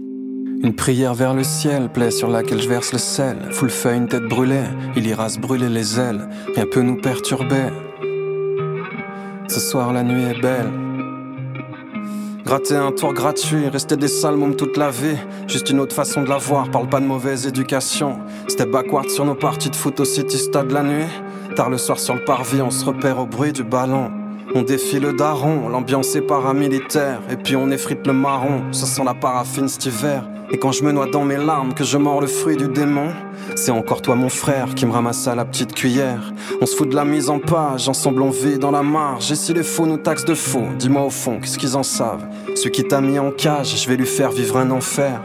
Une 0.62 0.74
prière 0.74 1.12
vers 1.14 1.34
le 1.34 1.42
ciel, 1.44 1.90
plaie 1.92 2.10
sur 2.10 2.28
laquelle 2.30 2.60
je 2.62 2.68
verse 2.68 2.92
le 2.92 2.98
sel. 2.98 3.36
Full 3.50 3.68
feuille, 3.70 3.98
une 3.98 4.08
tête 4.08 4.24
brûlée, 4.24 4.62
il 4.96 5.06
ira 5.06 5.28
se 5.28 5.38
brûler 5.38 5.68
les 5.68 5.98
ailes. 6.00 6.28
Rien 6.54 6.64
peut 6.70 6.80
nous 6.82 7.00
perturber. 7.00 7.68
Ce 9.48 9.60
soir, 9.60 9.92
la 9.92 10.02
nuit 10.02 10.22
est 10.22 10.40
belle. 10.40 10.70
Gratter 12.46 12.76
un 12.76 12.92
tour 12.92 13.12
gratuit, 13.12 13.68
rester 13.68 13.96
des 13.96 14.06
sales 14.06 14.36
mômes 14.36 14.54
toute 14.54 14.76
la 14.76 14.88
vie. 14.88 15.16
Juste 15.48 15.68
une 15.68 15.80
autre 15.80 15.96
façon 15.96 16.22
de 16.22 16.28
la 16.28 16.36
voir, 16.36 16.70
parle 16.70 16.88
pas 16.88 17.00
de 17.00 17.04
mauvaise 17.04 17.44
éducation. 17.44 18.20
C'était 18.46 18.66
backward 18.66 19.10
sur 19.10 19.24
nos 19.24 19.34
parties 19.34 19.68
de 19.68 19.74
foot 19.74 19.98
au 19.98 20.04
City 20.04 20.38
Stade 20.38 20.70
la 20.70 20.84
nuit. 20.84 21.08
Tard 21.56 21.70
le 21.70 21.76
soir 21.76 21.98
sur 21.98 22.14
le 22.14 22.24
parvis, 22.24 22.62
on 22.62 22.70
se 22.70 22.84
repère 22.84 23.18
au 23.18 23.26
bruit 23.26 23.52
du 23.52 23.64
ballon. 23.64 24.12
On 24.54 24.62
défie 24.62 25.00
le 25.00 25.12
daron, 25.12 25.68
l'ambiance 25.68 26.14
est 26.14 26.20
paramilitaire. 26.20 27.20
Et 27.32 27.36
puis 27.36 27.56
on 27.56 27.68
effrite 27.72 28.06
le 28.06 28.12
marron, 28.12 28.62
ça 28.70 28.86
sent 28.86 29.02
la 29.04 29.14
paraffine 29.14 29.66
cet 29.66 29.86
hiver. 29.86 30.22
Et 30.50 30.58
quand 30.58 30.70
je 30.70 30.84
me 30.84 30.92
noie 30.92 31.06
dans 31.06 31.24
mes 31.24 31.36
larmes, 31.36 31.74
que 31.74 31.82
je 31.82 31.98
mords 31.98 32.20
le 32.20 32.28
fruit 32.28 32.56
du 32.56 32.68
démon, 32.68 33.08
c'est 33.56 33.72
encore 33.72 34.00
toi 34.00 34.14
mon 34.14 34.28
frère 34.28 34.74
qui 34.74 34.86
me 34.86 34.92
ramasse 34.92 35.26
à 35.26 35.34
la 35.34 35.44
petite 35.44 35.74
cuillère. 35.74 36.32
On 36.60 36.66
se 36.66 36.76
fout 36.76 36.88
de 36.88 36.94
la 36.94 37.04
mise 37.04 37.30
en 37.30 37.40
page, 37.40 37.88
ensemble 37.88 38.22
on 38.22 38.30
vit 38.30 38.58
dans 38.58 38.70
la 38.70 38.82
marge. 38.82 39.32
Et 39.32 39.34
si 39.34 39.52
les 39.52 39.64
faux 39.64 39.86
nous 39.86 39.96
taxent 39.96 40.24
de 40.24 40.34
faux, 40.34 40.66
dis-moi 40.78 41.02
au 41.02 41.10
fond, 41.10 41.40
qu'est-ce 41.40 41.58
qu'ils 41.58 41.76
en 41.76 41.82
savent? 41.82 42.24
Celui 42.54 42.70
qui 42.70 42.84
t'a 42.84 43.00
mis 43.00 43.18
en 43.18 43.32
cage, 43.32 43.82
je 43.82 43.88
vais 43.88 43.96
lui 43.96 44.06
faire 44.06 44.30
vivre 44.30 44.56
un 44.58 44.70
enfer. 44.70 45.20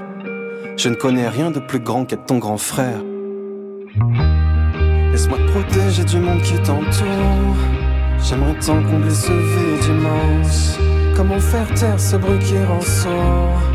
Je 0.76 0.90
ne 0.90 0.96
connais 0.96 1.30
rien 1.30 1.52
de 1.52 1.60
plus 1.60 1.80
grand 1.80 2.06
qu'être 2.06 2.26
ton 2.26 2.40
grand 2.40 2.58
frère. 2.58 3.02
Laisse-moi 5.12 5.38
te 5.38 5.52
protéger 5.52 6.04
du 6.04 6.20
monde 6.20 6.42
qui 6.42 6.56
t'entoure. 6.56 7.58
J'aimerais 8.24 8.58
tant 8.60 8.82
combler 8.84 9.12
ce 9.12 9.32
vide 9.32 9.86
immense. 9.86 10.80
Comment 11.16 11.40
faire 11.40 11.72
taire 11.76 12.00
ce 12.00 12.16
bruit 12.16 12.40
qui 12.40 12.56
ressort? 12.58 13.62
Quand 13.64 13.71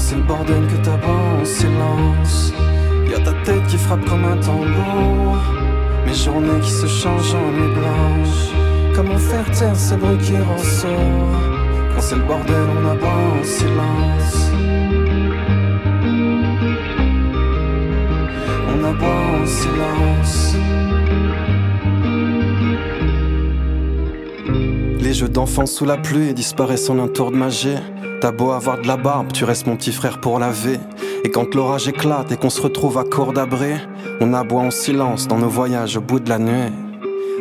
c'est 0.00 0.16
le 0.16 0.22
bordel 0.22 0.66
que 0.66 0.82
t'abat 0.82 1.40
en 1.40 1.44
silence. 1.44 2.52
Y'a 3.10 3.20
ta 3.20 3.32
tête 3.44 3.66
qui 3.68 3.76
frappe 3.76 4.04
comme 4.06 4.24
un 4.24 4.36
tambour. 4.38 5.36
Mes 6.06 6.14
journées 6.14 6.60
qui 6.62 6.70
se 6.70 6.86
changent 6.86 7.34
en 7.34 7.52
nuit 7.52 7.74
blanche. 7.74 8.38
Comment 8.94 9.18
faire 9.18 9.48
taire 9.50 9.76
ce 9.76 9.94
bruit 9.94 10.16
qui 10.18 10.36
ressort 10.36 11.32
Quand 11.94 12.00
c'est 12.00 12.16
le 12.16 12.22
bordel, 12.22 12.66
on 12.76 12.88
abat 12.88 13.18
en 13.40 13.44
silence. 13.44 14.50
On 18.72 18.84
abat 18.84 19.20
en 19.42 19.46
silence. 19.46 20.56
Les 25.00 25.12
jeux 25.12 25.28
d'enfants 25.28 25.66
sous 25.66 25.84
la 25.84 25.98
pluie 25.98 26.32
disparaissent 26.32 26.88
en 26.88 26.98
un 26.98 27.08
tour 27.08 27.30
de 27.30 27.36
magie. 27.36 27.76
T'as 28.20 28.32
beau 28.32 28.50
avoir 28.50 28.78
de 28.78 28.86
la 28.86 28.98
barbe, 28.98 29.32
tu 29.32 29.44
restes 29.44 29.66
mon 29.66 29.76
petit 29.76 29.92
frère 29.92 30.20
pour 30.20 30.38
laver. 30.38 30.78
Et 31.24 31.30
quand 31.30 31.54
l'orage 31.54 31.88
éclate 31.88 32.30
et 32.30 32.36
qu'on 32.36 32.50
se 32.50 32.60
retrouve 32.60 32.98
à 32.98 33.04
court 33.04 33.32
d'abri, 33.32 33.72
on 34.20 34.34
aboie 34.34 34.60
en 34.60 34.70
silence 34.70 35.26
dans 35.26 35.38
nos 35.38 35.48
voyages 35.48 35.96
au 35.96 36.02
bout 36.02 36.20
de 36.20 36.28
la 36.28 36.38
nuit. 36.38 36.89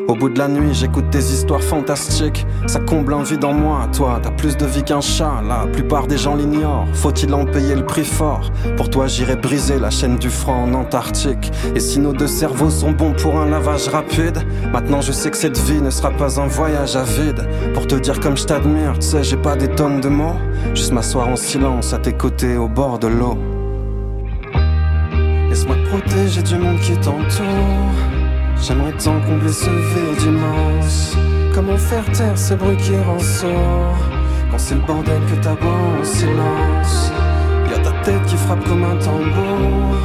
Au 0.08 0.16
bout 0.16 0.30
de 0.30 0.40
la 0.40 0.48
nuit, 0.48 0.74
j'écoute 0.74 1.10
tes 1.12 1.20
histoires 1.20 1.62
fantastiques. 1.62 2.46
Ça 2.68 2.80
comble 2.80 3.14
un 3.14 3.24
vide 3.24 3.46
en 3.46 3.54
moi. 3.54 3.88
Toi, 3.94 4.20
t'as 4.22 4.32
plus 4.32 4.58
de 4.58 4.66
vie 4.66 4.84
qu'un 4.84 5.02
chat. 5.02 5.44
La 5.48 5.68
plupart 5.68 6.08
des 6.08 6.18
gens 6.18 6.36
l'ignorent. 6.36 6.88
Faut-il 6.94 7.34
en 7.34 7.46
payer 7.46 7.76
le 7.76 7.86
prix 7.86 8.06
fort? 8.06 8.50
Pour 8.78 8.90
toi, 8.90 9.08
j'irai 9.08 9.36
briser 9.36 9.78
la 9.78 9.90
chaîne 9.90 10.18
du 10.18 10.30
franc 10.30 10.64
en 10.64 10.74
Antarctique. 10.74 11.52
Et 11.76 11.80
si 11.80 12.00
nos 12.00 12.14
deux 12.14 12.28
cerveaux 12.28 12.70
sont 12.70 12.92
bons 12.92 13.14
pour 13.14 13.40
un 13.40 13.50
lavage 13.50 13.88
rapide, 13.88 14.40
maintenant 14.72 15.02
je 15.02 15.12
sais 15.12 15.30
que 15.30 15.38
cette 15.38 15.58
vie 15.60 15.82
ne 15.82 15.90
sera 15.90 16.12
pas 16.12 16.40
un 16.40 16.48
voyage 16.48 16.96
à 16.96 17.04
vide. 17.04 17.48
Pour 17.74 17.86
te 17.86 17.96
dire 17.96 18.20
comme 18.20 18.38
je 18.38 18.46
t'admire, 18.46 18.94
tu 19.00 19.08
sais, 19.08 19.24
j'ai 19.24 19.38
pas 19.38 19.56
des 19.56 19.68
tonnes 19.68 20.02
de 20.02 20.10
mots. 20.10 20.38
Juste 20.74 20.92
m'asseoir 20.92 21.28
en 21.28 21.36
silence 21.36 21.94
à 21.94 22.00
tes 22.00 22.14
côtés 22.14 22.58
au 22.58 22.68
bord 22.68 23.00
de 23.00 23.08
l'eau. 23.08 23.38
Laisse-moi 25.50 25.76
te 25.76 25.90
protéger 25.90 26.42
du 26.42 26.56
monde 26.58 26.80
qui 26.80 26.94
t'entoure. 26.98 28.09
J'aimerais 28.62 28.92
tant 28.94 29.20
combler 29.22 29.52
ce 29.52 29.70
vide 29.70 30.22
immense. 30.22 31.16
Comment 31.54 31.78
faire 31.78 32.06
taire 32.12 32.38
ce 32.38 32.54
bruit 32.54 32.78
qui 32.78 32.96
ressort 32.98 33.98
Quand 34.52 34.58
c'est 34.58 34.76
le 34.76 34.82
bordel 34.82 35.22
que 35.30 35.42
t'abat 35.42 35.66
en 35.66 36.04
silence. 36.04 37.12
Y'a 37.70 37.80
ta 37.80 37.92
tête 38.04 38.26
qui 38.26 38.36
frappe 38.36 38.64
comme 38.66 38.84
un 38.84 38.96
tambour. 38.98 39.96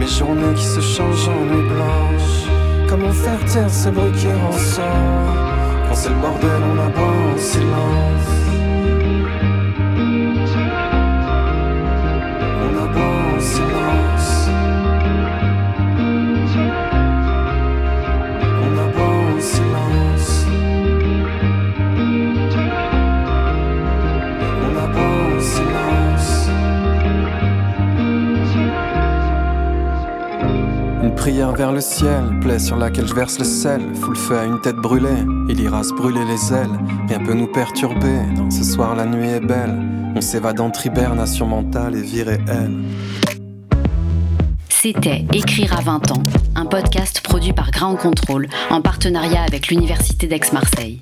Mes 0.00 0.06
journées 0.06 0.54
qui 0.56 0.64
se 0.64 0.80
changent 0.80 1.28
en 1.28 1.44
nuit 1.44 1.68
blanche. 1.68 2.88
Comment 2.88 3.12
faire 3.12 3.44
taire 3.46 3.70
ce 3.70 3.88
bruit 3.88 4.12
qui 4.12 4.26
ressort 4.26 4.84
Quand 5.88 5.94
c'est 5.94 6.10
le 6.10 6.16
bordel, 6.16 6.62
on 6.72 6.78
abat 6.78 7.34
en 7.34 7.38
silence. 7.38 8.73
Vers 31.30 31.72
le 31.72 31.80
ciel, 31.80 32.38
plaie 32.40 32.58
sur 32.58 32.76
laquelle 32.76 33.06
je 33.06 33.14
verse 33.14 33.38
le 33.38 33.46
sel, 33.46 33.80
fout 33.94 34.10
le 34.10 34.14
feu 34.14 34.38
à 34.38 34.44
une 34.44 34.60
tête 34.60 34.76
brûlée, 34.76 35.08
il 35.48 35.58
ira 35.58 35.82
se 35.82 35.94
brûler 35.94 36.24
les 36.26 36.52
ailes, 36.52 36.68
rien 37.08 37.18
peut 37.18 37.32
nous 37.32 37.46
perturber, 37.46 38.20
ce 38.50 38.62
soir 38.62 38.94
la 38.94 39.06
nuit 39.06 39.28
est 39.28 39.40
belle, 39.40 39.74
on 40.14 40.20
s'évade 40.20 40.60
entre 40.60 40.84
hibernation 40.84 41.46
mentale 41.46 41.96
et 41.96 42.02
vie 42.02 42.22
réelle. 42.24 42.76
C'était 44.68 45.24
Écrire 45.32 45.78
à 45.78 45.80
20 45.80 46.10
ans, 46.10 46.22
un 46.56 46.66
podcast 46.66 47.22
produit 47.22 47.54
par 47.54 47.70
Ground 47.70 47.98
Control 47.98 48.46
en 48.68 48.82
partenariat 48.82 49.44
avec 49.44 49.68
l'Université 49.68 50.26
d'Aix-Marseille. 50.26 51.00